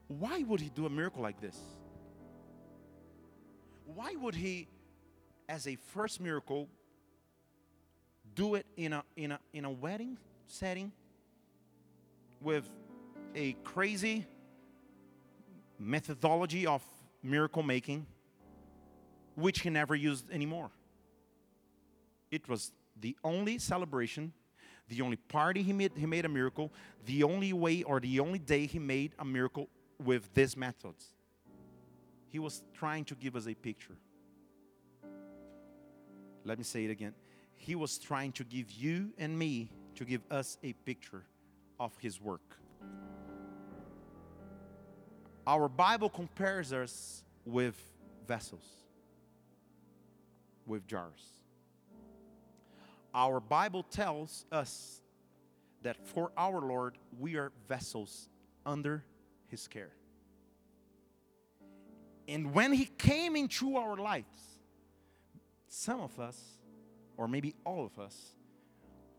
why 0.09 0.43
would 0.43 0.61
he 0.61 0.69
do 0.69 0.87
a 0.87 0.91
miracle 0.91 1.23
like 1.23 1.41
this? 1.41 1.59
Why 3.87 4.15
would 4.17 4.35
he, 4.35 4.69
as 5.49 5.67
a 5.67 5.77
first 5.77 6.21
miracle, 6.21 6.69
do 8.35 8.55
it 8.55 8.67
in 8.77 8.93
a, 8.93 9.05
in 9.17 9.33
a, 9.33 9.41
in 9.53 9.65
a 9.65 9.71
wedding 9.71 10.19
setting 10.55 10.93
with 12.41 12.69
a 13.35 13.55
crazy 13.65 14.25
methodology 15.81 16.65
of 16.65 16.81
miracle 17.25 17.63
making, 17.63 18.07
which 19.35 19.61
he 19.61 19.71
never 19.71 19.97
used 19.97 20.31
anymore. 20.31 20.71
It 22.31 22.49
was 22.49 22.71
the 23.01 23.17
only 23.25 23.59
celebration, 23.59 24.33
the 24.89 25.01
only 25.03 25.17
party 25.17 25.63
he 25.63 25.73
made, 25.73 25.91
he 25.97 26.07
made 26.07 26.25
a 26.25 26.29
miracle, 26.29 26.73
the 27.05 27.25
only 27.25 27.53
way 27.53 27.83
or 27.83 27.99
the 27.99 28.21
only 28.21 28.39
day 28.39 28.67
he 28.67 28.79
made 28.79 29.13
a 29.19 29.25
miracle 29.25 29.69
with 30.05 30.33
these 30.35 30.57
methods. 30.57 31.07
He 32.29 32.39
was 32.39 32.63
trying 32.73 33.05
to 33.07 33.17
give 33.17 33.35
us 33.35 33.49
a 33.49 33.55
picture. 33.55 33.97
Let 36.45 36.59
me 36.59 36.65
say 36.65 36.85
it 36.85 36.91
again. 36.91 37.15
He 37.57 37.75
was 37.75 37.99
trying 37.99 38.31
to 38.33 38.45
give 38.45 38.71
you 38.71 39.11
and 39.19 39.37
me 39.37 39.71
to 39.97 40.05
give 40.05 40.23
us 40.31 40.59
a 40.63 40.73
picture 40.73 41.25
of 41.79 41.93
his 41.99 42.21
work. 42.21 42.59
Our 45.47 45.69
Bible 45.69 46.09
compares 46.09 46.73
us 46.73 47.23
with 47.45 47.75
vessels, 48.27 48.65
with 50.67 50.87
jars. 50.87 51.33
Our 53.15 53.41
Bible 53.41 53.83
tells 53.83 54.47
us 54.51 55.03
that 55.83 55.97
for 56.07 56.33
our 56.37 56.61
Lord, 56.61 56.97
we 57.19 57.37
are 57.37 57.53
vessels 57.69 58.29
under 58.65 59.05
his 59.49 59.69
care. 59.69 59.93
And 62.27 62.55
when 62.55 62.73
he 62.73 62.87
came 62.87 63.37
into 63.37 63.77
our 63.77 63.97
lives, 63.97 64.59
some 65.69 66.01
of 66.01 66.19
us, 66.19 66.41
or 67.19 67.29
maybe 67.29 67.55
all 67.65 67.85
of 67.85 67.99
us, 67.99 68.17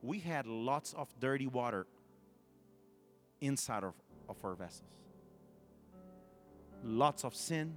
we 0.06 0.20
had 0.20 0.46
lots 0.46 0.94
of 0.94 1.08
dirty 1.20 1.48
water 1.48 1.88
inside 3.42 3.84
of, 3.84 3.94
of 4.30 4.38
our 4.44 4.54
vessels. 4.54 4.90
Lots 6.84 7.24
of 7.24 7.34
sin, 7.34 7.76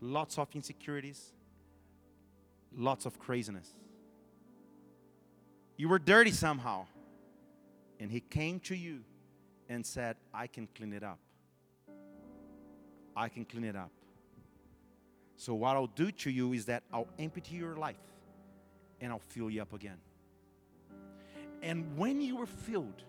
lots 0.00 0.38
of 0.38 0.48
insecurities, 0.54 1.32
lots 2.74 3.04
of 3.04 3.18
craziness. 3.18 3.68
You 5.76 5.88
were 5.88 5.98
dirty 5.98 6.30
somehow. 6.30 6.86
And 8.00 8.10
He 8.10 8.20
came 8.20 8.58
to 8.60 8.74
you 8.74 9.00
and 9.68 9.84
said, 9.84 10.16
I 10.32 10.46
can 10.46 10.68
clean 10.74 10.92
it 10.92 11.02
up. 11.02 11.18
I 13.14 13.28
can 13.28 13.44
clean 13.44 13.64
it 13.64 13.76
up. 13.76 13.90
So, 15.36 15.54
what 15.54 15.76
I'll 15.76 15.86
do 15.86 16.10
to 16.10 16.30
you 16.30 16.52
is 16.52 16.66
that 16.66 16.82
I'll 16.92 17.08
empty 17.18 17.56
your 17.56 17.76
life 17.76 17.96
and 19.00 19.12
I'll 19.12 19.18
fill 19.18 19.50
you 19.50 19.60
up 19.60 19.72
again. 19.72 19.98
And 21.62 21.96
when 21.96 22.20
you 22.20 22.40
are 22.40 22.46
filled 22.46 23.04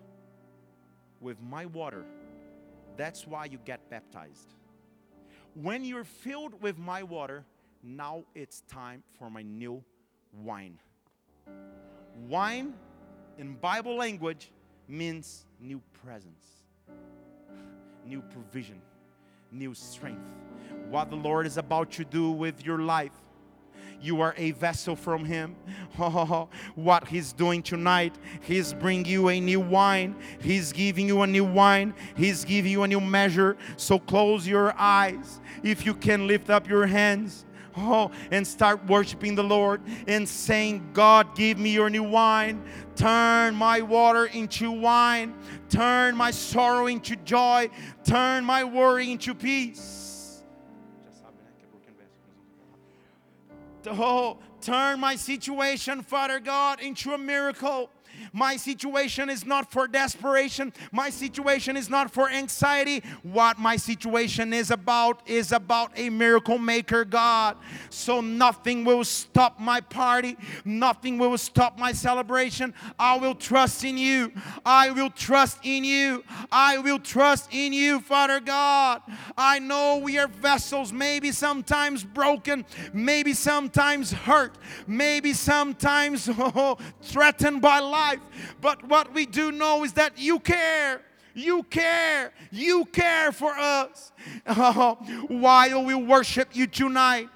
with 1.20 1.42
my 1.42 1.66
water, 1.66 2.04
that's 2.96 3.26
why 3.26 3.46
you 3.46 3.58
get 3.64 3.90
baptized. 3.90 4.54
When 5.54 5.84
you're 5.84 6.04
filled 6.04 6.62
with 6.62 6.78
my 6.78 7.02
water, 7.02 7.44
now 7.82 8.24
it's 8.34 8.62
time 8.62 9.02
for 9.18 9.28
my 9.28 9.42
new 9.42 9.82
wine. 10.42 10.78
Wine 12.28 12.74
in 13.38 13.54
Bible 13.54 13.96
language 13.96 14.52
means 14.88 15.46
new 15.60 15.82
presence, 16.04 16.46
new 18.06 18.22
provision, 18.22 18.80
new 19.50 19.74
strength. 19.74 20.30
What 20.88 21.10
the 21.10 21.16
Lord 21.16 21.46
is 21.46 21.56
about 21.56 21.90
to 21.92 22.04
do 22.04 22.30
with 22.30 22.64
your 22.64 22.78
life. 22.78 23.12
You 24.00 24.20
are 24.20 24.34
a 24.36 24.50
vessel 24.52 24.96
from 24.96 25.24
Him. 25.24 25.56
Oh, 25.96 26.48
what 26.74 27.06
He's 27.06 27.32
doing 27.32 27.62
tonight, 27.62 28.14
He's 28.40 28.74
bringing 28.74 29.06
you 29.06 29.28
a 29.28 29.40
new 29.40 29.60
wine. 29.60 30.16
He's 30.40 30.72
giving 30.72 31.06
you 31.06 31.22
a 31.22 31.26
new 31.26 31.44
wine. 31.44 31.94
He's 32.16 32.44
giving 32.44 32.72
you 32.72 32.82
a 32.82 32.88
new 32.88 33.00
measure. 33.00 33.56
So 33.76 33.98
close 33.98 34.46
your 34.46 34.74
eyes. 34.76 35.40
If 35.62 35.86
you 35.86 35.94
can 35.94 36.26
lift 36.26 36.50
up 36.50 36.68
your 36.68 36.86
hands. 36.86 37.44
Oh, 37.76 38.12
and 38.30 38.46
start 38.46 38.86
worshiping 38.86 39.34
the 39.34 39.42
Lord 39.42 39.80
and 40.06 40.28
saying, 40.28 40.90
God, 40.92 41.34
give 41.34 41.58
me 41.58 41.70
your 41.70 41.90
new 41.90 42.04
wine. 42.04 42.62
Turn 42.94 43.56
my 43.56 43.80
water 43.80 44.26
into 44.26 44.70
wine. 44.70 45.34
Turn 45.68 46.16
my 46.16 46.30
sorrow 46.30 46.86
into 46.86 47.16
joy. 47.16 47.68
Turn 48.04 48.44
my 48.44 48.62
worry 48.62 49.10
into 49.10 49.34
peace. 49.34 50.03
Oh, 53.86 54.38
turn 54.60 55.00
my 55.00 55.16
situation, 55.16 56.02
Father 56.02 56.40
God, 56.40 56.80
into 56.80 57.12
a 57.12 57.18
miracle. 57.18 57.90
My 58.32 58.56
situation 58.56 59.30
is 59.30 59.46
not 59.46 59.70
for 59.70 59.86
desperation. 59.86 60.72
My 60.92 61.10
situation 61.10 61.76
is 61.76 61.88
not 61.88 62.10
for 62.10 62.28
anxiety. 62.30 63.02
What 63.22 63.58
my 63.58 63.76
situation 63.76 64.52
is 64.52 64.70
about 64.70 65.22
is 65.26 65.52
about 65.52 65.92
a 65.96 66.10
miracle 66.10 66.58
maker, 66.58 67.04
God. 67.04 67.56
So 67.90 68.20
nothing 68.20 68.84
will 68.84 69.04
stop 69.04 69.60
my 69.60 69.80
party. 69.80 70.36
Nothing 70.64 71.18
will 71.18 71.38
stop 71.38 71.78
my 71.78 71.92
celebration. 71.92 72.74
I 72.98 73.18
will 73.18 73.34
trust 73.34 73.84
in 73.84 73.98
you. 73.98 74.32
I 74.64 74.90
will 74.90 75.10
trust 75.10 75.58
in 75.62 75.84
you. 75.84 76.24
I 76.50 76.78
will 76.78 76.98
trust 76.98 77.52
in 77.52 77.72
you, 77.72 78.00
Father 78.00 78.40
God. 78.40 79.02
I 79.36 79.58
know 79.58 79.98
we 79.98 80.18
are 80.18 80.28
vessels, 80.28 80.92
maybe 80.92 81.32
sometimes 81.32 82.04
broken, 82.04 82.64
maybe 82.92 83.32
sometimes 83.32 84.12
hurt, 84.12 84.56
maybe 84.86 85.32
sometimes 85.32 86.28
oh, 86.38 86.78
threatened 87.02 87.62
by 87.62 87.78
life. 87.78 88.03
But 88.60 88.84
what 88.88 89.12
we 89.12 89.26
do 89.26 89.52
know 89.52 89.84
is 89.84 89.92
that 89.94 90.18
you 90.18 90.38
care. 90.38 91.02
You 91.34 91.64
care. 91.64 92.32
You 92.50 92.84
care 92.86 93.32
for 93.32 93.52
us. 93.52 94.12
Oh, 94.46 94.94
while 95.28 95.84
we 95.84 95.94
worship 95.94 96.50
you 96.52 96.66
tonight, 96.66 97.28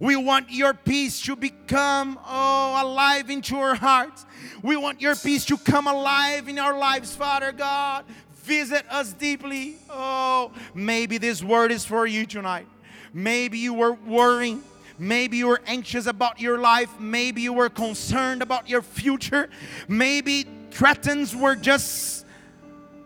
we 0.00 0.16
want 0.16 0.50
your 0.50 0.72
peace 0.72 1.20
to 1.22 1.36
become 1.36 2.18
oh, 2.26 2.82
alive 2.82 3.28
into 3.28 3.56
our 3.56 3.74
hearts. 3.74 4.24
We 4.62 4.76
want 4.76 5.00
your 5.00 5.14
peace 5.14 5.44
to 5.46 5.58
come 5.58 5.86
alive 5.86 6.48
in 6.48 6.58
our 6.58 6.76
lives, 6.78 7.14
Father 7.14 7.52
God. 7.52 8.06
Visit 8.44 8.84
us 8.90 9.12
deeply. 9.12 9.76
Oh, 9.90 10.52
maybe 10.74 11.18
this 11.18 11.42
word 11.44 11.70
is 11.70 11.84
for 11.84 12.06
you 12.06 12.24
tonight. 12.24 12.66
Maybe 13.12 13.58
you 13.58 13.74
were 13.74 13.92
worrying. 13.92 14.62
Maybe 15.00 15.38
you 15.38 15.48
were 15.48 15.62
anxious 15.66 16.04
about 16.04 16.38
your 16.38 16.58
life. 16.58 17.00
Maybe 17.00 17.40
you 17.40 17.54
were 17.54 17.70
concerned 17.70 18.42
about 18.42 18.68
your 18.68 18.82
future. 18.82 19.48
Maybe 19.88 20.46
threats 20.70 21.34
were 21.34 21.56
just 21.56 22.26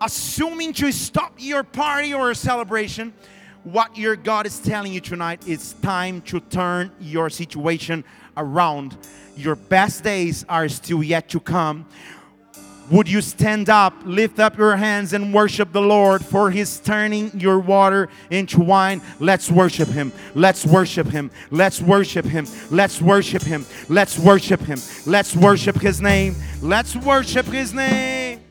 assuming 0.01 0.73
to 0.73 0.91
stop 0.91 1.35
your 1.39 1.63
party 1.63 2.13
or 2.13 2.35
celebration. 2.35 3.15
What 3.63 3.97
your 3.97 4.17
God 4.17 4.45
is 4.45 4.59
telling 4.59 4.93
you 4.93 5.01
tonight 5.01 5.47
is 5.47 5.75
time 5.83 6.21
to 6.23 6.41
turn 6.41 6.91
your 7.01 7.31
situation 7.31 8.05
around. 8.37 8.97
Your 9.37 9.55
best 9.55 10.03
days 10.03 10.45
are 10.49 10.69
still 10.69 11.03
yet 11.03 11.29
to 11.29 11.39
come. 11.39 11.87
Would 12.91 13.09
you 13.09 13.23
stand 13.23 13.71
up, 13.71 13.95
lift 14.05 14.39
up 14.39 14.59
your 14.59 14.77
hands, 14.77 15.13
and 15.15 15.33
worship 15.33 15.73
the 15.73 15.81
Lord 15.81 16.25
for 16.25 16.51
His 16.51 16.81
turning 16.81 17.31
your 17.39 17.59
water 17.59 18.09
into 18.31 18.61
wine? 18.61 19.01
Let's 19.21 19.51
worship 19.51 19.89
Him. 19.89 20.13
Let's 20.35 20.67
worship 20.67 21.07
Him. 21.07 21.31
Let's 21.51 21.81
worship 21.81 22.27
Him. 22.27 22.47
Let's 22.71 23.01
worship 23.01 23.43
Him. 23.43 23.65
Let's 23.89 24.19
worship 24.19 24.61
Him. 24.61 24.79
Let's 25.07 25.35
worship 25.35 25.81
His 25.81 26.01
name. 26.03 26.37
Let's 26.61 26.95
worship 26.95 27.47
His 27.47 27.73
name. 27.73 28.44